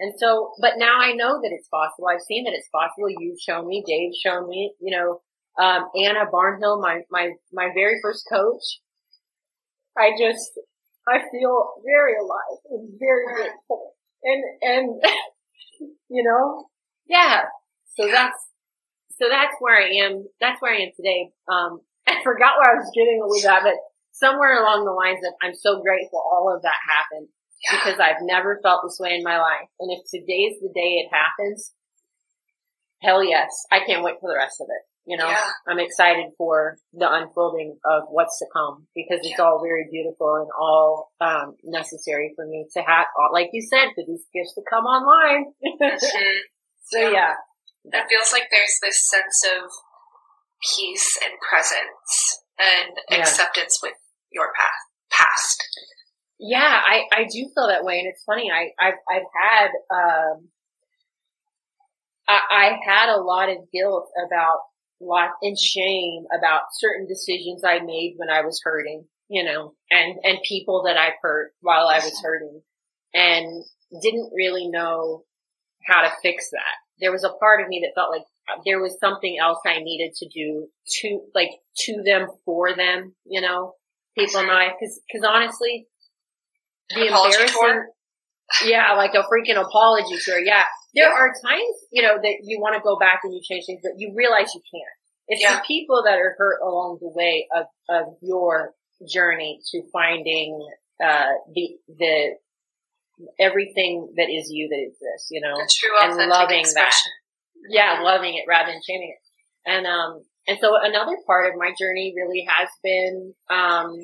And 0.00 0.12
so, 0.18 0.50
but 0.60 0.72
now 0.76 0.98
I 1.00 1.12
know 1.12 1.40
that 1.40 1.52
it's 1.52 1.68
possible. 1.68 2.08
I've 2.08 2.20
seen 2.20 2.44
that 2.44 2.52
it's 2.52 2.68
possible. 2.70 3.08
You've 3.08 3.38
shown 3.40 3.68
me, 3.68 3.84
Dave's 3.86 4.18
shown 4.18 4.48
me, 4.48 4.72
you 4.80 4.90
know, 4.96 5.20
um, 5.62 5.88
Anna 6.04 6.26
Barnhill, 6.32 6.82
my, 6.82 7.02
my, 7.10 7.30
my 7.52 7.68
very 7.74 8.00
first 8.02 8.26
coach. 8.30 8.80
I 9.96 10.10
just, 10.18 10.50
I 11.08 11.18
feel 11.30 11.74
very 11.84 12.14
alive 12.16 12.58
and 12.70 12.88
very 12.98 13.24
grateful. 13.34 13.92
And, 14.22 14.42
and, 14.62 15.02
you 16.08 16.22
know, 16.24 16.66
yeah. 17.06 17.42
So 17.96 18.06
that's, 18.06 18.38
so 19.20 19.26
that's 19.28 19.54
where 19.60 19.76
I 19.80 20.06
am. 20.06 20.26
That's 20.40 20.60
where 20.60 20.72
I 20.74 20.82
am 20.82 20.92
today. 20.96 21.30
Um, 21.48 21.80
I 22.08 22.22
forgot 22.22 22.56
where 22.58 22.72
I 22.72 22.78
was 22.80 22.90
getting 22.94 23.20
with 23.22 23.44
that, 23.44 23.62
but 23.62 23.74
somewhere 24.12 24.62
along 24.62 24.84
the 24.84 24.92
lines 24.92 25.20
of 25.26 25.34
I'm 25.42 25.54
so 25.54 25.82
grateful 25.82 26.20
all 26.20 26.52
of 26.54 26.62
that 26.62 26.78
happened 26.88 27.28
Yeah. 27.62 27.78
because 27.78 28.00
I've 28.00 28.22
never 28.22 28.60
felt 28.62 28.82
this 28.84 28.98
way 29.00 29.14
in 29.14 29.22
my 29.22 29.38
life. 29.38 29.68
And 29.80 29.90
if 29.92 30.04
today's 30.10 30.60
the 30.60 30.72
day 30.74 31.04
it 31.04 31.10
happens, 31.12 31.72
hell 33.02 33.22
yes, 33.22 33.50
I 33.70 33.80
can't 33.86 34.02
wait 34.04 34.16
for 34.20 34.30
the 34.30 34.36
rest 34.38 34.60
of 34.60 34.68
it. 34.70 34.82
You 35.06 35.18
know, 35.18 35.28
Yeah. 35.28 35.50
I'm 35.68 35.78
excited 35.78 36.32
for 36.38 36.78
the 36.94 37.12
unfolding 37.12 37.78
of 37.84 38.04
what's 38.08 38.38
to 38.38 38.46
come 38.52 38.86
because 38.94 39.20
it's 39.22 39.38
all 39.38 39.60
very 39.62 39.86
beautiful 39.90 40.36
and 40.36 40.48
all 40.58 41.12
um, 41.20 41.56
necessary 41.62 42.32
for 42.34 42.46
me 42.46 42.66
to 42.72 42.80
have, 42.80 43.06
like 43.32 43.50
you 43.52 43.60
said, 43.60 43.88
for 43.94 44.02
these 44.06 44.24
gifts 44.32 44.54
to 44.54 44.62
come 44.68 44.84
online. 44.84 45.52
Mhm. 45.62 45.98
so 46.88 46.98
yeah, 47.10 47.34
It 47.84 48.06
feels 48.08 48.32
like 48.32 48.48
there's 48.50 48.78
this 48.82 49.06
sense 49.10 49.44
of 49.56 49.70
peace 50.74 51.18
and 51.22 51.34
presence 51.40 52.40
and 52.58 52.96
Yeah. 53.10 53.18
acceptance 53.20 53.78
with 53.82 53.92
your 54.30 54.50
path, 54.58 54.80
past. 55.10 55.62
Yeah, 56.38 56.80
I, 56.84 57.04
I 57.12 57.24
do 57.24 57.48
feel 57.54 57.68
that 57.68 57.84
way, 57.84 57.98
and 57.98 58.08
it's 58.08 58.24
funny. 58.24 58.50
I 58.50 58.72
I've 58.80 58.98
I've 59.08 59.28
had 59.42 59.68
um 59.94 60.48
I, 62.26 62.40
I 62.50 62.78
had 62.86 63.08
a 63.10 63.20
lot 63.20 63.48
of 63.50 63.58
guilt 63.72 64.08
about 64.26 64.58
lot 65.04 65.30
and 65.42 65.58
shame 65.58 66.24
about 66.36 66.62
certain 66.72 67.06
decisions 67.06 67.62
I 67.64 67.80
made 67.80 68.14
when 68.16 68.30
I 68.30 68.42
was 68.42 68.60
hurting, 68.62 69.04
you 69.28 69.44
know, 69.44 69.74
and 69.90 70.18
and 70.22 70.38
people 70.46 70.84
that 70.86 70.96
I've 70.96 71.18
hurt 71.22 71.52
while 71.60 71.86
I 71.88 71.96
was 71.96 72.20
hurting, 72.22 72.62
and 73.12 73.64
didn't 74.02 74.32
really 74.34 74.68
know 74.68 75.24
how 75.86 76.02
to 76.02 76.12
fix 76.22 76.50
that. 76.50 76.74
There 77.00 77.12
was 77.12 77.24
a 77.24 77.32
part 77.40 77.60
of 77.60 77.68
me 77.68 77.82
that 77.82 78.00
felt 78.00 78.10
like 78.10 78.24
there 78.64 78.80
was 78.80 78.98
something 79.00 79.36
else 79.40 79.58
I 79.66 79.80
needed 79.80 80.14
to 80.16 80.28
do 80.28 80.68
to 81.00 81.20
like 81.34 81.50
to 81.86 82.02
them 82.04 82.28
for 82.44 82.74
them, 82.74 83.14
you 83.24 83.40
know, 83.40 83.74
people 84.16 84.40
and 84.40 84.50
I, 84.50 84.68
because 84.68 85.00
because 85.06 85.28
honestly, 85.28 85.86
the 86.90 87.06
embarrassing, 87.06 87.86
yeah, 88.66 88.92
like 88.92 89.14
a 89.14 89.22
freaking 89.22 89.60
apology 89.60 90.16
tour. 90.24 90.38
Yeah, 90.38 90.64
there 90.94 91.12
are 91.12 91.28
times 91.44 91.74
you 91.92 92.02
know 92.02 92.16
that 92.20 92.36
you 92.44 92.60
want 92.60 92.74
to 92.76 92.82
go 92.82 92.98
back 92.98 93.20
and 93.24 93.32
you 93.34 93.40
change 93.42 93.64
things, 93.66 93.80
but 93.82 93.92
you 93.98 94.12
realize 94.14 94.54
you 94.54 94.60
can't. 94.72 94.96
It's 95.28 95.42
Yeah. 95.42 95.56
the 95.56 95.62
people 95.66 96.02
that 96.04 96.18
are 96.18 96.34
hurt 96.38 96.60
along 96.62 96.98
the 97.00 97.08
way 97.08 97.48
of 97.54 97.66
of 97.88 98.14
your 98.22 98.74
journey 99.08 99.60
to 99.72 99.82
finding 99.92 100.58
uh 101.02 101.32
the 101.54 101.76
the 101.88 102.34
everything 103.38 104.12
that 104.16 104.28
is 104.30 104.50
you 104.50 104.68
that 104.68 104.80
exists. 104.80 105.28
You 105.30 105.40
know, 105.40 105.54
The 105.56 105.70
true 105.80 105.98
and 106.00 106.28
loving 106.30 106.60
expression. 106.60 107.12
yeah, 107.68 108.00
loving 108.02 108.34
it 108.34 108.44
rather 108.48 108.72
than 108.72 108.80
shaming 108.86 109.14
it. 109.16 109.70
And 109.70 109.86
um 109.86 110.22
and 110.46 110.58
so 110.60 110.76
another 110.80 111.16
part 111.26 111.46
of 111.50 111.58
my 111.58 111.72
journey 111.78 112.12
really 112.16 112.46
has 112.48 112.68
been 112.82 113.34
um 113.50 113.96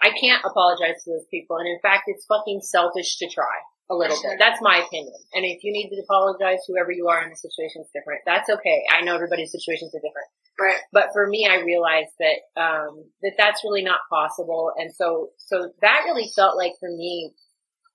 I 0.00 0.10
can't 0.20 0.44
apologize 0.44 1.02
to 1.04 1.10
those 1.12 1.26
people 1.30 1.56
and 1.56 1.66
in 1.66 1.78
fact 1.80 2.04
it's 2.06 2.24
fucking 2.26 2.60
selfish 2.62 3.16
to 3.18 3.28
try 3.28 3.56
a 3.90 3.94
little 3.94 4.16
bit. 4.22 4.38
That's 4.38 4.60
my 4.60 4.84
opinion. 4.86 5.14
And 5.32 5.44
if 5.44 5.64
you 5.64 5.72
need 5.72 5.88
to 5.88 6.02
apologize 6.02 6.58
whoever 6.66 6.92
you 6.92 7.08
are 7.08 7.22
in 7.22 7.30
the 7.30 7.36
situation 7.36 7.82
is 7.82 7.90
different. 7.94 8.20
That's 8.26 8.50
okay. 8.50 8.84
I 8.92 9.02
know 9.02 9.14
everybody's 9.14 9.50
situations 9.50 9.94
are 9.94 10.04
different. 10.04 10.28
Right. 10.60 10.80
But 10.92 11.08
for 11.12 11.26
me 11.26 11.48
I 11.48 11.62
realized 11.64 12.12
that 12.18 12.60
um 12.60 13.04
that 13.22 13.34
that's 13.38 13.64
really 13.64 13.82
not 13.82 14.00
possible 14.10 14.72
and 14.76 14.92
so 14.94 15.30
so 15.38 15.70
that 15.80 16.02
really 16.04 16.30
felt 16.34 16.56
like 16.56 16.72
for 16.80 16.90
me 16.90 17.32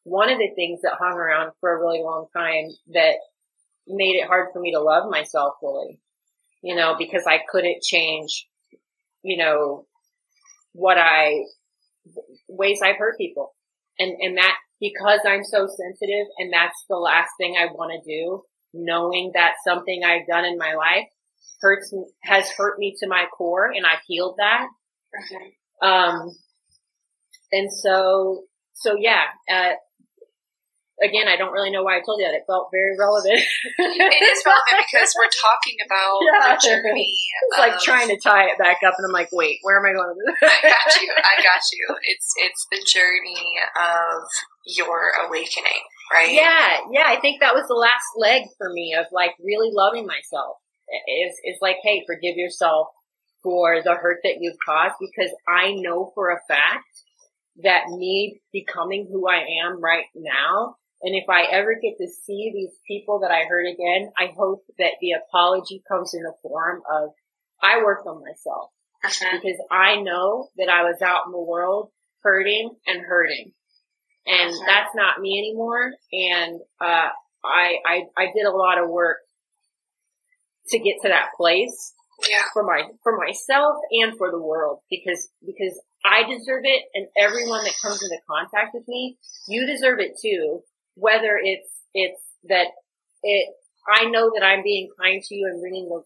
one 0.03 0.29
of 0.29 0.37
the 0.37 0.51
things 0.55 0.81
that 0.81 0.93
hung 0.99 1.13
around 1.13 1.51
for 1.59 1.71
a 1.71 1.79
really 1.79 2.01
long 2.01 2.27
time 2.35 2.69
that 2.93 3.15
made 3.87 4.15
it 4.15 4.27
hard 4.27 4.49
for 4.53 4.59
me 4.59 4.71
to 4.73 4.81
love 4.81 5.09
myself 5.09 5.55
fully, 5.59 5.99
you 6.61 6.75
know, 6.75 6.95
because 6.97 7.23
I 7.27 7.39
couldn't 7.49 7.81
change, 7.81 8.47
you 9.21 9.37
know, 9.37 9.85
what 10.73 10.97
I, 10.97 11.43
ways 12.47 12.79
I've 12.83 12.97
hurt 12.97 13.17
people. 13.17 13.53
And, 13.99 14.15
and 14.19 14.37
that, 14.37 14.55
because 14.83 15.21
I'm 15.25 15.45
so 15.45 15.65
sensitive 15.65 16.27
and 16.37 16.51
that's 16.51 16.83
the 16.89 16.97
last 16.97 17.29
thing 17.39 17.55
I 17.57 17.67
want 17.71 17.93
to 17.93 18.11
do, 18.11 18.43
knowing 18.73 19.31
that 19.33 19.53
something 19.65 20.01
I've 20.03 20.27
done 20.27 20.43
in 20.43 20.57
my 20.57 20.73
life 20.75 21.07
hurts, 21.61 21.93
has 22.23 22.49
hurt 22.49 22.77
me 22.79 22.93
to 22.99 23.07
my 23.07 23.25
core 23.35 23.71
and 23.71 23.85
I've 23.85 24.03
healed 24.05 24.35
that. 24.39 24.67
Mhm. 25.15 25.87
Um, 25.87 26.35
and 27.53 27.71
so, 27.71 28.43
so 28.73 28.95
yeah, 28.99 29.23
uh, 29.49 29.73
again, 31.03 31.27
I 31.27 31.35
don't 31.35 31.51
really 31.51 31.69
know 31.69 31.83
why 31.83 31.97
I 31.97 32.01
told 32.01 32.17
you 32.19 32.25
that. 32.25 32.33
It 32.33 32.47
felt 32.47 32.69
very 32.71 32.95
relevant. 32.97 33.37
It 33.37 34.23
is 34.23 34.39
relevant 34.47 34.79
because 34.87 35.11
we're 35.19 35.29
talking 35.35 35.77
about 35.85 36.17
Yeah. 36.25 36.55
the 36.55 36.61
journey. 36.63 37.11
It's 37.51 37.59
like 37.59 37.77
trying 37.83 38.07
to 38.09 38.17
tie 38.17 38.45
it 38.49 38.57
back 38.57 38.79
up, 38.87 38.95
and 38.97 39.05
I'm 39.05 39.11
like, 39.11 39.29
wait, 39.31 39.59
where 39.61 39.77
am 39.77 39.85
I 39.85 39.93
going 39.93 40.15
with 40.15 40.25
this? 40.39 40.49
I 40.49 40.69
got 40.69 40.87
you. 41.01 41.11
I 41.11 41.35
got 41.43 41.61
you. 41.75 41.85
It's 42.07 42.29
it's 42.37 42.65
the 42.71 42.81
journey 42.87 43.59
of 43.75 44.23
your 44.65 45.11
awakening, 45.27 45.83
right? 46.11 46.31
yeah, 46.31 46.79
yeah. 46.91 47.05
I 47.05 47.19
think 47.19 47.41
that 47.41 47.53
was 47.53 47.67
the 47.67 47.75
last 47.75 48.07
leg 48.17 48.43
for 48.57 48.71
me 48.71 48.95
of 48.97 49.05
like 49.11 49.31
really 49.43 49.69
loving 49.71 50.07
myself. 50.07 50.57
Is 51.07 51.35
is 51.43 51.57
like, 51.61 51.77
hey, 51.83 52.03
forgive 52.07 52.35
yourself 52.37 52.87
for 53.43 53.81
the 53.83 53.93
hurt 53.95 54.19
that 54.23 54.37
you've 54.39 54.57
caused 54.65 54.95
because 54.99 55.31
I 55.47 55.73
know 55.75 56.11
for 56.15 56.31
a 56.31 56.39
fact 56.47 56.85
that 57.63 57.87
me 57.89 58.39
becoming 58.51 59.07
who 59.11 59.27
I 59.27 59.45
am 59.65 59.81
right 59.81 60.05
now. 60.15 60.75
And 61.03 61.15
if 61.15 61.25
I 61.29 61.43
ever 61.51 61.75
get 61.75 61.97
to 61.97 62.07
see 62.07 62.51
these 62.53 62.73
people 62.87 63.19
that 63.19 63.31
I 63.31 63.43
hurt 63.43 63.67
again, 63.67 64.11
I 64.17 64.27
hope 64.37 64.63
that 64.79 64.93
the 65.01 65.11
apology 65.11 65.83
comes 65.87 66.13
in 66.13 66.23
the 66.23 66.33
form 66.41 66.81
of 66.91 67.09
I 67.61 67.83
worked 67.83 68.07
on 68.07 68.21
myself. 68.23 68.69
Mhm. 69.05 69.41
because 69.41 69.61
I 69.69 69.97
know 70.01 70.47
that 70.55 70.69
I 70.69 70.83
was 70.83 71.01
out 71.01 71.25
in 71.25 71.33
the 71.33 71.37
world 71.43 71.91
hurting 72.21 72.73
and 72.87 73.01
hurting. 73.01 73.53
And 74.25 74.49
Mhm. 74.53 74.65
that's 74.65 74.95
not 74.95 75.19
me 75.19 75.37
anymore. 75.37 75.91
And, 76.13 76.61
uh, 76.79 77.09
I, 77.43 77.79
I, 77.85 78.03
I 78.15 78.31
did 78.33 78.45
a 78.45 78.51
lot 78.55 78.77
of 78.77 78.89
work 78.89 79.17
to 80.69 80.79
get 80.79 81.01
to 81.01 81.09
that 81.09 81.31
place 81.35 81.93
Yeah. 82.29 82.45
for 82.53 82.63
my, 82.63 82.89
for 83.03 83.17
myself 83.17 83.75
and 83.91 84.17
for 84.17 84.31
the 84.31 84.41
world 84.41 84.79
because, 84.89 85.29
because 85.45 85.77
I 86.05 86.23
deserve 86.23 86.63
it 86.63 86.83
and 86.93 87.07
everyone 87.17 87.65
that 87.65 87.73
comes 87.81 88.01
into 88.01 88.21
contact 88.25 88.73
with 88.73 88.87
me, 88.87 89.17
you 89.49 89.65
deserve 89.65 89.99
it 89.99 90.17
too. 90.21 90.63
Whether 90.95 91.39
it's, 91.41 91.69
it's 91.93 92.21
that 92.45 92.67
it, 93.23 93.55
I 93.87 94.09
know 94.09 94.31
that 94.33 94.45
I'm 94.45 94.63
being 94.63 94.89
kind 94.99 95.21
to 95.21 95.35
you 95.35 95.47
and 95.51 95.59
bringing 95.59 95.89
the, 95.89 96.03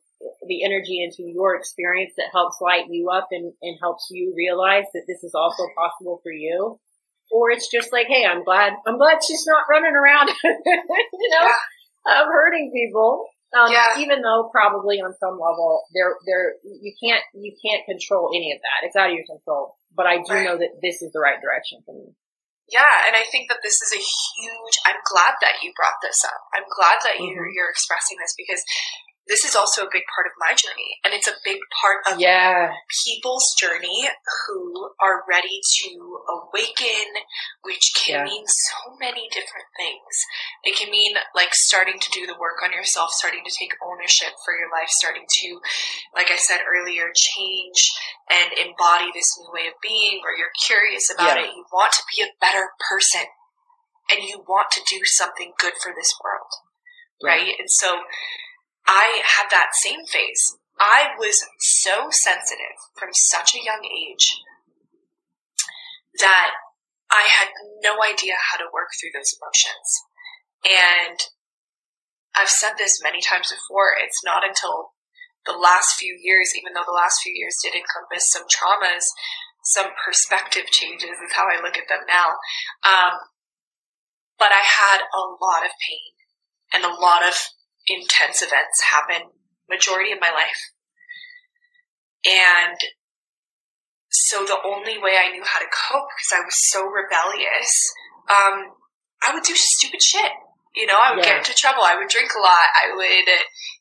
the 0.48 0.64
energy 0.64 1.04
into 1.04 1.30
your 1.30 1.56
experience 1.56 2.14
that 2.18 2.30
helps 2.32 2.58
light 2.62 2.86
you 2.90 3.10
up 3.10 3.28
and, 3.32 3.54
and 3.62 3.78
helps 3.80 4.08
you 4.10 4.34
realize 4.36 4.86
that 4.94 5.06
this 5.08 5.24
is 5.24 5.36
also 5.36 5.64
possible 5.78 6.20
for 6.24 6.32
you. 6.32 6.80
Or 7.32 7.52
it's 7.52 7.70
just 7.70 7.92
like, 7.92 8.08
hey, 8.08 8.26
I'm 8.26 8.44
glad, 8.44 8.74
I'm 8.88 8.98
glad 8.98 9.20
she's 9.22 9.46
not 9.46 9.68
running 9.70 9.94
around, 9.94 10.30
you 10.44 11.30
know, 11.30 11.44
yeah. 11.44 12.22
of 12.22 12.28
hurting 12.28 12.72
people. 12.74 13.26
Um, 13.58 13.72
yeah. 13.72 14.00
even 14.00 14.22
though 14.22 14.50
probably 14.52 14.98
on 15.00 15.14
some 15.20 15.40
level 15.40 15.84
there, 15.94 16.16
there, 16.26 16.56
you 16.64 16.94
can't, 17.02 17.24
you 17.34 17.56
can't 17.64 17.86
control 17.86 18.32
any 18.36 18.52
of 18.52 18.60
that. 18.60 18.88
It's 18.88 18.96
out 18.96 19.10
of 19.10 19.16
your 19.16 19.26
control. 19.26 19.76
But 19.96 20.06
I 20.06 20.18
do 20.18 20.34
right. 20.34 20.46
know 20.46 20.58
that 20.58 20.80
this 20.82 21.02
is 21.02 21.12
the 21.12 21.20
right 21.20 21.40
direction 21.42 21.80
for 21.86 21.94
me. 21.94 22.14
Yeah, 22.68 23.08
and 23.08 23.16
I 23.16 23.24
think 23.32 23.48
that 23.48 23.64
this 23.64 23.80
is 23.80 23.96
a 23.96 24.04
huge. 24.04 24.76
I'm 24.84 25.00
glad 25.08 25.40
that 25.40 25.64
you 25.64 25.72
brought 25.72 26.04
this 26.04 26.20
up. 26.28 26.52
I'm 26.52 26.68
glad 26.68 27.00
that 27.08 27.16
mm-hmm. 27.16 27.32
you're 27.32 27.48
you're 27.48 27.72
expressing 27.72 28.20
this 28.20 28.36
because 28.36 28.60
this 29.28 29.44
is 29.44 29.56
also 29.56 29.84
a 29.84 29.92
big 29.92 30.04
part 30.16 30.26
of 30.26 30.34
my 30.40 30.56
journey 30.56 31.00
and 31.04 31.14
it's 31.14 31.28
a 31.28 31.36
big 31.44 31.60
part 31.82 32.00
of 32.08 32.20
yeah. 32.20 32.72
people's 33.06 33.54
journey 33.60 34.08
who 34.48 34.90
are 35.04 35.24
ready 35.28 35.60
to 35.64 36.20
awaken 36.32 37.08
which 37.64 37.92
can 37.96 38.24
yeah. 38.24 38.26
mean 38.26 38.44
so 38.48 38.96
many 39.00 39.28
different 39.30 39.68
things 39.76 40.14
it 40.64 40.76
can 40.76 40.90
mean 40.90 41.16
like 41.36 41.54
starting 41.54 42.00
to 42.00 42.10
do 42.12 42.26
the 42.26 42.40
work 42.40 42.64
on 42.64 42.72
yourself 42.72 43.12
starting 43.12 43.44
to 43.46 43.54
take 43.54 43.76
ownership 43.84 44.32
for 44.44 44.56
your 44.56 44.72
life 44.72 44.90
starting 44.90 45.26
to 45.28 45.60
like 46.16 46.32
i 46.32 46.38
said 46.38 46.64
earlier 46.64 47.12
change 47.14 47.92
and 48.32 48.52
embody 48.56 49.12
this 49.14 49.30
new 49.40 49.52
way 49.52 49.68
of 49.68 49.76
being 49.84 50.24
or 50.24 50.36
you're 50.36 50.56
curious 50.66 51.12
about 51.12 51.38
yeah. 51.38 51.44
it 51.44 51.56
you 51.56 51.66
want 51.72 51.92
to 51.92 52.04
be 52.16 52.24
a 52.24 52.32
better 52.40 52.72
person 52.90 53.28
and 54.10 54.24
you 54.24 54.40
want 54.48 54.72
to 54.72 54.82
do 54.88 55.04
something 55.04 55.52
good 55.60 55.74
for 55.84 55.92
this 55.96 56.12
world 56.24 56.52
right 57.24 57.56
and 57.60 57.70
so 57.70 58.00
I 58.88 59.22
had 59.24 59.48
that 59.52 59.76
same 59.84 60.06
phase. 60.06 60.58
I 60.80 61.10
was 61.18 61.36
so 61.60 62.08
sensitive 62.12 62.78
from 62.96 63.10
such 63.14 63.54
a 63.56 63.64
young 63.64 63.84
age 63.84 64.40
that 66.20 66.52
I 67.12 67.28
had 67.28 67.50
no 67.82 67.98
idea 68.04 68.34
how 68.52 68.58
to 68.58 68.72
work 68.74 68.90
through 69.00 69.12
those 69.14 69.36
emotions. 69.36 69.88
And 70.64 71.20
I've 72.36 72.50
said 72.50 72.74
this 72.78 73.02
many 73.04 73.22
times 73.22 73.52
before, 73.52 73.96
it's 73.98 74.24
not 74.24 74.48
until 74.48 74.94
the 75.46 75.58
last 75.58 75.98
few 75.98 76.18
years, 76.22 76.54
even 76.56 76.74
though 76.74 76.86
the 76.86 76.96
last 76.96 77.22
few 77.24 77.34
years 77.34 77.56
did 77.64 77.74
encompass 77.74 78.30
some 78.30 78.46
traumas, 78.46 79.06
some 79.64 79.92
perspective 80.04 80.68
changes 80.72 81.18
is 81.18 81.34
how 81.34 81.48
I 81.48 81.64
look 81.64 81.78
at 81.78 81.88
them 81.90 82.04
now. 82.08 82.38
Um, 82.84 83.18
but 84.38 84.52
I 84.52 84.62
had 84.62 85.02
a 85.02 85.24
lot 85.42 85.66
of 85.66 85.72
pain 85.82 86.14
and 86.74 86.84
a 86.84 87.00
lot 87.02 87.26
of 87.26 87.34
intense 87.88 88.42
events 88.42 88.84
happen 88.84 89.32
majority 89.70 90.12
of 90.12 90.20
my 90.20 90.32
life. 90.32 90.62
And 92.28 92.78
so 94.10 94.44
the 94.44 94.60
only 94.66 94.98
way 94.98 95.16
I 95.16 95.32
knew 95.32 95.44
how 95.44 95.60
to 95.60 95.70
cope, 95.72 96.08
because 96.12 96.34
I 96.36 96.44
was 96.44 96.58
so 96.72 96.88
rebellious, 96.88 97.72
um, 98.28 98.76
I 99.24 99.34
would 99.34 99.44
do 99.44 99.56
stupid 99.56 100.02
shit. 100.02 100.32
You 100.76 100.86
know, 100.86 101.00
I 101.00 101.16
would 101.16 101.26
yeah. 101.26 101.42
get 101.42 101.48
into 101.48 101.58
trouble. 101.58 101.82
I 101.82 101.98
would 101.98 102.12
drink 102.12 102.30
a 102.38 102.44
lot. 102.44 102.68
I 102.78 102.94
would 102.94 103.30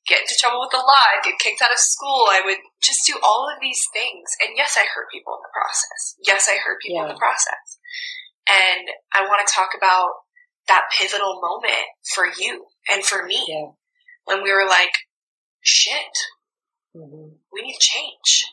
get 0.09 0.25
into 0.25 0.39
trouble 0.41 0.65
with 0.65 0.73
the 0.73 0.81
law. 0.81 1.05
I'd 1.13 1.27
get 1.27 1.37
kicked 1.37 1.61
out 1.61 1.75
of 1.75 1.77
school. 1.77 2.25
I 2.33 2.41
would 2.41 2.63
just 2.81 3.05
do 3.05 3.21
all 3.21 3.53
of 3.53 3.61
these 3.61 3.81
things. 3.93 4.25
And 4.41 4.57
yes, 4.57 4.81
I 4.81 4.89
hurt 4.89 5.13
people 5.13 5.37
in 5.37 5.45
the 5.45 5.53
process. 5.53 6.01
Yes, 6.25 6.49
I 6.49 6.57
hurt 6.57 6.81
people 6.81 7.05
yeah. 7.05 7.07
in 7.11 7.13
the 7.13 7.21
process. 7.21 7.67
And 8.49 8.87
I 9.13 9.29
want 9.29 9.45
to 9.45 9.53
talk 9.53 9.77
about 9.77 10.25
that 10.73 10.89
pivotal 10.97 11.37
moment 11.43 11.85
for 12.15 12.25
you 12.33 12.65
and 12.89 13.05
for 13.05 13.27
me. 13.27 13.45
Yeah 13.45 13.77
when 14.27 14.43
we 14.43 14.53
were 14.53 14.69
like, 14.69 14.93
shit, 15.63 16.13
mm-hmm. 16.95 17.35
we 17.53 17.63
need 17.63 17.79
change. 17.81 18.45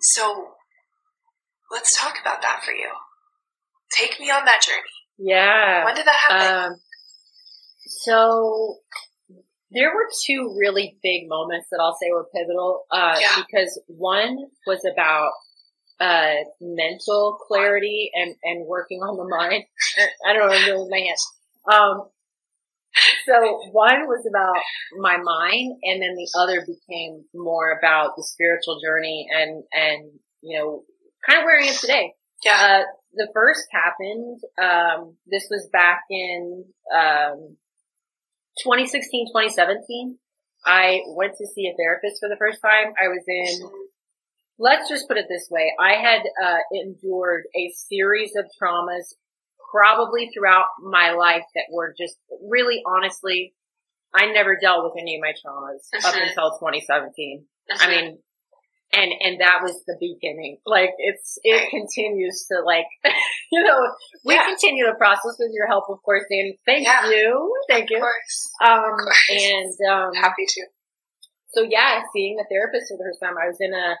So 0.00 0.48
let's 1.70 1.98
talk 1.98 2.16
about 2.20 2.42
that 2.42 2.62
for 2.64 2.72
you. 2.72 2.90
Take 3.96 4.18
me 4.18 4.30
on 4.30 4.44
that 4.44 4.62
journey. 4.62 4.82
Yeah. 5.18 5.84
When 5.84 5.94
did 5.94 6.06
that 6.06 6.16
happen? 6.28 6.72
Um, 6.72 6.80
so 7.86 8.78
there 9.70 9.94
were 9.94 10.08
two 10.26 10.56
really 10.58 10.98
big 11.02 11.28
moments 11.28 11.68
that 11.70 11.80
I'll 11.80 11.96
say 12.00 12.10
were 12.12 12.26
pivotal. 12.34 12.84
Uh, 12.90 13.16
yeah. 13.20 13.36
because 13.36 13.80
one 13.86 14.38
was 14.66 14.80
about 14.90 15.32
uh, 16.00 16.44
mental 16.60 17.38
clarity 17.46 18.10
and, 18.14 18.34
and 18.42 18.66
working 18.66 19.00
on 19.00 19.16
the 19.16 19.28
mind. 19.28 19.64
I 20.26 20.32
don't 20.32 20.42
know 20.42 20.48
what 20.48 20.58
I'm 20.58 20.64
doing 20.64 20.80
with 20.80 20.90
my 20.90 20.98
hands. 20.98 21.26
Um, 21.70 22.08
so 23.26 23.60
one 23.72 24.06
was 24.06 24.26
about 24.28 24.62
my 24.98 25.16
mind 25.16 25.78
and 25.82 26.02
then 26.02 26.14
the 26.16 26.28
other 26.38 26.60
became 26.60 27.24
more 27.34 27.78
about 27.78 28.16
the 28.16 28.24
spiritual 28.24 28.80
journey 28.84 29.26
and, 29.30 29.62
and, 29.72 30.10
you 30.42 30.58
know, 30.58 30.82
kind 31.26 31.38
of 31.38 31.44
where 31.44 31.60
I 31.60 31.66
am 31.66 31.74
today. 31.74 32.14
Yeah. 32.44 32.82
Uh, 32.82 32.82
the 33.14 33.28
first 33.34 33.66
happened, 33.72 34.40
um, 34.60 35.16
this 35.26 35.46
was 35.50 35.68
back 35.72 36.02
in, 36.10 36.64
um, 36.94 37.56
2016, 38.62 39.28
2017. 39.28 40.18
I 40.64 41.00
went 41.08 41.34
to 41.38 41.46
see 41.46 41.66
a 41.66 41.76
therapist 41.76 42.20
for 42.20 42.28
the 42.28 42.36
first 42.38 42.60
time. 42.60 42.92
I 43.00 43.08
was 43.08 43.22
in, 43.26 43.70
let's 44.58 44.88
just 44.88 45.08
put 45.08 45.16
it 45.16 45.26
this 45.28 45.48
way. 45.50 45.72
I 45.78 45.94
had, 45.94 46.22
uh, 46.42 46.58
endured 46.72 47.44
a 47.56 47.72
series 47.88 48.32
of 48.36 48.44
traumas 48.60 49.14
probably 49.70 50.30
throughout 50.32 50.66
my 50.82 51.12
life 51.12 51.44
that 51.54 51.64
were 51.70 51.94
just 51.96 52.16
really 52.48 52.82
honestly, 52.86 53.54
I 54.14 54.32
never 54.32 54.58
dealt 54.60 54.84
with 54.84 54.94
any 55.00 55.16
of 55.16 55.22
my 55.22 55.32
traumas 55.32 55.86
up 56.04 56.14
until 56.14 56.50
2017. 56.58 57.44
Mm-hmm. 57.70 57.82
I 57.82 57.88
mean, 57.88 58.18
and, 58.92 59.12
and 59.20 59.40
that 59.40 59.60
was 59.62 59.82
the 59.86 59.96
beginning. 60.00 60.58
Like 60.66 60.90
it's, 60.98 61.38
it 61.44 61.70
continues 61.70 62.46
to 62.50 62.62
like, 62.64 62.86
you 63.52 63.62
know, 63.62 63.78
we 64.24 64.34
yeah. 64.34 64.46
continue 64.46 64.84
the 64.86 64.98
process 64.98 65.36
with 65.38 65.52
your 65.54 65.68
help, 65.68 65.84
of 65.88 66.02
course, 66.02 66.24
and 66.30 66.54
Thank 66.66 66.86
yeah. 66.86 67.08
you. 67.08 67.54
Thank 67.68 67.90
you. 67.90 67.98
Course. 67.98 68.50
Um, 68.64 68.78
of 68.78 68.98
course. 68.98 69.30
and, 69.30 69.74
um, 69.90 70.14
happy 70.14 70.44
to. 70.46 70.66
So 71.52 71.62
yeah, 71.68 72.02
seeing 72.12 72.36
the 72.36 72.46
therapist 72.50 72.88
for 72.88 72.96
the 72.96 73.04
first 73.04 73.20
time, 73.22 73.38
I 73.38 73.46
was 73.46 73.58
in 73.60 73.72
a, 73.74 73.96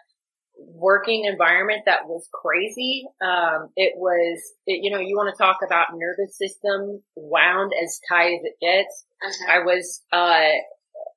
working 0.68 1.24
environment 1.24 1.82
that 1.86 2.06
was 2.06 2.28
crazy. 2.32 3.04
Um, 3.22 3.68
it 3.76 3.94
was, 3.96 4.40
it, 4.66 4.80
you 4.82 4.90
know, 4.90 5.00
you 5.00 5.16
want 5.16 5.34
to 5.34 5.42
talk 5.42 5.58
about 5.66 5.88
nervous 5.94 6.36
system 6.36 7.02
wound 7.16 7.72
as 7.82 8.00
tight 8.08 8.34
as 8.34 8.44
it 8.44 8.56
gets. 8.60 9.04
Uh-huh. 9.24 9.52
I 9.52 9.58
was, 9.64 10.02
uh, 10.12 10.50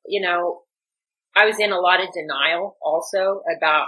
you 0.05 0.21
know, 0.21 0.61
I 1.35 1.45
was 1.45 1.59
in 1.59 1.71
a 1.71 1.79
lot 1.79 2.01
of 2.01 2.09
denial 2.13 2.77
also 2.81 3.41
about 3.57 3.87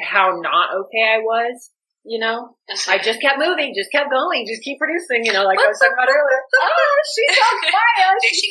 how 0.00 0.38
not 0.40 0.74
okay 0.86 1.04
I 1.04 1.18
was. 1.18 1.70
You 2.02 2.18
know, 2.18 2.56
uh-huh. 2.64 2.92
I 2.92 2.98
just 2.98 3.20
kept 3.20 3.38
moving, 3.38 3.74
just 3.76 3.92
kept 3.92 4.10
going, 4.10 4.46
just 4.48 4.62
keep 4.62 4.78
producing. 4.78 5.20
You 5.24 5.34
know, 5.34 5.44
like 5.44 5.60
I 5.60 5.68
was 5.68 5.78
talking 5.78 5.92
about 5.92 6.08
earlier. 6.08 6.40
oh, 6.64 6.96
she's 7.12 7.36
on 7.36 7.56
fire! 7.60 8.16
She 8.24 8.48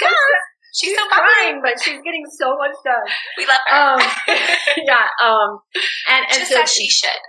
She's, 0.74 0.90
she's 0.90 1.00
crying, 1.10 1.62
but 1.64 1.82
she's 1.82 2.02
getting 2.04 2.26
so 2.30 2.56
much 2.58 2.76
done. 2.86 3.08
We 3.38 3.46
love 3.46 3.64
her. 3.68 3.76
Um, 3.76 4.00
yeah. 4.86 5.08
Um, 5.24 5.60
and, 6.10 6.26
and 6.30 6.40
Just 6.40 6.52
so, 6.52 6.62
as 6.62 6.72
she 6.72 6.88
should. 6.90 7.22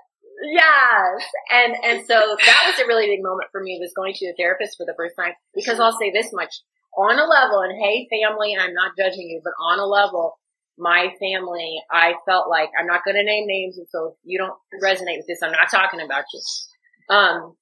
Yes. 0.52 1.24
And, 1.50 1.74
and 1.84 2.06
so 2.06 2.36
that 2.44 2.62
was 2.66 2.78
a 2.82 2.86
really 2.86 3.06
big 3.06 3.22
moment 3.22 3.48
for 3.52 3.62
me 3.62 3.78
was 3.80 3.92
going 3.96 4.14
to 4.14 4.26
a 4.26 4.34
therapist 4.36 4.76
for 4.76 4.86
the 4.86 4.94
first 4.96 5.14
time 5.16 5.32
because 5.54 5.80
I'll 5.80 5.96
say 5.98 6.10
this 6.12 6.32
much 6.32 6.52
on 6.96 7.18
a 7.18 7.24
level 7.24 7.60
and 7.60 7.76
hey 7.80 8.08
family, 8.10 8.56
I'm 8.58 8.74
not 8.74 8.92
judging 8.98 9.28
you, 9.28 9.40
but 9.44 9.52
on 9.60 9.78
a 9.78 9.86
level, 9.86 10.38
my 10.78 11.12
family, 11.20 11.76
I 11.90 12.14
felt 12.26 12.48
like 12.48 12.70
I'm 12.78 12.86
not 12.86 13.04
going 13.04 13.16
to 13.16 13.22
name 13.22 13.46
names. 13.46 13.76
And 13.78 13.86
so 13.90 14.08
if 14.08 14.14
you 14.24 14.38
don't 14.38 14.56
resonate 14.82 15.18
with 15.18 15.26
this, 15.28 15.42
I'm 15.42 15.52
not 15.52 15.70
talking 15.70 16.00
about 16.00 16.24
you. 16.32 17.14
Um, 17.14 17.56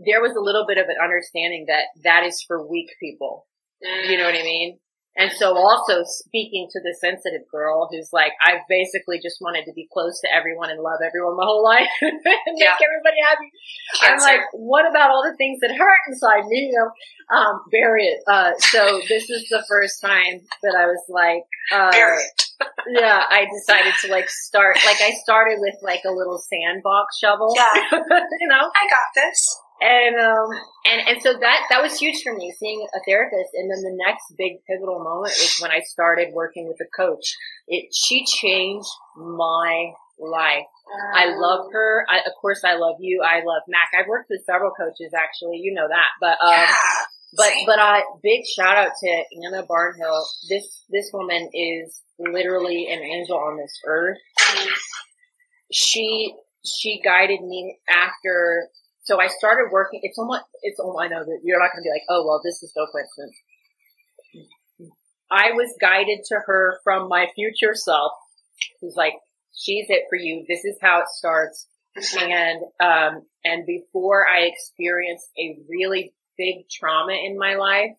there 0.00 0.20
was 0.20 0.34
a 0.36 0.40
little 0.40 0.64
bit 0.66 0.78
of 0.78 0.86
an 0.86 0.96
understanding 1.02 1.66
that 1.68 1.84
that 2.04 2.24
is 2.24 2.44
for 2.46 2.66
weak 2.66 2.88
people 3.00 3.46
you 3.82 4.18
know 4.18 4.24
what 4.24 4.34
I 4.34 4.42
mean? 4.42 4.78
And 5.18 5.32
so 5.32 5.58
also 5.58 6.04
speaking 6.06 6.68
to 6.70 6.78
the 6.78 6.94
sensitive 7.00 7.42
girl 7.50 7.88
who's 7.90 8.10
like, 8.12 8.30
I've 8.46 8.62
basically 8.68 9.18
just 9.20 9.42
wanted 9.42 9.64
to 9.64 9.72
be 9.74 9.88
close 9.92 10.20
to 10.20 10.28
everyone 10.30 10.70
and 10.70 10.80
love 10.80 11.02
everyone 11.04 11.36
my 11.36 11.42
whole 11.42 11.64
life 11.64 11.90
and 12.00 12.22
yeah. 12.54 12.70
make 12.70 12.86
everybody 12.86 13.18
happy. 13.26 13.50
Cancer. 13.98 14.14
I'm 14.14 14.20
like, 14.22 14.46
what 14.52 14.88
about 14.88 15.10
all 15.10 15.26
the 15.28 15.36
things 15.36 15.58
that 15.60 15.74
hurt 15.74 16.00
inside 16.06 16.46
me? 16.46 16.70
You 16.70 16.78
know, 16.78 17.36
um, 17.36 17.60
bury 17.72 18.04
it. 18.04 18.22
Uh, 18.28 18.52
so 18.70 19.02
this 19.08 19.28
is 19.28 19.48
the 19.50 19.64
first 19.68 20.00
time 20.00 20.38
that 20.62 20.78
I 20.78 20.86
was 20.86 21.02
like, 21.08 21.42
uh, 21.74 21.90
bury 21.90 22.22
it. 22.22 22.44
yeah, 23.00 23.24
I 23.28 23.46
decided 23.50 23.94
to 24.02 24.12
like 24.12 24.30
start, 24.30 24.76
like 24.86 25.02
I 25.02 25.18
started 25.24 25.58
with 25.58 25.74
like 25.82 26.02
a 26.06 26.12
little 26.12 26.38
sandbox 26.38 27.18
shovel. 27.18 27.54
Yeah. 27.56 27.74
you 27.90 28.46
know? 28.46 28.70
I 28.70 28.86
got 28.86 29.08
this 29.16 29.58
and 29.80 30.16
um 30.16 30.50
and 30.84 31.08
and 31.08 31.22
so 31.22 31.32
that 31.32 31.60
that 31.70 31.82
was 31.82 31.98
huge 31.98 32.22
for 32.22 32.34
me 32.34 32.52
seeing 32.58 32.86
a 32.94 33.00
therapist. 33.06 33.50
And 33.54 33.70
then 33.70 33.82
the 33.82 33.96
next 33.96 34.24
big 34.36 34.64
pivotal 34.66 34.98
moment 34.98 35.34
was 35.36 35.58
when 35.60 35.70
i 35.70 35.80
started 35.80 36.32
working 36.32 36.66
with 36.68 36.78
a 36.80 36.90
coach. 36.96 37.34
It 37.66 37.88
she 37.92 38.24
changed 38.24 38.88
my 39.16 39.92
life. 40.18 40.66
I 41.14 41.26
love 41.36 41.66
her. 41.72 42.04
I, 42.08 42.18
of 42.26 42.32
course 42.40 42.62
i 42.64 42.74
love 42.74 42.96
you. 43.00 43.22
I 43.22 43.36
love 43.44 43.62
mac. 43.68 43.90
I've 43.98 44.08
worked 44.08 44.30
with 44.30 44.44
several 44.44 44.72
coaches 44.72 45.12
actually. 45.14 45.58
You 45.58 45.74
know 45.74 45.86
that. 45.88 46.08
But 46.20 46.44
um 46.44 46.52
yeah. 46.52 46.74
But 47.36 47.52
but 47.66 47.78
I 47.78 48.02
big 48.22 48.44
shout 48.46 48.76
out 48.76 48.92
to 49.02 49.22
Anna 49.44 49.62
Barnhill. 49.66 50.24
This 50.48 50.84
this 50.88 51.10
woman 51.12 51.50
is 51.52 52.00
literally 52.18 52.88
an 52.90 53.00
angel 53.02 53.36
on 53.36 53.58
this 53.58 53.78
earth. 53.86 54.16
She 55.70 56.34
she 56.64 57.00
guided 57.04 57.42
me 57.42 57.78
after. 57.88 58.68
So 59.08 59.18
I 59.18 59.28
started 59.28 59.72
working. 59.72 60.00
It's 60.02 60.18
almost 60.18 60.42
it's 60.60 60.78
almost. 60.78 61.02
I 61.02 61.08
know 61.08 61.24
that 61.24 61.40
you're 61.42 61.58
not 61.58 61.72
going 61.72 61.82
to 61.82 61.88
be 61.88 61.90
like, 61.90 62.04
oh 62.10 62.26
well, 62.26 62.42
this 62.44 62.62
is 62.62 62.70
no 62.76 62.86
coincidence. 62.92 63.36
I 65.30 65.52
was 65.52 65.74
guided 65.80 66.20
to 66.26 66.36
her 66.46 66.78
from 66.84 67.08
my 67.08 67.26
future 67.34 67.74
self, 67.74 68.12
who's 68.80 68.96
like, 68.96 69.14
she's 69.54 69.86
it 69.88 70.04
for 70.10 70.16
you. 70.16 70.44
This 70.46 70.64
is 70.64 70.76
how 70.82 71.00
it 71.00 71.08
starts. 71.08 71.66
and 72.20 72.60
um, 72.80 73.22
and 73.44 73.64
before 73.64 74.26
I 74.28 74.42
experienced 74.42 75.28
a 75.38 75.56
really 75.70 76.12
big 76.36 76.68
trauma 76.70 77.14
in 77.14 77.38
my 77.38 77.54
life, 77.54 77.96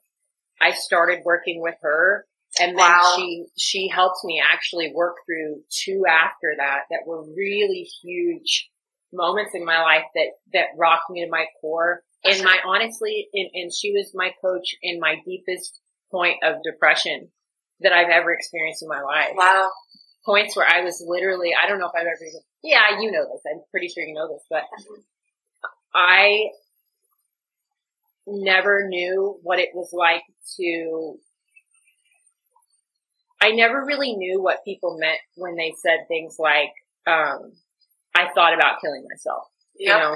I 0.62 0.74
started 0.74 1.24
working 1.26 1.60
with 1.60 1.76
her. 1.82 2.28
And 2.60 2.78
then 2.78 2.86
wow. 2.86 3.14
she, 3.16 3.46
she 3.58 3.90
helped 3.90 4.24
me 4.24 4.42
actually 4.44 4.92
work 4.94 5.18
through 5.26 5.62
two 5.70 6.04
after 6.10 6.56
that 6.58 6.82
that 6.90 7.02
were 7.06 7.24
really 7.36 7.88
huge 8.02 8.70
moments 9.12 9.52
in 9.54 9.66
my 9.66 9.82
life 9.82 10.06
that, 10.16 10.28
that 10.54 10.68
rocked 10.78 11.10
me 11.10 11.24
to 11.24 11.30
my 11.30 11.46
core. 11.62 12.02
And 12.24 12.44
my 12.44 12.58
honestly, 12.66 13.28
and, 13.34 13.50
and 13.54 13.74
she 13.74 13.92
was 13.92 14.12
my 14.14 14.32
coach 14.42 14.76
in 14.82 15.00
my 15.00 15.16
deepest 15.26 15.80
point 16.12 16.38
of 16.44 16.56
depression 16.64 17.30
that 17.82 17.94
I've 17.94 18.10
ever 18.10 18.34
experienced 18.34 18.84
in 18.84 18.90
my 18.90 19.02
life. 19.02 19.32
Wow. 19.36 19.70
Points 20.26 20.56
where 20.56 20.68
I 20.68 20.82
was 20.82 21.04
literally, 21.06 21.52
I 21.56 21.68
don't 21.68 21.80
know 21.80 21.88
if 21.88 21.96
I've 21.96 22.02
ever, 22.02 22.44
yeah, 22.62 23.00
you 23.00 23.12
know 23.12 23.24
this. 23.24 23.42
I'm 23.50 23.62
pretty 23.72 23.88
sure 23.88 24.04
you 24.04 24.14
know 24.14 24.28
this, 24.28 24.44
but. 24.50 24.64
I 25.94 26.50
never 28.28 28.88
knew 28.88 29.40
what 29.42 29.60
it 29.60 29.70
was 29.74 29.90
like 29.92 30.22
to 30.58 31.18
I 33.42 33.52
never 33.52 33.86
really 33.86 34.14
knew 34.16 34.42
what 34.42 34.66
people 34.66 34.98
meant 35.00 35.20
when 35.36 35.56
they 35.56 35.74
said 35.78 36.08
things 36.08 36.36
like, 36.38 36.74
um, 37.08 37.54
I 38.20 38.32
thought 38.34 38.54
about 38.54 38.82
killing 38.82 39.06
myself. 39.10 39.44
Yep. 39.78 39.96
You 39.96 40.02
know? 40.02 40.16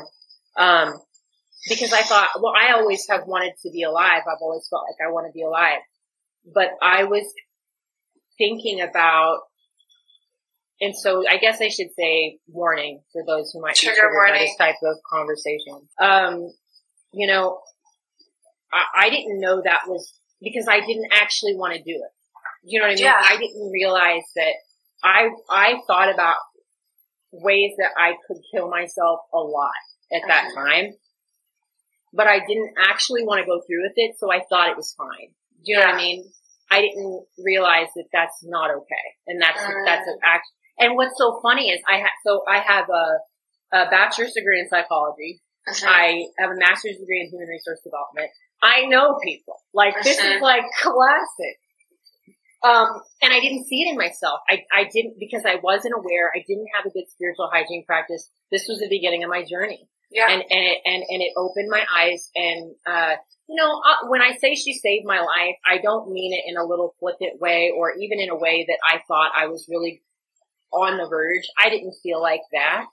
Um, 0.65 0.99
because 1.67 1.93
I 1.93 2.01
thought, 2.01 2.29
well, 2.41 2.53
I 2.55 2.73
always 2.73 3.07
have 3.09 3.21
wanted 3.25 3.53
to 3.63 3.71
be 3.71 3.83
alive. 3.83 4.21
I've 4.27 4.41
always 4.41 4.67
felt 4.69 4.83
like 4.89 5.07
I 5.07 5.11
want 5.11 5.27
to 5.27 5.31
be 5.33 5.43
alive. 5.43 5.79
But 6.53 6.71
I 6.81 7.05
was 7.05 7.23
thinking 8.37 8.81
about, 8.81 9.39
and 10.81 10.93
so 10.95 11.23
I 11.27 11.37
guess 11.37 11.61
I 11.61 11.69
should 11.69 11.93
say 11.97 12.39
warning 12.47 13.01
for 13.13 13.23
those 13.25 13.51
who 13.51 13.61
might 13.61 13.75
Trigger 13.75 14.11
warning. 14.11 14.41
this 14.41 14.55
type 14.57 14.75
of 14.83 14.97
conversation. 15.09 15.87
Um, 16.01 16.51
you 17.13 17.27
know, 17.27 17.59
I, 18.73 19.05
I 19.05 19.09
didn't 19.09 19.39
know 19.39 19.61
that 19.63 19.81
was 19.87 20.13
because 20.41 20.67
I 20.67 20.81
didn't 20.81 21.11
actually 21.13 21.55
want 21.55 21.73
to 21.75 21.79
do 21.79 21.91
it. 21.91 22.11
You 22.65 22.79
know 22.79 22.87
what 22.87 22.93
I 22.93 22.95
mean? 22.95 23.03
Yeah. 23.05 23.21
I 23.23 23.37
didn't 23.37 23.71
realize 23.71 24.23
that 24.35 24.53
I, 25.03 25.29
I 25.49 25.75
thought 25.87 26.13
about 26.13 26.37
ways 27.33 27.73
that 27.77 27.91
I 27.97 28.13
could 28.27 28.37
kill 28.53 28.69
myself 28.69 29.19
a 29.33 29.39
lot 29.39 29.83
at 30.13 30.21
that 30.27 30.45
uh-huh. 30.45 30.65
time, 30.65 30.93
but 32.13 32.27
I 32.27 32.39
didn't 32.39 32.73
actually 32.77 33.25
want 33.25 33.41
to 33.41 33.45
go 33.45 33.59
through 33.65 33.81
with 33.81 33.97
it. 33.97 34.15
So 34.19 34.31
I 34.31 34.41
thought 34.47 34.69
it 34.69 34.77
was 34.77 34.93
fine. 34.95 35.33
Do 35.65 35.71
you 35.71 35.77
know 35.77 35.81
yeah. 35.81 35.91
what 35.91 35.95
I 35.95 35.97
mean? 35.97 36.31
I 36.69 36.81
didn't 36.81 37.25
realize 37.43 37.87
that 37.95 38.05
that's 38.13 38.43
not 38.43 38.69
okay. 38.69 39.05
And 39.27 39.41
that's, 39.41 39.59
uh, 39.59 39.69
that's 39.85 40.07
an 40.07 40.17
act. 40.23 40.45
And 40.77 40.95
what's 40.95 41.17
so 41.17 41.39
funny 41.41 41.69
is 41.69 41.81
I 41.89 41.97
have, 41.97 42.15
so 42.25 42.41
I 42.49 42.59
have 42.59 42.85
a, 42.89 43.77
a 43.77 43.89
bachelor's 43.89 44.33
degree 44.33 44.59
in 44.59 44.69
psychology. 44.69 45.41
Uh-huh. 45.67 45.87
I 45.87 46.25
have 46.39 46.51
a 46.51 46.57
master's 46.57 46.97
degree 46.97 47.21
in 47.21 47.29
human 47.29 47.47
resource 47.47 47.79
development. 47.83 48.29
I 48.61 48.85
know 48.85 49.17
people. 49.23 49.55
Like 49.73 49.95
this 50.03 50.17
is 50.17 50.41
like 50.41 50.63
classic. 50.81 51.57
Um, 52.63 53.01
and 53.21 53.33
I 53.33 53.39
didn't 53.41 53.65
see 53.67 53.81
it 53.81 53.91
in 53.91 53.97
myself. 53.97 54.39
I, 54.49 54.63
I 54.71 54.89
didn't 54.91 55.15
because 55.19 55.43
I 55.45 55.55
wasn't 55.61 55.95
aware. 55.97 56.31
I 56.33 56.43
didn't 56.47 56.67
have 56.77 56.85
a 56.85 56.93
good 56.93 57.09
spiritual 57.09 57.49
hygiene 57.51 57.83
practice. 57.85 58.29
This 58.51 58.67
was 58.69 58.79
the 58.79 58.87
beginning 58.89 59.23
of 59.23 59.29
my 59.29 59.43
journey. 59.43 59.87
Yeah. 60.11 60.29
And, 60.29 60.41
and 60.41 60.63
it, 60.63 60.77
and, 60.85 61.03
and 61.09 61.21
it 61.21 61.33
opened 61.35 61.69
my 61.69 61.83
eyes. 61.93 62.29
And, 62.35 62.75
uh, 62.85 63.15
you 63.49 63.55
know, 63.57 63.81
uh, 63.83 64.07
when 64.07 64.21
I 64.21 64.37
say 64.37 64.55
she 64.55 64.73
saved 64.73 65.05
my 65.05 65.19
life, 65.19 65.55
I 65.65 65.79
don't 65.81 66.11
mean 66.11 66.33
it 66.33 66.49
in 66.49 66.55
a 66.55 66.65
little 66.65 66.95
flippant 66.99 67.41
way 67.41 67.71
or 67.75 67.91
even 67.91 68.19
in 68.19 68.29
a 68.29 68.37
way 68.37 68.65
that 68.67 68.77
I 68.85 69.01
thought 69.07 69.31
I 69.35 69.47
was 69.47 69.67
really 69.67 70.01
on 70.71 70.97
the 70.97 71.07
verge. 71.09 71.43
I 71.59 71.69
didn't 71.69 71.95
feel 72.01 72.21
like 72.21 72.41
that. 72.53 72.85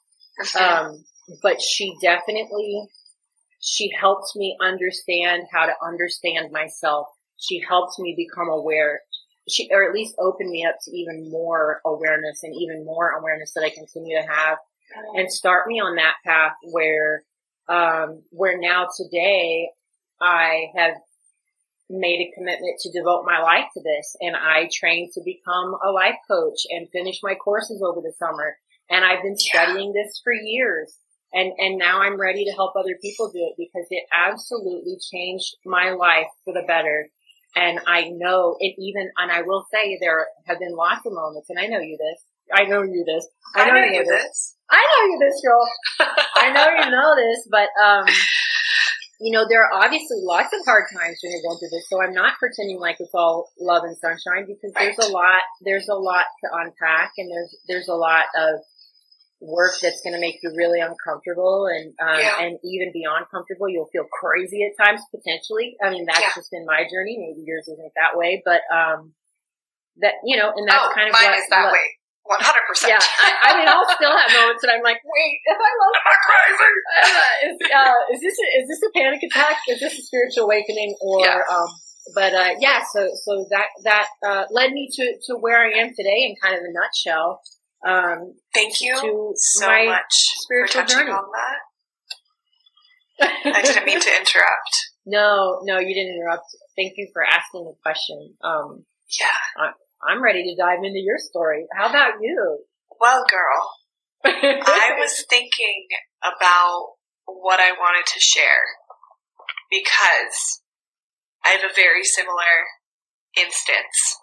Um, 0.58 1.04
but 1.42 1.60
she 1.60 1.94
definitely 2.00 2.88
she 3.60 3.90
helped 3.98 4.32
me 4.36 4.56
understand 4.60 5.44
how 5.52 5.66
to 5.66 5.72
understand 5.86 6.50
myself. 6.50 7.08
She 7.36 7.62
helped 7.66 7.98
me 7.98 8.14
become 8.16 8.48
aware. 8.48 9.00
She, 9.50 9.68
or 9.70 9.88
at 9.88 9.94
least 9.94 10.14
opened 10.18 10.50
me 10.50 10.64
up 10.64 10.76
to 10.84 10.96
even 10.96 11.30
more 11.30 11.80
awareness 11.84 12.42
and 12.42 12.54
even 12.54 12.84
more 12.84 13.10
awareness 13.10 13.52
that 13.54 13.64
I 13.64 13.70
continue 13.70 14.16
to 14.20 14.26
have 14.26 14.58
and 15.14 15.32
start 15.32 15.68
me 15.68 15.80
on 15.80 15.96
that 15.96 16.14
path 16.24 16.52
where, 16.72 17.22
um, 17.68 18.22
where 18.30 18.58
now 18.58 18.88
today 18.96 19.70
I 20.20 20.66
have 20.76 20.94
made 21.88 22.20
a 22.20 22.32
commitment 22.36 22.78
to 22.80 22.92
devote 22.92 23.24
my 23.24 23.40
life 23.42 23.66
to 23.74 23.82
this 23.82 24.16
and 24.20 24.36
I 24.36 24.68
trained 24.72 25.12
to 25.14 25.22
become 25.24 25.76
a 25.84 25.90
life 25.90 26.16
coach 26.28 26.60
and 26.70 26.88
finish 26.90 27.20
my 27.22 27.34
courses 27.34 27.82
over 27.82 28.00
the 28.00 28.12
summer. 28.18 28.56
And 28.88 29.04
I've 29.04 29.22
been 29.22 29.38
studying 29.38 29.92
this 29.92 30.20
for 30.22 30.32
years 30.32 30.94
and 31.32 31.52
and 31.58 31.78
now 31.78 32.00
I'm 32.00 32.20
ready 32.20 32.44
to 32.44 32.52
help 32.52 32.74
other 32.76 32.96
people 33.00 33.30
do 33.30 33.38
it 33.38 33.54
because 33.56 33.86
it 33.90 34.04
absolutely 34.12 34.96
changed 35.12 35.56
my 35.64 35.90
life 35.90 36.26
for 36.44 36.52
the 36.52 36.64
better. 36.66 37.08
And 37.56 37.80
I 37.86 38.10
know 38.14 38.56
it 38.60 38.74
even, 38.78 39.10
and 39.18 39.30
I 39.30 39.42
will 39.42 39.66
say 39.72 39.98
there 40.00 40.28
have 40.46 40.58
been 40.58 40.74
lots 40.74 41.04
of 41.04 41.12
moments, 41.12 41.50
and 41.50 41.58
I 41.58 41.66
know 41.66 41.80
you 41.80 41.98
this. 41.98 42.22
I 42.52 42.64
know 42.64 42.82
you 42.82 43.04
this. 43.06 43.26
I 43.54 43.66
know, 43.66 43.72
I 43.72 43.80
know 43.80 43.92
you 43.92 44.04
this. 44.04 44.22
this. 44.22 44.56
I 44.70 44.78
know 44.78 45.06
you 45.06 45.18
this, 45.18 45.42
girl. 45.42 45.66
I 46.36 46.52
know 46.52 46.84
you 46.84 46.90
know 46.90 47.16
this, 47.16 47.48
but 47.50 47.68
um, 47.82 48.06
you 49.20 49.32
know 49.32 49.46
there 49.48 49.62
are 49.66 49.82
obviously 49.82 50.18
lots 50.22 50.54
of 50.54 50.64
hard 50.64 50.84
times 50.94 51.18
when 51.22 51.32
you're 51.32 51.42
going 51.42 51.58
through 51.58 51.74
this. 51.74 51.88
So 51.90 52.02
I'm 52.02 52.14
not 52.14 52.38
pretending 52.38 52.78
like 52.78 52.96
it's 53.00 53.14
all 53.14 53.50
love 53.58 53.82
and 53.82 53.96
sunshine 53.98 54.46
because 54.46 54.72
right. 54.76 54.94
there's 54.96 55.10
a 55.10 55.12
lot, 55.12 55.42
there's 55.62 55.88
a 55.88 55.98
lot 55.98 56.26
to 56.44 56.50
unpack, 56.54 57.12
and 57.18 57.30
there's 57.30 57.56
there's 57.66 57.88
a 57.88 57.98
lot 57.98 58.26
of 58.38 58.60
work 59.40 59.72
that's 59.80 60.04
going 60.04 60.12
to 60.12 60.20
make 60.20 60.36
you 60.42 60.52
really 60.54 60.80
uncomfortable 60.80 61.66
and 61.66 61.96
um, 61.96 62.20
yeah. 62.20 62.44
and 62.44 62.60
even 62.62 62.92
beyond 62.92 63.26
comfortable. 63.32 63.68
You'll 63.68 63.90
feel 63.92 64.06
crazy 64.08 64.60
at 64.68 64.76
times 64.76 65.00
potentially. 65.08 65.76
I 65.82 65.90
mean, 65.90 66.04
that's 66.04 66.20
yeah. 66.20 66.36
just 66.36 66.52
been 66.52 66.64
my 66.68 66.84
journey. 66.84 67.16
Maybe 67.16 67.44
yours 67.48 67.68
isn't 67.68 67.92
that 67.96 68.16
way, 68.16 68.42
but 68.44 68.60
um, 68.68 69.16
that 70.04 70.20
you 70.24 70.36
know, 70.36 70.52
and 70.54 70.68
that's 70.68 70.88
oh, 70.88 70.94
kind 70.94 71.08
of 71.08 71.12
mine 71.16 71.32
what, 71.32 71.40
is 71.40 71.48
that 71.50 71.64
what, 71.64 71.72
way. 71.72 71.88
One 72.28 72.40
hundred 72.44 72.68
percent. 72.68 72.94
Yeah, 72.94 73.00
I, 73.00 73.28
I, 73.48 73.50
mean, 73.56 73.66
I'll 73.66 73.88
still 73.96 74.12
have 74.12 74.30
moments 74.30 74.60
that 74.62 74.70
I'm 74.76 74.84
like, 74.84 75.00
wait, 75.02 75.36
am 75.50 75.56
I 75.56 75.72
love? 75.80 75.94
Am 75.96 76.06
I 76.06 76.16
crazy? 76.20 76.68
Uh, 77.00 77.34
is, 77.48 77.56
uh, 77.64 77.98
is 78.12 78.20
this 78.20 78.36
a, 78.36 78.46
is 78.60 78.66
this 78.68 78.80
a 78.84 78.90
panic 78.92 79.20
attack? 79.24 79.56
Is 79.66 79.80
this 79.80 79.98
a 79.98 80.02
spiritual 80.04 80.44
awakening? 80.44 80.94
Or 81.00 81.24
yeah. 81.24 81.40
um, 81.48 81.68
but 82.14 82.32
uh, 82.34 82.52
yeah, 82.60 82.84
so 82.92 83.08
so 83.24 83.46
that 83.50 83.72
that 83.84 84.06
uh, 84.20 84.44
led 84.52 84.72
me 84.72 84.88
to 84.92 85.16
to 85.26 85.40
where 85.40 85.64
I 85.64 85.80
am 85.80 85.90
today 85.96 86.28
in 86.28 86.36
kind 86.40 86.54
of 86.54 86.60
a 86.60 86.72
nutshell. 86.72 87.40
Um, 87.86 88.34
Thank 88.52 88.80
you 88.80 89.34
so 89.34 89.66
much 89.86 90.12
spiritual 90.12 90.82
for 90.82 90.86
touching 90.86 90.98
journey. 90.98 91.12
on 91.12 91.24
that. 91.32 91.60
I 93.56 93.62
didn't 93.62 93.84
mean 93.84 94.00
to 94.00 94.10
interrupt. 94.10 94.74
No, 95.06 95.60
no, 95.64 95.78
you 95.78 95.94
didn't 95.94 96.16
interrupt. 96.16 96.44
Thank 96.76 96.94
you 96.96 97.08
for 97.12 97.22
asking 97.24 97.64
the 97.64 97.74
question. 97.82 98.34
Um, 98.42 98.84
yeah. 99.20 99.62
I, 99.64 99.72
I'm 100.06 100.22
ready 100.22 100.44
to 100.44 100.56
dive 100.56 100.78
into 100.82 101.00
your 101.00 101.18
story. 101.18 101.66
How 101.76 101.88
about 101.88 102.14
you? 102.20 102.64
Well, 103.00 103.24
girl, 103.30 103.70
I 104.24 104.96
was 104.98 105.24
thinking 105.28 105.86
about 106.22 106.94
what 107.24 107.60
I 107.60 107.72
wanted 107.72 108.06
to 108.06 108.20
share 108.20 108.64
because 109.70 110.60
I 111.44 111.50
have 111.50 111.64
a 111.64 111.74
very 111.74 112.04
similar 112.04 112.68
instance 113.36 114.18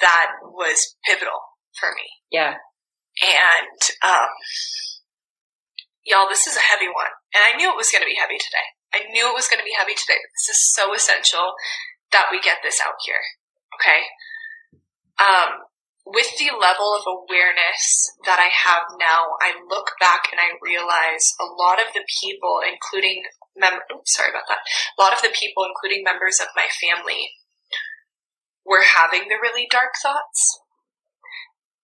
that 0.00 0.30
was 0.42 0.96
pivotal 1.08 1.38
for 1.80 1.90
me. 1.96 2.04
Yeah. 2.30 2.60
And, 3.24 3.80
um, 4.04 4.30
y'all, 6.04 6.28
this 6.28 6.46
is 6.46 6.56
a 6.56 6.68
heavy 6.68 6.86
one. 6.86 7.10
And 7.34 7.42
I 7.42 7.56
knew 7.56 7.72
it 7.72 7.80
was 7.80 7.90
going 7.90 8.04
to 8.04 8.10
be 8.10 8.20
heavy 8.20 8.38
today. 8.38 8.68
I 8.92 9.08
knew 9.10 9.26
it 9.30 9.34
was 9.34 9.48
going 9.48 9.60
to 9.60 9.66
be 9.66 9.76
heavy 9.76 9.96
today. 9.96 10.20
This 10.36 10.56
is 10.56 10.74
so 10.76 10.94
essential 10.94 11.56
that 12.12 12.28
we 12.30 12.40
get 12.40 12.58
this 12.62 12.80
out 12.84 13.00
here. 13.02 13.22
Okay. 13.78 14.04
Um, 15.18 15.64
with 16.06 16.30
the 16.38 16.50
level 16.50 16.90
of 16.96 17.06
awareness 17.06 18.10
that 18.26 18.40
I 18.42 18.50
have 18.50 18.82
now, 18.98 19.38
I 19.38 19.54
look 19.68 19.94
back 20.00 20.26
and 20.32 20.40
I 20.40 20.58
realize 20.58 21.22
a 21.38 21.46
lot 21.46 21.78
of 21.78 21.92
the 21.94 22.02
people, 22.22 22.60
including 22.66 23.22
mem- 23.54 23.86
sorry 24.06 24.30
about 24.30 24.48
that, 24.48 24.64
a 24.64 24.98
lot 25.00 25.14
of 25.14 25.22
the 25.22 25.30
people, 25.30 25.62
including 25.62 26.02
members 26.02 26.40
of 26.40 26.48
my 26.56 26.66
family, 26.82 27.30
were 28.66 28.82
having 28.82 29.28
the 29.28 29.38
really 29.40 29.68
dark 29.70 29.94
thoughts 30.02 30.60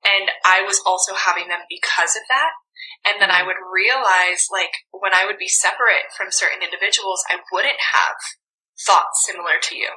and 0.06 0.30
I 0.46 0.62
was 0.62 0.80
also 0.86 1.14
having 1.18 1.48
them 1.48 1.66
because 1.68 2.14
of 2.14 2.22
that. 2.30 2.54
And 3.06 3.20
then 3.20 3.30
I 3.30 3.42
mm. 3.42 3.46
would 3.46 3.62
realize, 3.62 4.46
like, 4.50 4.70
when 4.90 5.14
I 5.14 5.26
would 5.26 5.38
be 5.38 5.48
separate 5.48 6.14
from 6.16 6.30
certain 6.30 6.62
individuals, 6.62 7.22
I 7.30 7.42
wouldn't 7.52 7.80
have 7.94 8.18
thoughts 8.86 9.26
similar 9.26 9.58
to 9.62 9.76
you. 9.76 9.90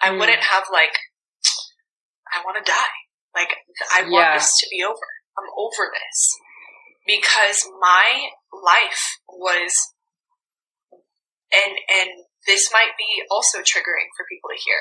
I 0.00 0.10
mm. 0.10 0.18
wouldn't 0.18 0.42
have 0.42 0.64
like, 0.72 0.96
I 2.32 2.40
want 2.44 2.64
to 2.64 2.70
die. 2.70 2.96
Like, 3.34 3.52
I 3.92 4.02
want 4.02 4.12
yeah. 4.12 4.34
this 4.34 4.56
to 4.60 4.66
be 4.70 4.82
over. 4.84 5.08
I'm 5.36 5.48
over 5.56 5.92
this. 5.92 6.36
Because 7.06 7.64
my 7.80 8.28
life 8.52 9.20
was, 9.28 9.72
and, 11.52 11.74
and 11.88 12.10
this 12.46 12.70
might 12.72 12.92
be 12.98 13.24
also 13.30 13.58
triggering 13.58 14.12
for 14.16 14.28
people 14.28 14.50
to 14.50 14.62
hear. 14.62 14.80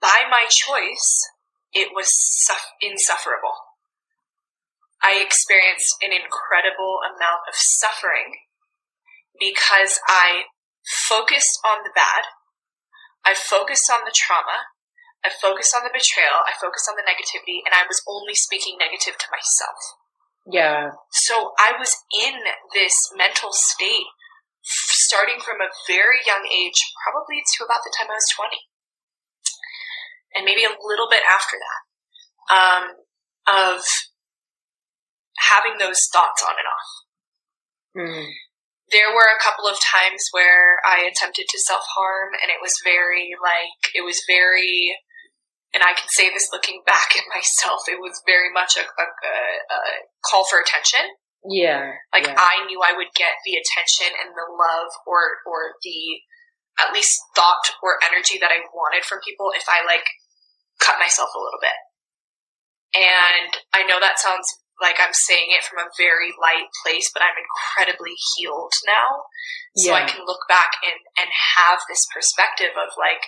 By 0.00 0.26
my 0.30 0.46
choice, 0.48 1.28
it 1.72 1.90
was 1.94 2.08
insufferable. 2.80 3.54
I 5.02 5.22
experienced 5.22 5.94
an 6.02 6.10
incredible 6.10 6.98
amount 7.06 7.46
of 7.46 7.54
suffering 7.54 8.42
because 9.38 10.00
I 10.08 10.50
focused 11.06 11.62
on 11.62 11.86
the 11.86 11.94
bad. 11.94 12.26
I 13.24 13.34
focused 13.34 13.86
on 13.92 14.02
the 14.02 14.14
trauma. 14.14 14.74
I 15.22 15.30
focused 15.30 15.74
on 15.74 15.82
the 15.82 15.94
betrayal. 15.94 16.42
I 16.46 16.54
focused 16.58 16.86
on 16.90 16.94
the 16.94 17.06
negativity, 17.06 17.62
and 17.66 17.74
I 17.74 17.86
was 17.86 18.02
only 18.06 18.34
speaking 18.34 18.78
negative 18.78 19.18
to 19.18 19.28
myself. 19.30 19.78
Yeah. 20.46 20.94
So 21.26 21.52
I 21.58 21.74
was 21.76 21.92
in 22.14 22.38
this 22.72 22.94
mental 23.14 23.50
state 23.52 24.08
starting 24.62 25.40
from 25.40 25.60
a 25.60 25.72
very 25.86 26.20
young 26.24 26.46
age, 26.46 26.78
probably 27.04 27.42
to 27.42 27.64
about 27.64 27.82
the 27.84 27.92
time 27.92 28.10
I 28.10 28.16
was 28.16 28.30
20. 28.32 28.56
And 30.34 30.44
maybe 30.44 30.64
a 30.64 30.76
little 30.84 31.08
bit 31.10 31.22
after 31.24 31.56
that, 31.56 31.80
um, 32.52 32.84
of 33.48 33.80
having 35.38 35.78
those 35.78 36.06
thoughts 36.12 36.42
on 36.44 36.54
and 36.58 36.68
off. 36.68 36.90
Mm. 37.96 38.28
There 38.90 39.12
were 39.12 39.28
a 39.28 39.42
couple 39.42 39.68
of 39.68 39.76
times 39.80 40.28
where 40.32 40.80
I 40.84 41.04
attempted 41.04 41.46
to 41.48 41.58
self 41.60 41.84
harm, 41.96 42.32
and 42.40 42.48
it 42.50 42.60
was 42.62 42.72
very 42.84 43.36
like, 43.36 43.92
it 43.94 44.04
was 44.04 44.24
very, 44.26 44.96
and 45.74 45.82
I 45.82 45.92
can 45.92 46.08
say 46.08 46.32
this 46.32 46.48
looking 46.52 46.82
back 46.86 47.12
at 47.16 47.28
myself, 47.28 47.84
it 47.88 48.00
was 48.00 48.20
very 48.24 48.52
much 48.52 48.76
a, 48.76 48.84
a, 48.84 49.04
a 49.04 49.80
call 50.24 50.44
for 50.48 50.60
attention. 50.60 51.04
Yeah. 51.44 51.92
Like 52.12 52.26
yeah. 52.26 52.36
I 52.36 52.64
knew 52.66 52.80
I 52.80 52.96
would 52.96 53.12
get 53.14 53.36
the 53.44 53.60
attention 53.60 54.10
and 54.16 54.32
the 54.32 54.48
love 54.48 54.90
or, 55.06 55.44
or 55.46 55.76
the, 55.84 56.00
at 56.78 56.94
least 56.94 57.18
thought 57.34 57.74
or 57.82 57.98
energy 58.06 58.38
that 58.38 58.54
I 58.54 58.62
wanted 58.70 59.04
from 59.04 59.18
people 59.26 59.50
if 59.54 59.66
I 59.68 59.84
like 59.84 60.06
cut 60.78 60.98
myself 61.02 61.30
a 61.34 61.42
little 61.42 61.60
bit. 61.60 61.78
And 62.94 63.50
I 63.74 63.84
know 63.84 64.00
that 64.00 64.18
sounds 64.18 64.46
like 64.78 64.96
I'm 65.02 65.12
saying 65.12 65.50
it 65.50 65.66
from 65.66 65.82
a 65.82 65.90
very 65.98 66.30
light 66.38 66.70
place, 66.86 67.10
but 67.10 67.22
I'm 67.22 67.34
incredibly 67.34 68.14
healed 68.34 68.72
now. 68.86 69.26
So. 69.74 69.94
I 69.94 70.06
can 70.06 70.22
look 70.26 70.42
back 70.46 70.74
and, 70.82 70.98
and 71.18 71.30
have 71.58 71.82
this 71.90 72.06
perspective 72.14 72.74
of 72.78 72.94
like, 72.94 73.22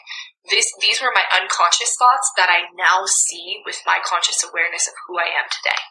this, 0.51 0.66
these 0.78 1.03
were 1.03 1.14
my 1.14 1.26
unconscious 1.30 1.94
thoughts 1.98 2.30
that 2.38 2.51
I 2.51 2.70
now 2.74 3.07
see 3.07 3.62
with 3.66 3.78
my 3.86 3.98
conscious 4.03 4.42
awareness 4.46 4.86
of 4.86 4.94
who 5.07 5.18
I 5.18 5.30
am 5.30 5.46
today. 5.51 5.82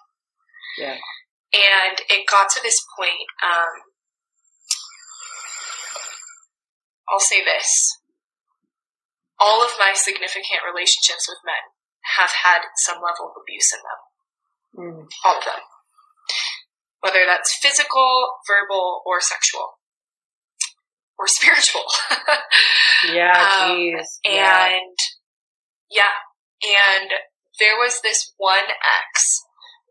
Yeah. 0.79 0.97
And 1.55 1.95
it 2.07 2.27
got 2.27 2.49
to 2.55 2.63
this 2.63 2.79
point, 2.95 3.27
um, 3.43 3.88
I'll 7.11 7.19
say 7.19 7.43
this. 7.43 7.97
All 9.39 9.63
of 9.63 9.71
my 9.79 9.93
significant 9.93 10.61
relationships 10.67 11.27
with 11.27 11.39
men 11.45 11.73
have 12.17 12.31
had 12.43 12.61
some 12.85 12.97
level 12.97 13.31
of 13.31 13.41
abuse 13.41 13.71
in 13.73 13.81
them. 13.81 14.01
Mm. 14.77 15.07
All 15.25 15.37
of 15.37 15.45
them. 15.45 15.63
Whether 17.01 17.25
that's 17.25 17.57
physical, 17.61 18.39
verbal, 18.47 19.01
or 19.05 19.21
sexual. 19.21 19.79
Or 21.17 21.27
spiritual. 21.27 21.85
yeah, 23.13 23.31
um, 23.31 23.71
jeez. 23.71 24.19
And 24.25 24.97
yeah. 25.89 26.19
And 26.61 27.09
there 27.59 27.75
was 27.75 28.01
this 28.01 28.33
one 28.37 28.67
ex 28.67 29.41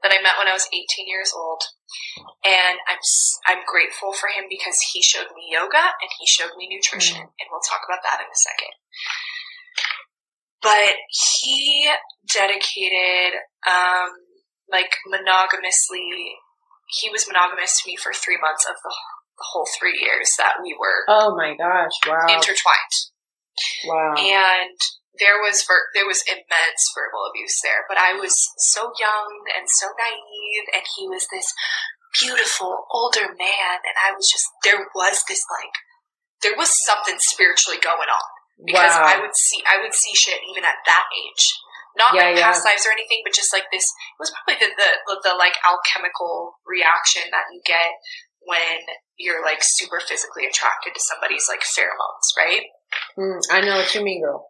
that 0.03 0.13
I 0.15 0.23
met 0.23 0.39
when 0.39 0.49
I 0.49 0.55
was 0.55 0.69
18 0.73 1.09
years 1.09 1.33
old. 1.35 1.63
And 2.45 2.77
I'm 2.87 3.03
I'm 3.47 3.63
grateful 3.67 4.13
for 4.13 4.29
him 4.29 4.47
because 4.51 4.77
he 4.93 5.03
showed 5.03 5.33
me 5.35 5.51
yoga 5.51 5.81
and 5.81 6.11
he 6.19 6.27
showed 6.27 6.53
me 6.57 6.69
nutrition, 6.69 7.19
mm. 7.19 7.33
and 7.41 7.47
we'll 7.51 7.65
talk 7.65 7.83
about 7.89 8.05
that 8.05 8.21
in 8.21 8.29
a 8.29 8.39
second. 8.39 8.75
But 10.61 10.95
he 11.09 11.89
dedicated 12.29 13.41
um, 13.65 14.11
like 14.71 14.99
monogamously. 15.07 16.37
He 17.01 17.11
was 17.11 17.29
monogamous 17.29 17.81
to 17.81 17.89
me 17.89 17.97
for 17.97 18.13
three 18.13 18.39
months 18.41 18.65
of 18.65 18.75
the, 18.83 18.95
the 19.39 19.47
whole 19.53 19.69
three 19.79 19.99
years 20.01 20.31
that 20.39 20.61
we 20.63 20.77
were. 20.79 21.05
Oh 21.09 21.37
my 21.37 21.55
gosh! 21.57 21.95
Wow. 22.07 22.27
Intertwined. 22.29 22.97
Wow. 23.87 24.15
And 24.17 24.79
there 25.17 25.41
was 25.41 25.65
ver- 25.65 25.91
there 25.95 26.07
was 26.07 26.23
immense 26.29 26.83
verbal 26.93 27.25
abuse 27.33 27.59
there, 27.65 27.89
but 27.89 27.97
I 27.97 28.13
was 28.15 28.37
so 28.73 28.93
young 29.01 29.31
and 29.57 29.65
so 29.67 29.89
naive, 29.97 30.67
and 30.75 30.85
he 30.97 31.09
was 31.09 31.27
this 31.33 31.49
beautiful 32.21 32.87
older 32.93 33.33
man, 33.33 33.77
and 33.83 33.97
I 33.97 34.13
was 34.13 34.29
just 34.29 34.47
there 34.65 34.85
was 34.95 35.25
this 35.29 35.43
like 35.49 35.75
there 36.43 36.57
was 36.57 36.71
something 36.85 37.17
spiritually 37.33 37.83
going 37.83 38.09
on 38.09 38.29
because 38.65 38.95
wow. 38.95 39.17
I 39.17 39.21
would 39.21 39.35
see 39.35 39.63
I 39.67 39.81
would 39.83 39.95
see 39.95 40.15
shit 40.15 40.41
even 40.51 40.65
at 40.65 40.81
that 40.87 41.07
age. 41.13 41.45
Not 41.97 42.15
yeah, 42.15 42.31
like 42.31 42.39
yeah. 42.39 42.53
past 42.53 42.63
lives 42.63 42.87
or 42.87 42.95
anything, 42.95 43.27
but 43.27 43.35
just 43.35 43.51
like 43.51 43.67
this. 43.75 43.83
It 43.83 44.21
was 44.23 44.31
probably 44.31 44.61
the, 44.63 44.71
the 44.77 45.19
the 45.25 45.35
like 45.35 45.59
alchemical 45.67 46.61
reaction 46.63 47.27
that 47.35 47.51
you 47.51 47.59
get 47.67 47.99
when 48.47 48.79
you're 49.19 49.43
like 49.43 49.59
super 49.61 49.99
physically 49.99 50.47
attracted 50.47 50.95
to 50.95 51.01
somebody's 51.03 51.51
like 51.51 51.67
pheromones, 51.67 52.29
right? 52.39 52.65
Mm, 53.19 53.43
I 53.51 53.61
know 53.67 53.77
what 53.83 53.95
you 53.95 54.05
mean, 54.05 54.23
girl. 54.23 54.47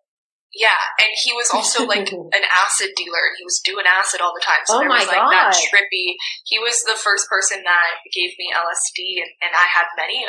Yeah, 0.57 0.81
and 0.97 1.13
he 1.13 1.37
was 1.37 1.53
also 1.53 1.85
like 1.85 2.09
an 2.39 2.45
acid 2.65 2.97
dealer, 2.97 3.21
and 3.29 3.37
he 3.37 3.45
was 3.45 3.61
doing 3.61 3.85
acid 3.85 4.25
all 4.25 4.33
the 4.33 4.45
time. 4.45 4.65
So 4.65 4.77
oh 4.77 4.81
there 4.81 4.89
was 4.89 5.05
like 5.05 5.21
God. 5.21 5.33
that 5.33 5.53
trippy. 5.53 6.17
He 6.49 6.57
was 6.57 6.81
the 6.89 6.97
first 6.97 7.29
person 7.29 7.61
that 7.69 8.01
gave 8.17 8.33
me 8.41 8.49
LSD, 8.49 9.21
and, 9.21 9.31
and 9.45 9.53
I 9.53 9.67
had 9.69 9.93
many 10.01 10.25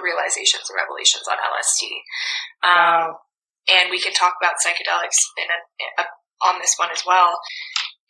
realizations 0.00 0.68
and 0.68 0.76
revelations 0.76 1.24
on 1.28 1.40
LSD. 1.40 1.82
Um, 2.64 2.72
wow. 2.72 3.08
And 3.68 3.90
we 3.90 4.00
can 4.00 4.12
talk 4.12 4.34
about 4.40 4.60
psychedelics 4.60 5.20
in 5.38 5.48
a, 5.48 5.58
a, 6.02 6.04
on 6.48 6.58
this 6.60 6.74
one 6.76 6.90
as 6.90 7.02
well. 7.06 7.38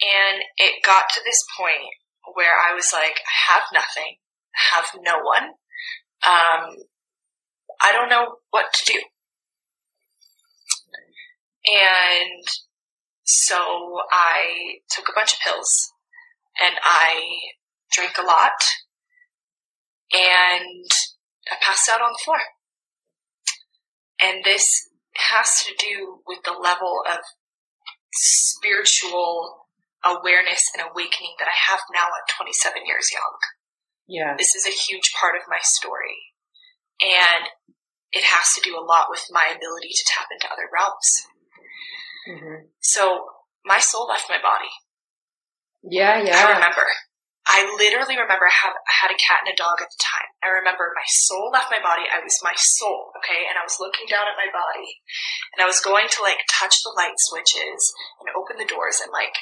And 0.00 0.42
it 0.56 0.82
got 0.82 1.06
to 1.14 1.20
this 1.24 1.38
point 1.58 1.90
where 2.34 2.54
I 2.54 2.74
was 2.74 2.90
like, 2.92 3.20
I 3.22 3.54
have 3.54 3.62
nothing, 3.72 4.16
I 4.56 4.62
have 4.76 4.88
no 5.02 5.18
one. 5.22 5.46
Um, 6.22 6.62
I 7.82 7.92
don't 7.92 8.08
know 8.08 8.36
what 8.50 8.72
to 8.72 8.92
do. 8.92 8.98
And 11.66 12.44
so 13.24 14.00
I 14.10 14.80
took 14.90 15.08
a 15.08 15.14
bunch 15.14 15.34
of 15.34 15.40
pills 15.40 15.92
and 16.60 16.74
I 16.82 17.22
drank 17.92 18.18
a 18.18 18.22
lot 18.22 18.60
and 20.12 20.90
I 21.50 21.56
passed 21.60 21.88
out 21.88 22.02
on 22.02 22.12
the 22.12 22.22
floor. 22.24 22.38
And 24.22 24.44
this 24.44 24.66
has 25.16 25.64
to 25.64 25.74
do 25.78 26.20
with 26.26 26.38
the 26.44 26.52
level 26.52 27.02
of 27.10 27.18
spiritual 28.12 29.66
awareness 30.04 30.62
and 30.74 30.82
awakening 30.82 31.34
that 31.38 31.48
I 31.48 31.56
have 31.70 31.80
now 31.94 32.06
at 32.06 32.34
27 32.36 32.86
years 32.86 33.10
young. 33.12 33.38
Yeah. 34.08 34.34
This 34.36 34.54
is 34.54 34.66
a 34.66 34.74
huge 34.74 35.12
part 35.18 35.36
of 35.36 35.42
my 35.48 35.58
story. 35.62 36.34
And 37.00 37.46
it 38.12 38.24
has 38.24 38.52
to 38.54 38.60
do 38.60 38.76
a 38.76 38.84
lot 38.84 39.06
with 39.08 39.24
my 39.30 39.46
ability 39.46 39.90
to 39.94 40.04
tap 40.06 40.28
into 40.30 40.46
other 40.46 40.68
realms. 40.72 41.08
Mm-hmm. 42.28 42.70
So 42.80 43.26
my 43.64 43.78
soul 43.78 44.06
left 44.06 44.30
my 44.30 44.38
body. 44.38 44.70
Yeah, 45.82 46.22
yeah. 46.22 46.38
I 46.38 46.54
remember. 46.54 46.86
I 47.42 47.66
literally 47.74 48.14
remember 48.14 48.46
I, 48.46 48.54
have, 48.54 48.78
I 48.86 48.94
had 49.02 49.10
a 49.10 49.18
cat 49.18 49.42
and 49.42 49.50
a 49.50 49.58
dog 49.58 49.82
at 49.82 49.90
the 49.90 49.98
time. 49.98 50.30
I 50.46 50.62
remember 50.62 50.94
my 50.94 51.06
soul 51.26 51.50
left 51.50 51.74
my 51.74 51.82
body. 51.82 52.06
I 52.06 52.22
was 52.22 52.38
my 52.38 52.54
soul, 52.54 53.10
okay? 53.18 53.50
And 53.50 53.58
I 53.58 53.66
was 53.66 53.82
looking 53.82 54.06
down 54.06 54.30
at 54.30 54.38
my 54.38 54.46
body 54.46 55.02
and 55.50 55.58
I 55.58 55.66
was 55.66 55.82
going 55.82 56.06
to 56.06 56.22
like 56.22 56.38
touch 56.46 56.78
the 56.86 56.94
light 56.94 57.18
switches 57.18 57.90
and 58.22 58.30
open 58.38 58.62
the 58.62 58.70
doors 58.70 59.02
and 59.02 59.10
like 59.10 59.34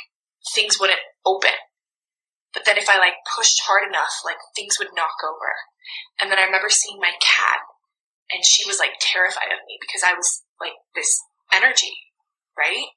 things 0.56 0.80
wouldn't 0.80 1.04
open. 1.28 1.52
But 2.56 2.64
then 2.64 2.80
if 2.80 2.88
I 2.88 2.96
like 2.96 3.20
pushed 3.28 3.60
hard 3.68 3.84
enough, 3.84 4.24
like 4.24 4.40
things 4.56 4.80
would 4.80 4.96
knock 4.96 5.20
over. 5.20 5.52
And 6.24 6.32
then 6.32 6.40
I 6.40 6.48
remember 6.48 6.72
seeing 6.72 7.04
my 7.04 7.12
cat 7.20 7.60
and 8.32 8.40
she 8.48 8.64
was 8.64 8.80
like 8.80 8.96
terrified 8.96 9.52
of 9.52 9.60
me 9.68 9.76
because 9.76 10.00
I 10.00 10.16
was 10.16 10.48
like 10.56 10.80
this 10.96 11.20
energy 11.52 12.09
right? 12.60 12.92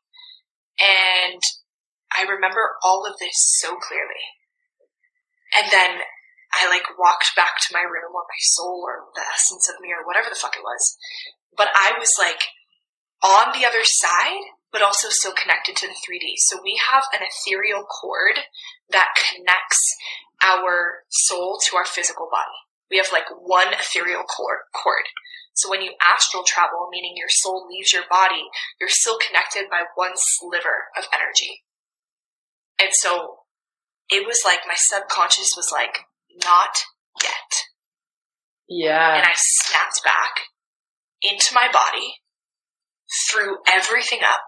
And 0.83 1.39
I 2.11 2.27
remember 2.27 2.75
all 2.83 3.07
of 3.07 3.15
this 3.19 3.39
so 3.63 3.79
clearly. 3.79 4.23
And 5.55 5.71
then 5.71 6.03
I 6.53 6.69
like 6.69 6.99
walked 6.99 7.31
back 7.35 7.57
to 7.63 7.73
my 7.73 7.81
room 7.81 8.11
or 8.13 8.27
my 8.27 8.41
soul 8.41 8.83
or 8.83 9.09
the 9.15 9.23
essence 9.23 9.69
of 9.69 9.81
me 9.81 9.89
or 9.89 10.05
whatever 10.05 10.27
the 10.29 10.39
fuck 10.39 10.55
it 10.55 10.65
was. 10.65 10.97
But 11.55 11.69
I 11.73 11.93
was 11.97 12.11
like 12.19 12.43
on 13.23 13.53
the 13.57 13.65
other 13.65 13.83
side, 13.83 14.53
but 14.71 14.81
also 14.81 15.09
still 15.09 15.33
connected 15.33 15.75
to 15.77 15.87
the 15.87 15.97
3D. 15.97 16.37
So 16.37 16.59
we 16.61 16.79
have 16.91 17.03
an 17.13 17.25
ethereal 17.25 17.85
cord 17.85 18.45
that 18.91 19.15
connects 19.15 19.95
our 20.43 21.05
soul 21.09 21.59
to 21.69 21.77
our 21.77 21.85
physical 21.85 22.27
body. 22.29 22.57
We 22.91 22.97
have 22.97 23.13
like 23.13 23.29
one 23.39 23.73
ethereal 23.73 24.23
cord, 24.23 24.69
cord 24.73 25.07
So 25.53 25.69
when 25.69 25.81
you 25.81 25.93
astral 26.01 26.43
travel, 26.43 26.89
meaning 26.91 27.13
your 27.15 27.29
soul 27.29 27.67
leaves 27.69 27.93
your 27.93 28.03
body, 28.09 28.43
you're 28.79 28.89
still 28.89 29.17
connected 29.17 29.69
by 29.69 29.83
one 29.95 30.13
sliver 30.15 30.89
of 30.97 31.05
energy. 31.13 31.63
And 32.81 32.89
so 32.91 33.45
it 34.09 34.25
was 34.25 34.41
like 34.43 34.59
my 34.67 34.75
subconscious 34.75 35.53
was 35.55 35.69
like, 35.71 35.99
not 36.43 36.83
yet. 37.21 37.51
Yeah. 38.67 39.15
And 39.17 39.25
I 39.25 39.33
snapped 39.35 40.01
back 40.03 40.49
into 41.21 41.53
my 41.53 41.69
body, 41.71 42.17
threw 43.29 43.57
everything 43.69 44.19
up 44.25 44.41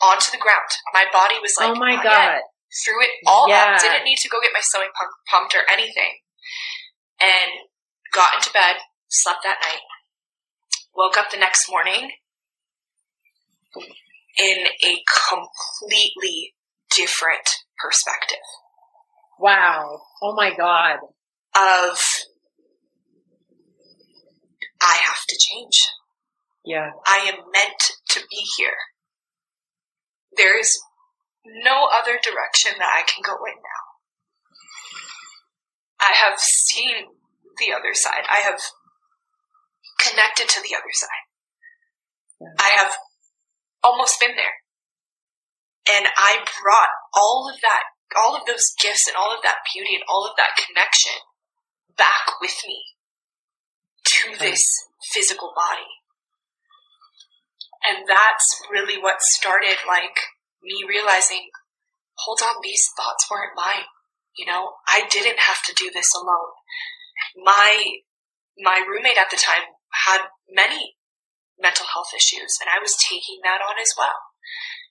onto 0.00 0.30
the 0.30 0.38
ground. 0.38 0.70
My 0.92 1.04
body 1.12 1.34
was 1.42 1.54
like, 1.58 1.70
oh 1.70 1.74
my 1.74 1.96
god. 2.02 2.38
yet." 2.38 2.42
Threw 2.84 3.02
it 3.02 3.10
all 3.26 3.48
Yeah. 3.48 3.74
up. 3.74 3.80
Didn't 3.80 4.04
need 4.04 4.18
to 4.18 4.28
go 4.28 4.40
get 4.40 4.50
my 4.52 4.60
stomach 4.60 4.90
pump, 4.98 5.10
pumped 5.30 5.54
or 5.54 5.62
anything. 5.70 6.18
And 7.20 7.70
got 8.12 8.34
into 8.34 8.50
bed, 8.52 8.76
slept 9.08 9.42
that 9.44 9.58
night. 9.62 9.82
Woke 10.96 11.16
up 11.16 11.30
the 11.30 11.38
next 11.38 11.68
morning 11.68 12.10
in 14.38 14.66
a 14.84 15.02
completely 15.30 16.54
different 16.94 17.48
perspective 17.78 18.38
Wow. 19.38 20.00
Oh 20.22 20.34
my 20.34 20.54
god. 20.56 20.98
of 21.56 21.98
I 24.80 24.96
have 24.96 25.24
to 25.28 25.36
change. 25.38 25.88
Yeah. 26.64 26.90
I 27.06 27.30
am 27.32 27.36
meant 27.52 27.92
to 28.10 28.20
be 28.20 28.42
here. 28.58 28.76
There 30.36 30.58
is 30.58 30.80
no 31.44 31.88
other 32.00 32.18
direction 32.22 32.72
that 32.78 32.90
I 32.90 33.02
can 33.02 33.22
go 33.24 33.32
in 33.44 33.54
now. 33.54 33.84
I 36.00 36.12
have 36.14 36.38
seen 36.38 37.06
the 37.58 37.72
other 37.72 37.94
side. 37.94 38.24
I 38.28 38.40
have 38.40 38.60
connected 40.04 40.48
to 40.48 40.60
the 40.60 40.76
other 40.76 40.92
side. 40.92 41.24
Yeah. 42.40 42.54
I 42.60 42.70
have 42.76 42.92
almost 43.82 44.20
been 44.20 44.36
there. 44.36 44.56
And 45.84 46.08
I 46.16 46.40
brought 46.62 46.92
all 47.12 47.50
of 47.52 47.60
that, 47.60 47.84
all 48.16 48.36
of 48.36 48.46
those 48.46 48.72
gifts 48.80 49.06
and 49.06 49.16
all 49.16 49.34
of 49.34 49.42
that 49.42 49.64
beauty 49.72 49.94
and 49.94 50.04
all 50.08 50.24
of 50.24 50.36
that 50.36 50.56
connection 50.56 51.12
back 51.96 52.40
with 52.40 52.56
me 52.66 52.80
to 54.04 54.38
this 54.38 54.64
physical 55.12 55.52
body. 55.54 55.92
And 57.84 58.08
that's 58.08 58.62
really 58.72 58.96
what 58.96 59.20
started 59.20 59.76
like 59.86 60.16
me 60.62 60.80
realizing, 60.88 61.52
hold 62.16 62.40
on, 62.42 62.56
these 62.62 62.88
thoughts 62.96 63.28
weren't 63.30 63.52
mine. 63.54 63.84
You 64.38 64.46
know, 64.46 64.72
I 64.88 65.06
didn't 65.10 65.38
have 65.38 65.62
to 65.68 65.74
do 65.76 65.90
this 65.92 66.08
alone. 66.16 66.56
My, 67.44 68.00
my 68.58 68.82
roommate 68.88 69.18
at 69.18 69.30
the 69.30 69.36
time 69.36 69.73
had 70.06 70.26
many 70.50 70.96
mental 71.58 71.86
health 71.86 72.10
issues 72.16 72.58
and 72.60 72.68
I 72.68 72.82
was 72.82 72.96
taking 72.98 73.38
that 73.44 73.62
on 73.62 73.76
as 73.80 73.94
well. 73.96 74.18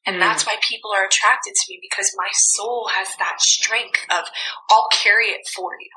And 0.06 0.20
that's 0.22 0.46
why 0.46 0.58
people 0.60 0.92
are 0.92 1.08
attracted 1.08 1.56
to 1.56 1.66
me 1.70 1.80
because 1.80 2.12
my 2.18 2.28
soul 2.56 2.90
has 2.92 3.08
that 3.20 3.40
strength 3.40 4.04
of 4.12 4.28
I'll 4.70 4.90
carry 4.92 5.28
it 5.32 5.48
for 5.56 5.72
you 5.80 5.92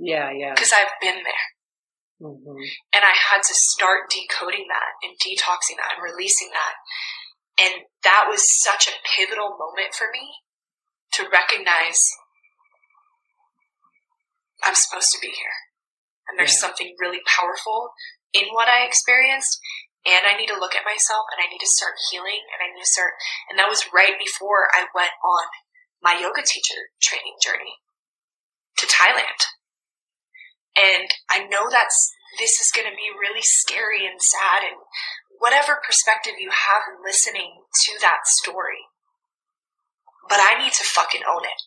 Yeah, 0.00 0.30
yeah. 0.32 0.54
because 0.54 0.72
I've 0.72 0.96
been 1.00 1.20
there. 1.24 1.46
hmm 2.20 2.64
And 2.96 3.04
I 3.04 3.12
had 3.12 3.42
to 3.44 3.54
start 3.76 4.08
decoding 4.08 4.64
that 4.72 4.92
and 5.04 5.12
detoxing 5.20 5.76
that 5.76 5.96
and 5.96 6.04
releasing 6.04 6.48
that. 6.56 6.74
And 7.60 7.74
that 8.04 8.26
was 8.28 8.42
such 8.64 8.88
a 8.88 8.96
pivotal 9.04 9.56
moment 9.60 9.92
for 9.92 10.08
me 10.12 10.24
to 11.20 11.28
recognize 11.28 12.00
I'm 14.64 14.74
supposed 14.74 15.12
to 15.12 15.20
be 15.20 15.28
here. 15.28 15.58
And 16.28 16.38
there's 16.38 16.54
Yeah. 16.54 16.68
something 16.68 16.96
really 16.98 17.20
powerful 17.26 17.92
in 18.34 18.50
what 18.52 18.68
I 18.68 18.84
experienced. 18.84 19.58
And 20.04 20.28
I 20.28 20.36
need 20.36 20.52
to 20.52 20.60
look 20.60 20.76
at 20.76 20.84
myself 20.84 21.24
and 21.32 21.40
I 21.40 21.48
need 21.48 21.64
to 21.64 21.76
start 21.80 21.96
healing 22.12 22.44
and 22.52 22.60
I 22.60 22.68
need 22.68 22.84
to 22.84 22.92
start. 22.92 23.16
And 23.48 23.56
that 23.56 23.72
was 23.72 23.88
right 23.88 24.12
before 24.20 24.68
I 24.76 24.84
went 24.92 25.16
on 25.24 25.48
my 26.04 26.20
yoga 26.20 26.44
teacher 26.44 26.92
training 27.00 27.40
journey 27.40 27.80
to 28.76 28.84
Thailand. 28.84 29.40
And 30.76 31.08
I 31.30 31.48
know 31.48 31.72
that's 31.72 31.96
this 32.36 32.60
is 32.60 32.68
going 32.74 32.84
to 32.84 32.92
be 32.92 33.16
really 33.16 33.40
scary 33.40 34.04
and 34.04 34.20
sad 34.20 34.66
and 34.66 34.76
whatever 35.38 35.80
perspective 35.80 36.34
you 36.36 36.50
have 36.50 37.00
listening 37.00 37.64
to 37.88 37.92
that 38.02 38.26
story. 38.42 38.84
But 40.28 40.40
I 40.40 40.60
need 40.60 40.72
to 40.72 40.84
fucking 40.84 41.22
own 41.24 41.44
it. 41.44 41.60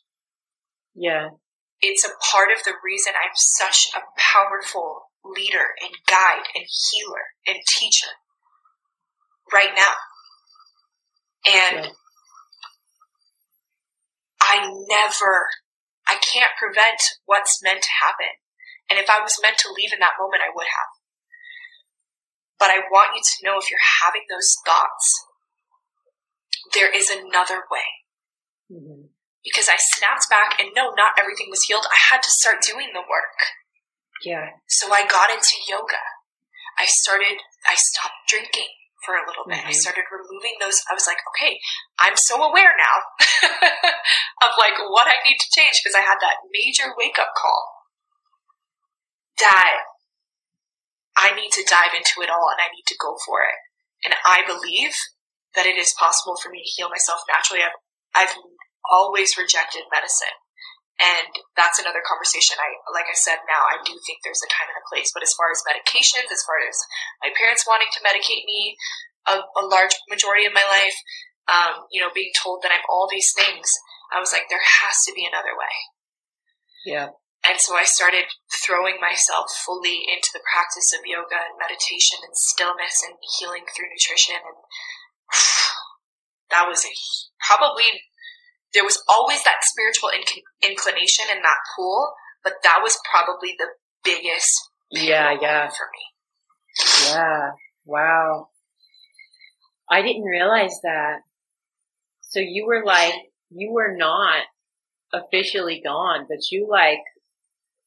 Yeah. 0.94 1.30
It's 1.82 2.06
a 2.06 2.14
part 2.32 2.50
of 2.52 2.64
the 2.66 2.74
reason 2.84 3.14
I'm 3.18 3.34
such 3.34 3.90
a 3.96 4.02
powerful 4.18 5.07
leader 5.36 5.76
and 5.82 5.92
guide 6.08 6.46
and 6.56 6.66
healer 6.66 7.26
and 7.46 7.58
teacher 7.68 8.08
right 9.54 9.72
now. 9.76 9.94
And 11.46 11.86
Yeah. 11.86 11.92
I 14.42 14.70
never, 14.88 15.50
I 16.08 16.16
can't 16.16 16.52
prevent 16.58 17.02
what's 17.26 17.62
meant 17.64 17.82
to 17.84 17.90
happen. 18.06 18.32
And 18.90 19.00
if 19.00 19.10
I 19.10 19.20
was 19.20 19.40
meant 19.42 19.58
to 19.60 19.74
leave 19.76 19.92
in 19.92 20.00
that 20.00 20.16
moment, 20.20 20.42
I 20.44 20.54
would 20.56 20.68
have. 20.68 20.92
But 22.60 22.70
I 22.72 22.80
want 22.90 23.16
you 23.16 23.22
to 23.22 23.46
know 23.46 23.60
if 23.60 23.70
you're 23.70 24.02
having 24.04 24.24
those 24.30 24.56
thoughts, 24.66 25.06
there 26.74 26.94
is 26.94 27.10
another 27.10 27.64
way. 27.70 27.88
hmm 28.70 29.08
Because 29.44 29.70
I 29.70 29.76
snapped 29.78 30.30
back 30.30 30.60
and 30.60 30.70
no, 30.76 30.92
not 30.96 31.20
everything 31.20 31.48
was 31.50 31.64
healed. 31.64 31.86
I 31.92 31.98
had 32.12 32.24
to 32.24 32.32
start 32.32 32.62
doing 32.62 32.90
the 32.94 33.02
work. 33.06 33.40
Yeah. 34.24 34.50
So 34.68 34.92
I 34.92 35.06
got 35.06 35.30
into 35.30 35.56
yoga. 35.68 36.02
I 36.78 36.86
started, 36.86 37.38
I 37.66 37.76
stopped 37.76 38.28
drinking 38.28 38.70
for 39.06 39.16
a 39.16 39.26
little 39.28 39.46
bit. 39.48 39.64
I 39.66 39.72
Mhm. 39.72 39.76
started 39.76 40.06
removing 40.12 40.58
those. 40.60 40.82
I 40.90 40.94
was 40.94 41.08
like, 41.08 41.18
okay, 41.34 41.60
I'm 42.00 42.16
so 42.18 42.42
aware 42.44 42.76
now 42.78 42.98
of 44.42 44.52
like 44.58 44.78
what 44.90 45.08
I 45.08 45.22
need 45.24 45.38
to 45.38 45.50
change 45.56 45.82
because 45.84 45.96
I 45.96 46.02
had 46.02 46.20
that 46.22 46.38
major 46.52 46.94
wake 46.98 47.18
up 47.18 47.34
call 47.36 47.86
that 49.40 49.78
I 51.16 51.34
need 51.34 51.52
to 51.54 51.64
dive 51.64 51.94
into 51.96 52.22
it 52.22 52.30
all 52.30 52.50
and 52.52 52.62
I 52.62 52.70
need 52.74 52.86
to 52.88 52.98
go 53.00 53.18
for 53.26 53.42
it. 53.42 53.56
And 54.06 54.14
I 54.26 54.46
believe 54.46 54.94
that 55.56 55.66
it 55.66 55.78
is 55.78 55.94
possible 55.98 56.38
for 56.42 56.50
me 56.50 56.62
to 56.62 56.70
heal 56.76 56.90
myself 56.90 57.22
naturally. 57.28 57.64
I've, 57.64 57.78
I've 58.14 58.36
always 58.90 59.38
rejected 59.38 59.84
medicine. 59.92 60.36
And 60.98 61.30
that's 61.54 61.78
another 61.78 62.02
conversation. 62.02 62.58
I, 62.58 62.74
like 62.90 63.06
I 63.06 63.14
said, 63.14 63.46
now 63.46 63.70
I 63.70 63.78
do 63.86 63.94
think 64.02 64.26
there's 64.26 64.42
a 64.42 64.50
time 64.50 64.66
and 64.66 64.82
a 64.82 64.90
place. 64.90 65.14
But 65.14 65.22
as 65.22 65.34
far 65.38 65.54
as 65.54 65.62
medications, 65.62 66.34
as 66.34 66.42
far 66.42 66.58
as 66.66 66.78
my 67.22 67.30
parents 67.38 67.70
wanting 67.70 67.94
to 67.94 68.02
medicate 68.02 68.50
me 68.50 68.74
a, 69.30 69.38
a 69.38 69.64
large 69.70 69.94
majority 70.10 70.50
of 70.50 70.58
my 70.58 70.66
life, 70.66 70.98
um, 71.46 71.86
you 71.94 72.02
know, 72.02 72.10
being 72.10 72.34
told 72.34 72.66
that 72.66 72.74
I'm 72.74 72.82
all 72.90 73.06
these 73.06 73.30
things, 73.38 73.70
I 74.10 74.18
was 74.18 74.34
like, 74.34 74.50
there 74.50 74.64
has 74.64 74.98
to 75.06 75.14
be 75.14 75.22
another 75.22 75.54
way. 75.54 75.76
Yeah. 76.88 77.10
And 77.46 77.62
so 77.62 77.78
I 77.78 77.86
started 77.86 78.26
throwing 78.66 79.00
myself 79.00 79.54
fully 79.64 80.04
into 80.10 80.34
the 80.34 80.44
practice 80.44 80.92
of 80.98 81.06
yoga 81.06 81.38
and 81.38 81.62
meditation 81.62 82.20
and 82.26 82.34
stillness 82.34 83.06
and 83.06 83.16
healing 83.38 83.64
through 83.70 83.94
nutrition. 83.94 84.42
And 84.42 84.60
that 86.52 86.68
was 86.68 86.84
a, 86.84 86.92
probably, 87.40 88.04
there 88.74 88.84
was 88.84 89.02
always 89.08 89.44
that 89.44 89.64
spiritual 89.64 90.10
inc- 90.10 90.70
inclination 90.70 91.26
in 91.36 91.42
that 91.42 91.58
pool, 91.76 92.14
but 92.44 92.54
that 92.64 92.80
was 92.84 92.98
probably 93.10 93.56
the 93.58 93.68
biggest 94.04 94.70
Yeah, 94.92 95.36
yeah. 95.42 95.70
for 95.70 95.88
me. 95.92 97.10
Yeah. 97.10 97.52
Wow. 97.86 98.50
I 99.90 100.02
didn't 100.02 100.24
realize 100.24 100.80
that. 100.84 101.20
So 102.22 102.40
you 102.40 102.66
were 102.68 102.84
like, 102.86 103.14
you 103.50 103.72
were 103.72 103.96
not 103.96 104.44
officially 105.14 105.82
gone, 105.84 106.26
but 106.28 106.40
you 106.52 106.68
like 106.70 107.00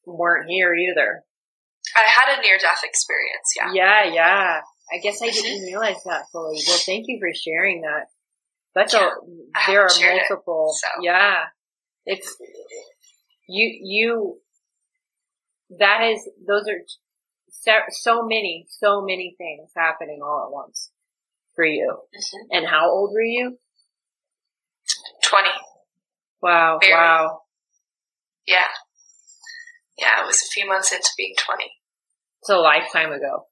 weren't 0.05 0.49
here 0.49 0.73
either. 0.73 1.23
I 1.95 2.03
had 2.05 2.39
a 2.39 2.41
near 2.41 2.57
death 2.57 2.81
experience, 2.83 3.53
yeah. 3.55 3.71
Yeah, 3.73 4.13
yeah. 4.13 4.61
I 4.93 4.97
guess 5.01 5.21
I 5.21 5.27
mm-hmm. 5.27 5.41
didn't 5.41 5.65
realize 5.65 6.01
that 6.05 6.25
fully. 6.31 6.59
Well, 6.67 6.79
thank 6.85 7.05
you 7.07 7.19
for 7.19 7.31
sharing 7.33 7.81
that. 7.81 8.07
That's 8.75 8.93
Yeah, 8.93 9.09
a, 9.09 9.67
there 9.71 9.83
are 9.83 9.89
shared 9.89 10.15
it, 10.17 10.23
multiple. 10.29 10.73
so. 10.77 10.87
Yeah. 11.03 11.43
It's, 12.05 12.37
you, 13.47 13.79
you, 13.83 14.37
that 15.79 16.03
is, 16.03 16.27
those 16.47 16.63
are 16.67 16.79
so, 17.49 17.71
so 17.89 18.23
many, 18.23 18.65
so 18.69 19.01
many 19.01 19.35
things 19.37 19.71
happening 19.75 20.19
all 20.23 20.45
at 20.47 20.51
once 20.53 20.91
for 21.55 21.65
you. 21.65 21.97
Mhm. 22.15 22.47
And 22.57 22.67
how 22.67 22.89
old 22.89 23.11
were 23.13 23.21
you? 23.21 23.57
20. 25.23 25.49
Wow, 26.41 26.79
Very. 26.81 26.93
wow. 26.93 27.41
Yeah. 28.47 28.67
Yeah, 29.97 30.23
it 30.23 30.25
was 30.25 30.41
a 30.41 30.49
few 30.51 30.67
months 30.67 30.91
into 30.91 31.09
being 31.17 31.35
20. 31.37 31.63
It's 32.41 32.49
a 32.49 32.55
lifetime 32.57 33.11
ago. 33.11 33.45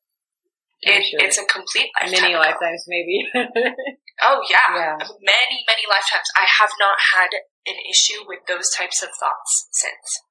It, 0.81 1.03
sure. 1.05 1.19
It's 1.27 1.37
a 1.37 1.45
complete 1.45 1.89
lifetime. 2.01 2.21
Many 2.21 2.33
ago. 2.33 2.41
lifetimes, 2.41 2.85
maybe. 2.87 3.27
Oh 4.21 4.41
yeah. 4.49 4.75
Yeah. 4.75 4.97
Many, 4.99 5.63
many 5.67 5.83
lifetimes. 5.89 6.27
I 6.35 6.45
have 6.59 6.71
not 6.79 6.97
had 7.15 7.29
an 7.67 7.75
issue 7.89 8.23
with 8.27 8.39
those 8.47 8.69
types 8.75 9.01
of 9.03 9.09
thoughts 9.19 9.67
since. 9.71 10.23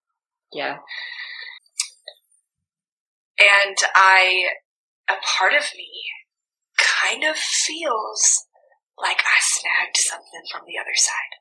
yeah. 0.53 0.79
And 3.39 3.77
I 3.95 4.45
a 5.09 5.15
part 5.39 5.55
of 5.55 5.65
me 5.77 5.89
kind 6.77 7.25
of 7.25 7.37
feels 7.37 8.45
like 9.01 9.21
I 9.21 9.39
snagged 9.41 9.97
something 9.97 10.43
from 10.51 10.63
the 10.67 10.79
other 10.79 10.95
side. 10.95 11.33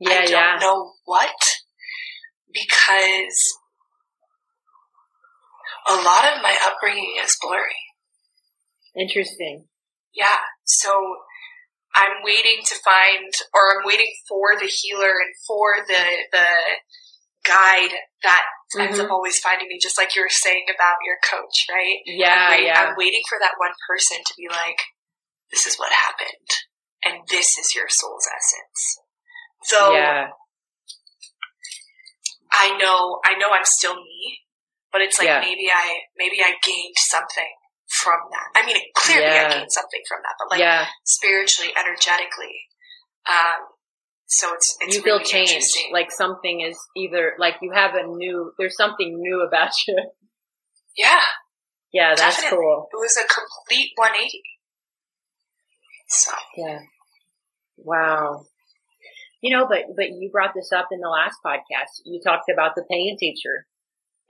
Yeah, 0.00 0.10
I 0.10 0.20
don't 0.22 0.30
yeah. 0.30 0.58
know 0.60 0.92
what 1.04 1.34
because 2.52 3.58
a 5.88 5.94
lot 5.94 6.24
of 6.24 6.42
my 6.42 6.56
upbringing 6.66 7.14
is 7.22 7.36
blurry. 7.40 7.74
Interesting. 8.96 9.66
Yeah. 10.14 10.38
So 10.64 10.90
I'm 11.98 12.22
waiting 12.22 12.62
to 12.64 12.74
find, 12.84 13.32
or 13.52 13.74
I'm 13.80 13.84
waiting 13.84 14.12
for 14.28 14.54
the 14.58 14.70
healer 14.70 15.10
and 15.18 15.34
for 15.46 15.82
the, 15.86 16.04
the 16.30 16.48
guide 17.44 17.90
that 18.22 18.44
ends 18.78 18.98
Mhm. 18.98 19.04
up 19.06 19.10
always 19.10 19.38
finding 19.40 19.66
me, 19.68 19.78
just 19.82 19.98
like 19.98 20.14
you 20.14 20.22
were 20.22 20.28
saying 20.30 20.66
about 20.72 20.96
your 21.04 21.18
coach, 21.24 21.66
right? 21.70 21.98
Yeah, 22.06 22.50
Wait- 22.50 22.64
yeah. 22.64 22.80
I'm 22.82 22.94
waiting 22.96 23.22
for 23.28 23.38
that 23.40 23.54
one 23.58 23.72
person 23.88 24.18
to 24.24 24.34
be 24.36 24.48
like, 24.48 24.78
this 25.50 25.66
is 25.66 25.76
what 25.78 25.90
happened. 25.92 26.48
And 27.04 27.26
this 27.30 27.58
is 27.58 27.74
your 27.74 27.88
soul's 27.88 28.26
essence. 28.26 28.98
So 29.64 29.92
yeah. 29.94 30.28
I 32.52 32.76
know, 32.78 33.20
I 33.24 33.34
know 33.38 33.50
I'm 33.50 33.64
still 33.64 33.96
me, 33.96 34.40
but 34.92 35.00
it's 35.00 35.18
like 35.18 35.26
Yeah. 35.28 35.40
maybe 35.40 35.68
I, 35.70 36.00
maybe 36.16 36.42
I 36.42 36.54
gained 36.62 36.96
something 36.96 37.54
from 38.02 38.18
that. 38.30 38.60
I 38.62 38.66
mean, 38.66 38.76
clearly 38.96 39.26
I 39.26 39.48
gained 39.50 39.72
something 39.72 40.02
from 40.08 40.18
that, 40.22 40.34
but 40.38 40.50
like 40.50 40.60
yeah. 40.60 40.86
spiritually, 41.04 41.72
energetically. 41.78 42.56
Um, 43.28 43.66
so 44.26 44.52
it's, 44.54 44.76
it's 44.80 44.96
you 44.96 45.02
feel 45.02 45.14
really 45.14 45.24
changed. 45.24 45.52
interesting. 45.52 45.90
Like 45.92 46.10
something 46.12 46.60
is 46.60 46.76
either 46.96 47.32
like 47.38 47.56
you 47.62 47.72
have 47.74 47.94
a 47.94 48.06
new. 48.06 48.52
There's 48.58 48.76
something 48.76 49.16
new 49.18 49.44
about 49.46 49.70
you. 49.88 49.96
yeah, 50.96 51.20
Yeah, 51.92 52.14
that's 52.14 52.36
Definitely. 52.36 52.58
cool. 52.58 52.88
it 52.92 52.96
was 52.96 53.16
a 53.16 53.26
complete 53.26 53.92
180. 53.96 54.42
So 56.08 56.32
Yeah. 56.56 56.78
Wow. 57.76 58.44
You 59.40 59.56
know, 59.56 59.66
but 59.68 59.84
but 59.96 60.06
you 60.10 60.30
brought 60.32 60.52
this 60.54 60.72
up 60.72 60.88
in 60.90 61.00
the 61.00 61.08
last 61.08 61.36
podcast. 61.44 62.02
You 62.04 62.20
talked 62.24 62.50
about 62.52 62.74
the 62.74 62.84
pain 62.90 63.16
teacher, 63.18 63.66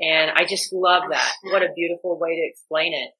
and 0.01 0.31
I 0.31 0.45
just 0.45 0.73
love 0.73 1.05
that. 1.11 1.33
What 1.45 1.63
a 1.63 1.73
beautiful 1.75 2.19
way 2.21 2.37
to 2.37 2.43
explain 2.51 2.93
it. 2.95 3.11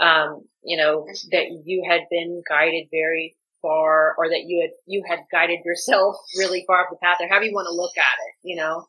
Um, 0.00 0.42
you 0.62 0.76
know 0.76 1.06
that 1.32 1.46
you 1.64 1.84
had 1.88 2.02
been 2.10 2.42
guided 2.48 2.88
very 2.90 3.36
far, 3.62 4.14
or 4.16 4.28
that 4.28 4.44
you 4.46 4.62
had 4.62 4.70
you 4.86 5.02
had 5.08 5.20
guided 5.32 5.60
yourself 5.64 6.16
really 6.36 6.64
far 6.66 6.82
off 6.82 6.90
the 6.90 6.96
path, 7.02 7.18
or 7.20 7.28
however 7.28 7.46
you 7.46 7.54
want 7.54 7.66
to 7.66 7.74
look 7.74 7.96
at 7.96 8.18
it. 8.26 8.48
You 8.48 8.56
know, 8.56 8.86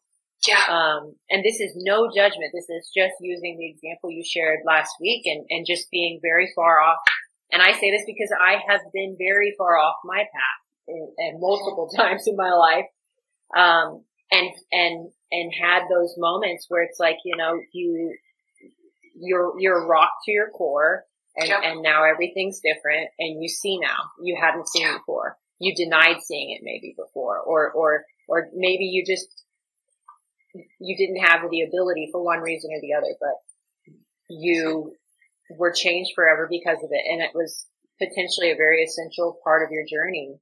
yeah, 0.47 0.63
um, 0.69 1.15
and 1.29 1.43
this 1.43 1.59
is 1.59 1.73
no 1.75 2.09
judgment. 2.15 2.51
This 2.53 2.69
is 2.69 2.89
just 2.95 3.15
using 3.19 3.57
the 3.57 3.69
example 3.69 4.09
you 4.09 4.23
shared 4.23 4.59
last 4.65 4.91
week 5.01 5.23
and, 5.25 5.45
and 5.49 5.65
just 5.67 5.91
being 5.91 6.19
very 6.21 6.51
far 6.55 6.79
off. 6.79 6.99
And 7.51 7.61
I 7.61 7.73
say 7.73 7.91
this 7.91 8.03
because 8.05 8.31
I 8.39 8.57
have 8.69 8.81
been 8.93 9.17
very 9.17 9.53
far 9.57 9.77
off 9.77 9.95
my 10.05 10.19
path 10.19 10.61
and, 10.87 11.09
and 11.17 11.41
multiple 11.41 11.89
times 11.95 12.23
in 12.27 12.35
my 12.37 12.51
life. 12.51 12.85
Um, 13.55 14.03
and, 14.31 14.51
and, 14.71 15.09
and 15.31 15.51
had 15.59 15.83
those 15.89 16.13
moments 16.17 16.67
where 16.69 16.83
it's 16.83 16.99
like, 16.99 17.17
you 17.25 17.35
know, 17.35 17.59
you, 17.73 18.15
you're, 19.19 19.53
you're 19.59 19.85
rocked 19.87 20.23
to 20.25 20.31
your 20.31 20.49
core 20.49 21.03
and, 21.35 21.47
Yep. 21.49 21.59
and 21.63 21.81
now 21.81 22.03
everything's 22.03 22.59
different 22.59 23.09
and 23.19 23.41
you 23.41 23.49
see 23.49 23.77
now 23.79 23.97
you 24.23 24.37
hadn't 24.41 24.67
seen 24.67 24.83
Yeah. 24.87 24.97
before. 24.97 25.37
You 25.59 25.75
denied 25.75 26.17
seeing 26.25 26.51
it 26.55 26.61
maybe 26.63 26.95
before 26.97 27.37
or, 27.39 27.71
or, 27.71 28.05
or 28.27 28.47
maybe 28.53 28.85
you 28.85 29.05
just 29.05 29.27
you 30.79 30.97
didn't 30.97 31.23
have 31.23 31.41
the 31.49 31.61
ability 31.61 32.09
for 32.11 32.23
one 32.23 32.39
reason 32.39 32.71
or 32.73 32.81
the 32.81 32.93
other, 32.97 33.13
but 33.19 33.93
you 34.29 34.95
were 35.57 35.71
changed 35.71 36.11
forever 36.15 36.47
because 36.49 36.77
of 36.83 36.89
it. 36.91 37.01
And 37.11 37.21
it 37.21 37.31
was 37.35 37.67
potentially 37.99 38.51
a 38.51 38.55
very 38.55 38.83
essential 38.83 39.37
part 39.43 39.63
of 39.63 39.69
your 39.71 39.83
journey, 39.85 40.39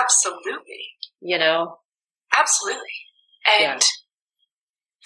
absolutely. 0.00 0.88
you 1.20 1.38
know? 1.38 1.78
Absolutely. 2.36 2.82
And 3.60 3.80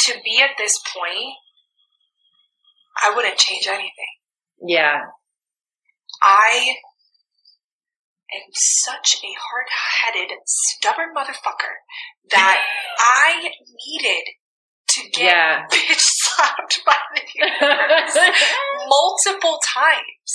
to 0.01 0.15
be 0.25 0.41
at 0.43 0.57
this 0.57 0.79
point, 0.97 1.35
I 3.03 3.15
wouldn't 3.15 3.39
change 3.39 3.67
anything. 3.67 3.91
Yeah. 4.67 5.01
I 6.23 6.75
am 8.35 8.51
such 8.53 9.17
a 9.23 9.29
hard-headed, 9.39 10.37
stubborn 10.47 11.15
motherfucker 11.17 11.75
that 12.31 12.63
I 12.99 13.51
needed 13.87 14.25
to 14.99 15.11
get 15.11 15.25
Yeah. 15.25 15.65
bitch 15.73 15.99
slapped 16.03 16.81
by 16.87 16.97
the 17.15 17.23
universe 17.35 18.17
multiple 18.89 19.59
times. 19.75 20.33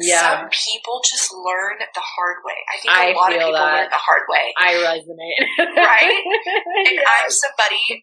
yeah. 0.00 0.20
Some 0.20 0.48
people 0.50 1.00
just 1.08 1.32
learn 1.32 1.78
the 1.80 2.02
hard 2.04 2.38
way. 2.44 2.58
I 2.68 2.76
think 2.80 2.90
a 2.90 2.98
I 2.98 3.12
lot 3.14 3.32
of 3.32 3.38
people 3.38 3.52
that. 3.54 3.74
learn 3.74 3.90
the 3.90 4.02
hard 4.02 4.24
way. 4.28 4.46
I 4.58 4.70
resonate. 4.82 5.40
Right? 5.76 6.22
And 6.84 6.94
Yeah. 6.94 7.08
I'm 7.08 7.30
somebody, 7.30 8.02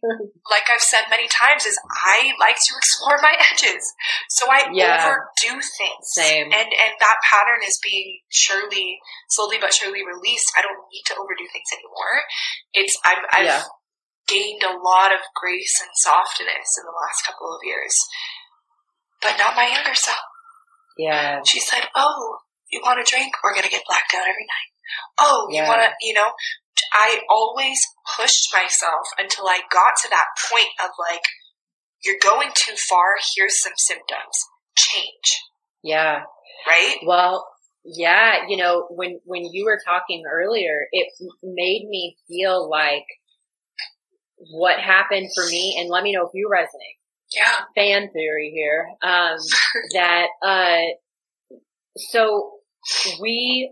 like 0.50 0.66
I've 0.74 0.82
said 0.82 1.06
many 1.10 1.28
times, 1.28 1.66
is 1.66 1.78
I 1.86 2.34
like 2.40 2.56
to 2.58 2.72
explore 2.78 3.20
my 3.22 3.36
edges. 3.52 3.84
So 4.30 4.48
I 4.50 4.70
Yeah. 4.74 4.98
overdo 5.06 5.62
things. 5.62 6.04
Same. 6.16 6.46
And 6.52 6.70
and 6.72 6.94
that 7.00 7.18
pattern 7.30 7.62
is 7.68 7.80
being 7.84 8.20
surely, 8.30 8.98
slowly 9.30 9.58
but 9.60 9.74
surely 9.74 10.02
released. 10.06 10.52
I 10.58 10.62
don't 10.62 10.80
need 10.92 11.04
to 11.08 11.16
overdo 11.16 11.46
things 11.52 11.70
anymore. 11.74 12.16
It's 12.74 12.96
I'm, 13.06 13.18
I've 13.34 13.46
Yeah. 13.46 13.64
Gained 14.32 14.64
a 14.64 14.80
lot 14.80 15.12
of 15.12 15.20
grace 15.36 15.76
and 15.82 15.92
softness 15.96 16.80
in 16.80 16.86
the 16.88 16.96
last 16.96 17.28
couple 17.28 17.54
of 17.54 17.60
years, 17.64 17.94
but 19.22 19.38
not 19.38 19.56
my 19.56 19.68
younger 19.68 19.94
self. 19.94 20.18
Yeah. 20.98 21.42
She 21.46 21.60
said, 21.60 21.90
"Oh, 21.96 22.38
you 22.72 22.82
want 22.84 23.00
a 23.00 23.04
drink? 23.04 23.34
We're 23.44 23.56
gonna 23.56 23.70
get 23.70 23.84
blacked 23.88 24.14
out 24.14 24.28
every 24.28 24.48
night. 24.48 24.72
Oh, 25.20 25.48
you 25.50 25.64
want 25.64 25.82
to, 25.82 25.92
you 26.02 26.14
know." 26.14 26.32
I 26.94 27.22
always 27.30 27.80
pushed 28.18 28.54
myself 28.54 29.08
until 29.18 29.48
I 29.48 29.62
got 29.72 29.94
to 30.02 30.10
that 30.10 30.28
point 30.50 30.72
of 30.84 30.90
like, 31.00 31.24
"You're 32.04 32.20
going 32.22 32.52
too 32.56 32.76
far. 32.76 33.16
Here's 33.36 33.62
some 33.62 33.74
symptoms. 33.76 34.48
Change." 34.76 35.42
Yeah. 35.84 36.24
Right? 36.68 36.98
Well, 37.06 37.48
yeah, 37.84 38.46
you 38.48 38.58
know, 38.58 38.86
when, 38.90 39.20
when 39.26 39.44
you 39.52 39.66
were 39.66 39.80
talking 39.84 40.24
earlier, 40.32 40.88
it 40.92 41.08
made 41.42 41.88
me 41.90 42.16
feel 42.28 42.70
like 42.70 43.06
what 44.52 44.80
happened 44.80 45.30
for 45.36 45.46
me, 45.46 45.78
and 45.80 45.90
let 45.90 46.04
me 46.04 46.14
know 46.14 46.26
if 46.26 46.32
you 46.34 46.50
resonate. 46.54 46.98
Yeah. 47.34 47.62
fan 47.76 48.10
theory 48.12 48.52
here 48.54 48.88
um, 49.02 49.38
that 49.94 50.28
uh, 50.44 50.82
so 51.98 52.52
we 53.22 53.72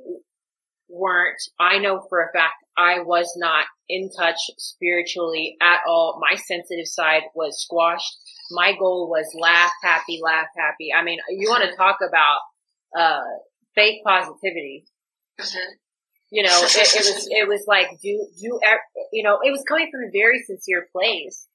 weren't 0.87 1.37
i 1.59 1.77
know 1.77 2.01
for 2.09 2.21
a 2.21 2.31
fact 2.33 2.53
i 2.77 2.99
was 2.99 3.31
not 3.37 3.65
in 3.89 4.09
touch 4.17 4.37
spiritually 4.57 5.55
at 5.61 5.79
all 5.87 6.19
my 6.19 6.35
sensitive 6.35 6.87
side 6.87 7.23
was 7.35 7.61
squashed 7.61 8.17
my 8.51 8.73
goal 8.79 9.07
was 9.09 9.27
laugh 9.39 9.71
happy 9.83 10.19
laugh 10.23 10.47
happy 10.57 10.91
i 10.95 11.03
mean 11.03 11.19
you 11.29 11.49
want 11.49 11.63
to 11.69 11.75
talk 11.75 11.97
about 12.07 12.39
uh, 12.97 13.21
fake 13.75 14.01
positivity 14.05 14.85
Mhm. 15.39 15.57
You 16.31 16.43
know 16.43 16.59
it, 16.63 16.71
it 16.75 17.05
was 17.15 17.27
it 17.31 17.47
was 17.47 17.63
like 17.67 17.89
do 18.01 18.27
do 18.39 18.59
you 19.11 19.23
know 19.23 19.39
it 19.43 19.51
was 19.51 19.63
coming 19.67 19.89
from 19.91 20.01
a 20.03 20.11
very 20.11 20.43
sincere 20.45 20.87
place. 20.91 21.47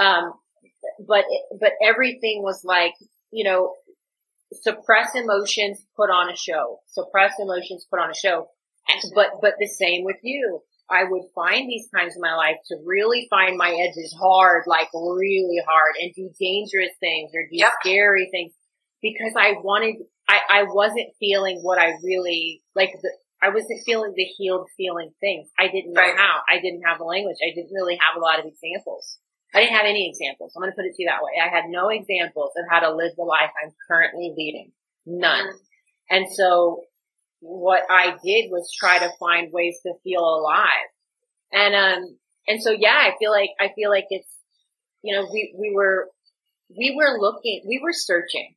Um 0.00 0.32
but 1.06 1.24
it, 1.28 1.42
but 1.60 1.72
everything 1.84 2.42
was 2.42 2.62
like 2.64 2.94
you 3.30 3.44
know 3.44 3.74
suppress 4.52 5.14
emotions 5.14 5.78
put 5.96 6.10
on 6.10 6.30
a 6.30 6.36
show 6.36 6.80
suppress 6.88 7.34
emotions 7.40 7.86
put 7.90 8.00
on 8.00 8.10
a 8.10 8.14
show. 8.14 8.48
But 9.14 9.28
but 9.40 9.54
the 9.58 9.68
same 9.68 10.04
with 10.04 10.16
you. 10.22 10.60
I 10.90 11.04
would 11.08 11.22
find 11.36 11.68
these 11.68 11.88
times 11.94 12.16
in 12.16 12.20
my 12.20 12.34
life 12.34 12.56
to 12.66 12.76
really 12.84 13.28
find 13.30 13.56
my 13.56 13.70
edges 13.70 14.12
hard 14.18 14.64
like 14.66 14.88
really 14.92 15.62
hard 15.64 15.94
and 16.00 16.12
do 16.14 16.30
dangerous 16.40 16.90
things 16.98 17.30
or 17.32 17.42
do 17.44 17.56
Yep. 17.56 17.72
scary 17.80 18.28
things 18.32 18.52
because 19.00 19.32
i 19.38 19.52
wanted 19.62 19.96
i 20.28 20.40
i 20.50 20.62
wasn't 20.64 21.14
feeling 21.20 21.60
what 21.62 21.78
i 21.78 21.92
really 22.02 22.60
like 22.74 22.90
the 23.00 23.10
I 23.42 23.48
wasn't 23.48 23.80
feeling 23.86 24.12
the 24.14 24.24
healed 24.24 24.68
feeling 24.76 25.12
things. 25.20 25.48
I 25.58 25.68
didn't 25.68 25.92
know 25.94 26.00
Right. 26.00 26.16
how. 26.16 26.42
I 26.48 26.60
didn't 26.60 26.82
have 26.82 26.98
the 26.98 27.04
language. 27.04 27.36
I 27.42 27.54
didn't 27.54 27.72
really 27.72 27.96
have 27.96 28.16
a 28.16 28.20
lot 28.20 28.38
of 28.38 28.44
examples. 28.46 29.18
I 29.54 29.60
didn't 29.60 29.74
have 29.76 29.86
any 29.86 30.08
examples. 30.08 30.52
I'm 30.54 30.60
going 30.62 30.70
to 30.72 30.76
put 30.76 30.84
it 30.84 30.94
to 30.94 31.02
you 31.02 31.08
that 31.08 31.22
way. 31.22 31.32
I 31.42 31.48
had 31.48 31.64
no 31.68 31.88
examples 31.88 32.52
of 32.56 32.64
how 32.70 32.80
to 32.80 32.94
live 32.94 33.12
the 33.16 33.24
life 33.24 33.50
I'm 33.62 33.72
currently 33.88 34.32
leading. 34.36 34.72
None. 35.06 35.46
Mhm. 35.46 35.58
And 36.10 36.26
so 36.32 36.84
what 37.40 37.82
I 37.90 38.16
did 38.22 38.50
was 38.50 38.70
try 38.78 38.98
to 38.98 39.10
find 39.18 39.52
ways 39.52 39.80
to 39.84 39.94
feel 40.04 40.20
alive. 40.22 40.88
And, 41.52 41.74
um, 41.74 42.18
and 42.46 42.62
so 42.62 42.70
yeah, 42.72 42.96
I 42.96 43.16
feel 43.18 43.30
like, 43.32 43.50
I 43.58 43.72
feel 43.74 43.90
like 43.90 44.06
it's, 44.10 44.38
you 45.02 45.16
know, 45.16 45.26
we, 45.32 45.54
we 45.58 45.72
were, 45.74 46.10
we 46.68 46.94
were 46.94 47.18
looking, 47.18 47.62
we 47.66 47.80
were 47.82 47.92
searching. 47.94 48.54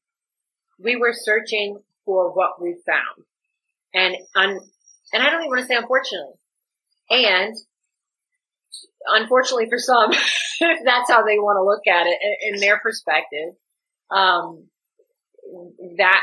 We 0.78 0.98
were 0.98 1.14
searching 1.14 1.82
for 2.06 2.32
what 2.34 2.62
we 2.62 2.76
found. 2.86 3.26
And, 3.94 4.18
un, 4.36 4.60
and 5.14 5.22
I 5.22 5.30
don't 5.30 5.42
even 5.42 5.50
want 5.50 5.62
to 5.62 5.68
say 5.68 5.76
unfortunately. 5.76 6.36
And 7.10 7.56
unfortunately 9.06 9.70
for 9.70 9.78
some, 9.78 10.12
if 10.12 10.80
that's 10.86 11.10
how 11.10 11.24
they 11.24 11.38
want 11.38 11.58
to 11.58 11.64
look 11.64 11.88
at 11.88 12.08
it 12.08 12.18
in, 12.22 12.56
in 12.56 12.60
their 12.60 12.80
perspective, 12.80 13.56
um, 14.12 14.68
that 15.98 16.22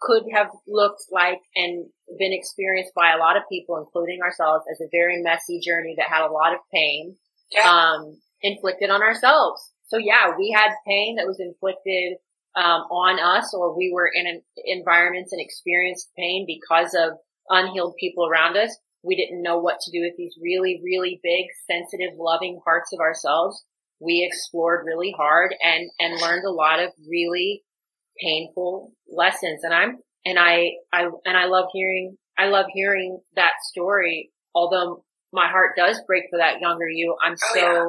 could 0.00 0.24
have 0.34 0.48
looked 0.66 1.04
like 1.12 1.38
and 1.54 1.86
been 2.18 2.32
experienced 2.32 2.92
by 2.94 3.12
a 3.12 3.18
lot 3.18 3.36
of 3.36 3.44
people, 3.50 3.76
including 3.76 4.20
ourselves, 4.22 4.64
as 4.70 4.80
a 4.80 4.90
very 4.90 5.22
messy 5.22 5.60
journey 5.60 5.94
that 5.98 6.08
had 6.08 6.26
a 6.26 6.32
lot 6.32 6.52
of 6.52 6.60
pain, 6.72 7.16
yeah. 7.52 7.68
um, 7.68 8.18
inflicted 8.42 8.90
on 8.90 9.02
ourselves. 9.02 9.70
So 9.86 9.98
yeah, 9.98 10.34
we 10.36 10.50
had 10.50 10.74
pain 10.86 11.16
that 11.16 11.26
was 11.26 11.38
inflicted, 11.38 12.18
um, 12.56 12.82
on 12.92 13.18
us 13.18 13.54
or 13.54 13.76
we 13.76 13.90
were 13.94 14.10
in 14.12 14.26
an 14.26 14.42
environments 14.64 15.32
and 15.32 15.40
experienced 15.40 16.10
pain 16.16 16.44
because 16.46 16.94
of 16.94 17.18
unhealed 17.48 17.94
people 17.98 18.26
around 18.26 18.56
us. 18.56 18.76
We 19.04 19.16
didn't 19.16 19.42
know 19.42 19.58
what 19.58 19.80
to 19.80 19.90
do 19.90 20.04
with 20.04 20.14
these 20.16 20.34
really, 20.40 20.80
really 20.84 21.20
big, 21.22 21.46
sensitive, 21.68 22.16
loving 22.18 22.60
parts 22.64 22.92
of 22.92 23.00
ourselves. 23.00 23.64
We 24.00 24.28
explored 24.28 24.84
really 24.86 25.14
hard 25.16 25.54
and, 25.62 25.90
and 25.98 26.20
learned 26.20 26.44
a 26.44 26.52
lot 26.52 26.80
of 26.80 26.90
really 27.08 27.62
painful 28.20 28.92
lessons. 29.08 29.60
And 29.64 29.74
I'm, 29.74 29.98
and 30.24 30.38
I, 30.38 30.72
I, 30.92 31.08
and 31.24 31.36
I 31.36 31.46
love 31.46 31.66
hearing, 31.72 32.16
I 32.38 32.46
love 32.46 32.66
hearing 32.72 33.20
that 33.34 33.52
story. 33.70 34.30
Although 34.54 35.04
my 35.32 35.48
heart 35.48 35.76
does 35.76 36.00
break 36.06 36.24
for 36.30 36.38
that 36.38 36.60
younger 36.60 36.88
you, 36.88 37.16
I'm 37.24 37.34
oh, 37.34 37.54
so, 37.54 37.60
yeah. 37.60 37.84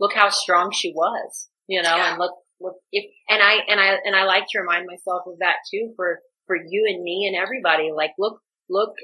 look 0.00 0.14
how 0.14 0.30
strong 0.30 0.70
she 0.72 0.92
was, 0.94 1.48
you 1.66 1.82
know, 1.82 1.94
yeah. 1.94 2.10
and 2.10 2.18
look, 2.18 2.32
look, 2.60 2.76
if, 2.92 3.04
and 3.28 3.42
I, 3.42 3.56
and 3.68 3.80
I, 3.80 3.96
and 4.04 4.16
I 4.16 4.24
like 4.24 4.44
to 4.50 4.60
remind 4.60 4.86
myself 4.86 5.22
of 5.26 5.40
that 5.40 5.56
too 5.70 5.92
for, 5.96 6.20
for 6.46 6.56
you 6.56 6.86
and 6.88 7.02
me 7.02 7.26
and 7.26 7.42
everybody. 7.42 7.90
Like, 7.94 8.12
look, 8.18 8.40
look 8.68 8.94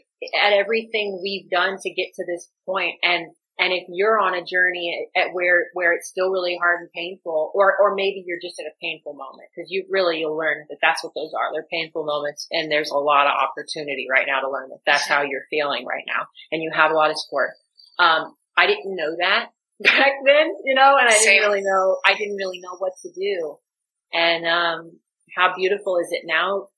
at 0.42 0.52
everything 0.52 1.20
we've 1.22 1.50
done 1.50 1.78
to 1.80 1.90
get 1.90 2.08
to 2.14 2.24
this 2.26 2.50
point 2.66 2.94
and 3.02 3.28
and 3.60 3.74
if 3.74 3.84
you're 3.90 4.18
on 4.18 4.32
a 4.32 4.42
journey 4.42 5.06
at 5.14 5.34
where, 5.34 5.66
where 5.74 5.92
it's 5.92 6.08
still 6.08 6.30
really 6.30 6.56
hard 6.58 6.80
and 6.80 6.88
painful, 6.92 7.52
or, 7.54 7.76
or 7.78 7.94
maybe 7.94 8.24
you're 8.26 8.40
just 8.40 8.58
at 8.58 8.64
a 8.64 8.80
painful 8.80 9.12
moment, 9.12 9.50
because 9.54 9.70
you 9.70 9.84
really, 9.90 10.20
you'll 10.20 10.36
learn 10.36 10.64
that 10.70 10.78
that's 10.80 11.04
what 11.04 11.12
those 11.14 11.32
are. 11.36 11.52
They're 11.52 11.68
painful 11.70 12.06
moments, 12.06 12.46
and 12.50 12.72
there's 12.72 12.90
a 12.90 12.96
lot 12.96 13.26
of 13.26 13.36
opportunity 13.36 14.06
right 14.10 14.24
now 14.26 14.40
to 14.40 14.50
learn 14.50 14.70
that 14.70 14.80
that's 14.86 15.06
how 15.06 15.20
you're 15.20 15.44
feeling 15.50 15.84
right 15.84 16.04
now, 16.06 16.24
and 16.50 16.62
you 16.62 16.70
have 16.72 16.90
a 16.90 16.94
lot 16.94 17.10
of 17.10 17.18
support. 17.18 17.50
Um, 17.98 18.34
I 18.56 18.66
didn't 18.66 18.96
know 18.96 19.16
that 19.20 19.50
back 19.80 20.12
then, 20.24 20.56
you 20.64 20.74
know, 20.74 20.96
and 20.98 21.06
I 21.06 21.18
didn't 21.18 21.46
really 21.46 21.62
know, 21.62 21.98
I 22.06 22.14
didn't 22.14 22.36
really 22.36 22.60
know 22.60 22.76
what 22.78 22.94
to 23.02 23.12
do. 23.12 23.58
And, 24.10 24.46
um, 24.46 24.92
how 25.36 25.54
beautiful 25.54 25.98
is 25.98 26.08
it 26.10 26.22
now 26.24 26.68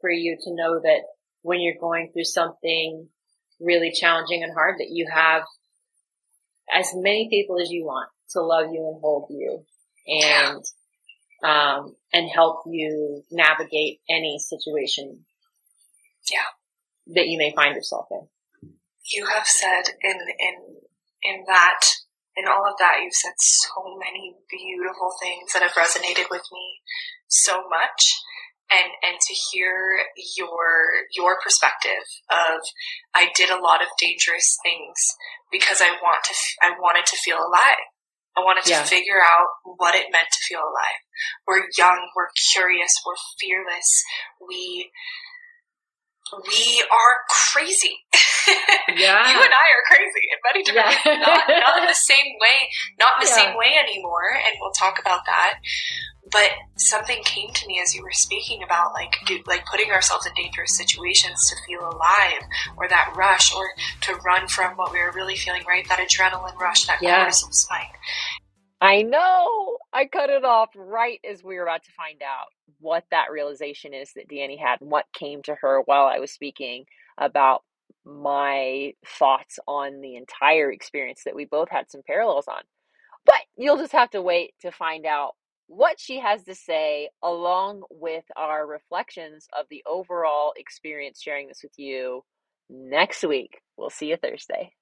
for 0.00 0.10
you 0.10 0.38
to 0.40 0.54
know 0.54 0.80
that 0.80 1.02
when 1.42 1.60
you're 1.60 1.80
going 1.80 2.10
through 2.12 2.24
something 2.24 3.08
really 3.60 3.92
challenging 3.92 4.42
and 4.42 4.52
hard 4.52 4.76
that 4.78 4.90
you 4.90 5.06
have 5.12 5.42
as 6.72 6.92
many 6.94 7.28
people 7.28 7.60
as 7.60 7.70
you 7.70 7.84
want 7.84 8.08
to 8.30 8.40
love 8.40 8.72
you 8.72 8.88
and 8.88 9.00
hold 9.00 9.26
you 9.30 9.64
and, 10.06 10.64
um, 11.44 11.96
and 12.12 12.30
help 12.30 12.62
you 12.66 13.22
navigate 13.30 14.00
any 14.08 14.38
situation. 14.38 15.24
Yeah. 16.30 17.14
That 17.14 17.26
you 17.26 17.38
may 17.38 17.52
find 17.54 17.74
yourself 17.74 18.06
in. 18.10 18.70
You 19.12 19.26
have 19.26 19.46
said 19.46 19.94
in, 20.02 20.12
in, 20.12 20.54
in 21.22 21.44
that, 21.46 21.80
in 22.36 22.44
all 22.46 22.64
of 22.68 22.78
that, 22.78 23.00
you've 23.02 23.14
said 23.14 23.32
so 23.38 23.98
many 23.98 24.36
beautiful 24.48 25.12
things 25.20 25.52
that 25.52 25.62
have 25.62 25.72
resonated 25.72 26.30
with 26.30 26.44
me 26.52 26.80
so 27.26 27.68
much 27.68 28.20
and 28.70 28.90
and 29.02 29.18
to 29.18 29.34
hear 29.50 29.74
your 30.38 31.04
your 31.14 31.36
perspective 31.42 32.04
of 32.30 32.60
I 33.14 33.28
did 33.34 33.50
a 33.50 33.60
lot 33.60 33.82
of 33.82 33.88
dangerous 34.00 34.56
things 34.62 34.96
because 35.50 35.80
I 35.80 35.90
want 36.02 36.24
to 36.24 36.34
I 36.62 36.70
wanted 36.78 37.06
to 37.06 37.16
feel 37.24 37.38
alive. 37.38 37.84
I 38.38 38.40
wanted 38.46 38.64
to 38.64 38.76
figure 38.86 39.20
out 39.20 39.74
what 39.76 39.94
it 39.94 40.06
meant 40.12 40.30
to 40.30 40.46
feel 40.48 40.62
alive. 40.62 41.00
We're 41.46 41.66
young, 41.76 42.08
we're 42.14 42.30
curious, 42.54 42.92
we're 43.04 43.18
fearless. 43.40 43.90
We 44.38 44.90
we 46.32 46.84
are 46.90 47.14
crazy. 47.28 47.96
Yeah. 48.88 49.30
you 49.30 49.38
and 49.38 49.52
I 49.54 49.66
are 49.70 49.84
crazy 49.86 50.26
in 50.32 50.38
many 50.42 50.64
different 50.64 50.96
yeah. 51.06 51.20
not, 51.24 51.46
not 51.46 51.78
in 51.78 51.86
the 51.86 51.94
same 51.94 52.34
way, 52.40 52.68
not 52.98 53.12
in 53.20 53.26
the 53.26 53.30
yeah. 53.30 53.36
same 53.36 53.56
way 53.56 53.74
anymore, 53.78 54.32
and 54.34 54.56
we'll 54.60 54.72
talk 54.72 54.98
about 54.98 55.24
that. 55.26 55.60
But 56.32 56.50
something 56.76 57.22
came 57.22 57.52
to 57.52 57.66
me 57.68 57.80
as 57.80 57.94
you 57.94 58.02
were 58.02 58.10
speaking 58.10 58.64
about 58.64 58.92
like 58.92 59.14
do, 59.26 59.38
like 59.46 59.64
putting 59.70 59.92
ourselves 59.92 60.26
in 60.26 60.32
dangerous 60.34 60.76
situations 60.76 61.48
to 61.50 61.56
feel 61.68 61.88
alive 61.88 62.42
or 62.76 62.88
that 62.88 63.14
rush 63.16 63.54
or 63.54 63.70
to 64.02 64.14
run 64.26 64.48
from 64.48 64.76
what 64.76 64.92
we 64.92 64.98
were 64.98 65.12
really 65.12 65.36
feeling, 65.36 65.62
right? 65.68 65.86
That 65.88 66.00
adrenaline 66.00 66.56
rush, 66.56 66.86
that 66.86 66.98
yeah. 67.00 67.24
cortisol 67.24 67.52
spike. 67.52 67.94
I 68.80 69.02
know. 69.02 69.78
I 69.92 70.06
cut 70.06 70.30
it 70.30 70.44
off 70.44 70.70
right 70.74 71.20
as 71.28 71.44
we 71.44 71.56
were 71.56 71.64
about 71.64 71.84
to 71.84 71.92
find 71.92 72.22
out 72.22 72.48
what 72.78 73.04
that 73.10 73.30
realization 73.30 73.94
is 73.94 74.12
that 74.14 74.28
Dani 74.28 74.58
had 74.58 74.80
and 74.80 74.90
what 74.90 75.06
came 75.12 75.42
to 75.42 75.54
her 75.56 75.82
while 75.84 76.06
I 76.06 76.18
was 76.18 76.30
speaking 76.30 76.84
about 77.18 77.62
my 78.04 78.92
thoughts 79.06 79.58
on 79.66 80.00
the 80.00 80.16
entire 80.16 80.72
experience 80.72 81.22
that 81.24 81.34
we 81.34 81.44
both 81.44 81.68
had 81.70 81.90
some 81.90 82.02
parallels 82.06 82.48
on. 82.48 82.62
But 83.26 83.40
you'll 83.56 83.76
just 83.76 83.92
have 83.92 84.10
to 84.10 84.22
wait 84.22 84.54
to 84.62 84.72
find 84.72 85.06
out 85.06 85.32
what 85.66 86.00
she 86.00 86.18
has 86.18 86.42
to 86.44 86.54
say, 86.54 87.10
along 87.22 87.82
with 87.90 88.24
our 88.36 88.66
reflections 88.66 89.46
of 89.56 89.66
the 89.70 89.84
overall 89.86 90.52
experience, 90.56 91.20
sharing 91.22 91.46
this 91.46 91.62
with 91.62 91.78
you 91.78 92.24
next 92.68 93.22
week. 93.22 93.60
We'll 93.76 93.90
see 93.90 94.06
you 94.06 94.16
Thursday. 94.16 94.72